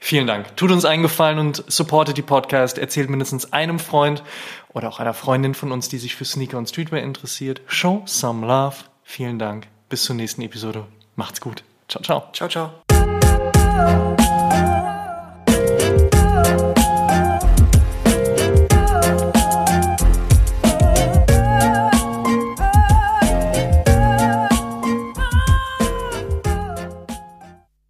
[0.00, 0.56] Vielen Dank.
[0.56, 2.78] Tut uns einen Gefallen und supportet die Podcast.
[2.78, 4.22] Erzählt mindestens einem Freund
[4.72, 7.60] oder auch einer Freundin von uns, die sich für Sneaker und Streetwear interessiert.
[7.66, 8.76] Show some love.
[9.02, 9.68] Vielen Dank.
[9.88, 10.86] Bis zur nächsten Episode.
[11.16, 11.64] Macht's gut.
[11.88, 12.28] Ciao, ciao.
[12.32, 14.37] Ciao, ciao.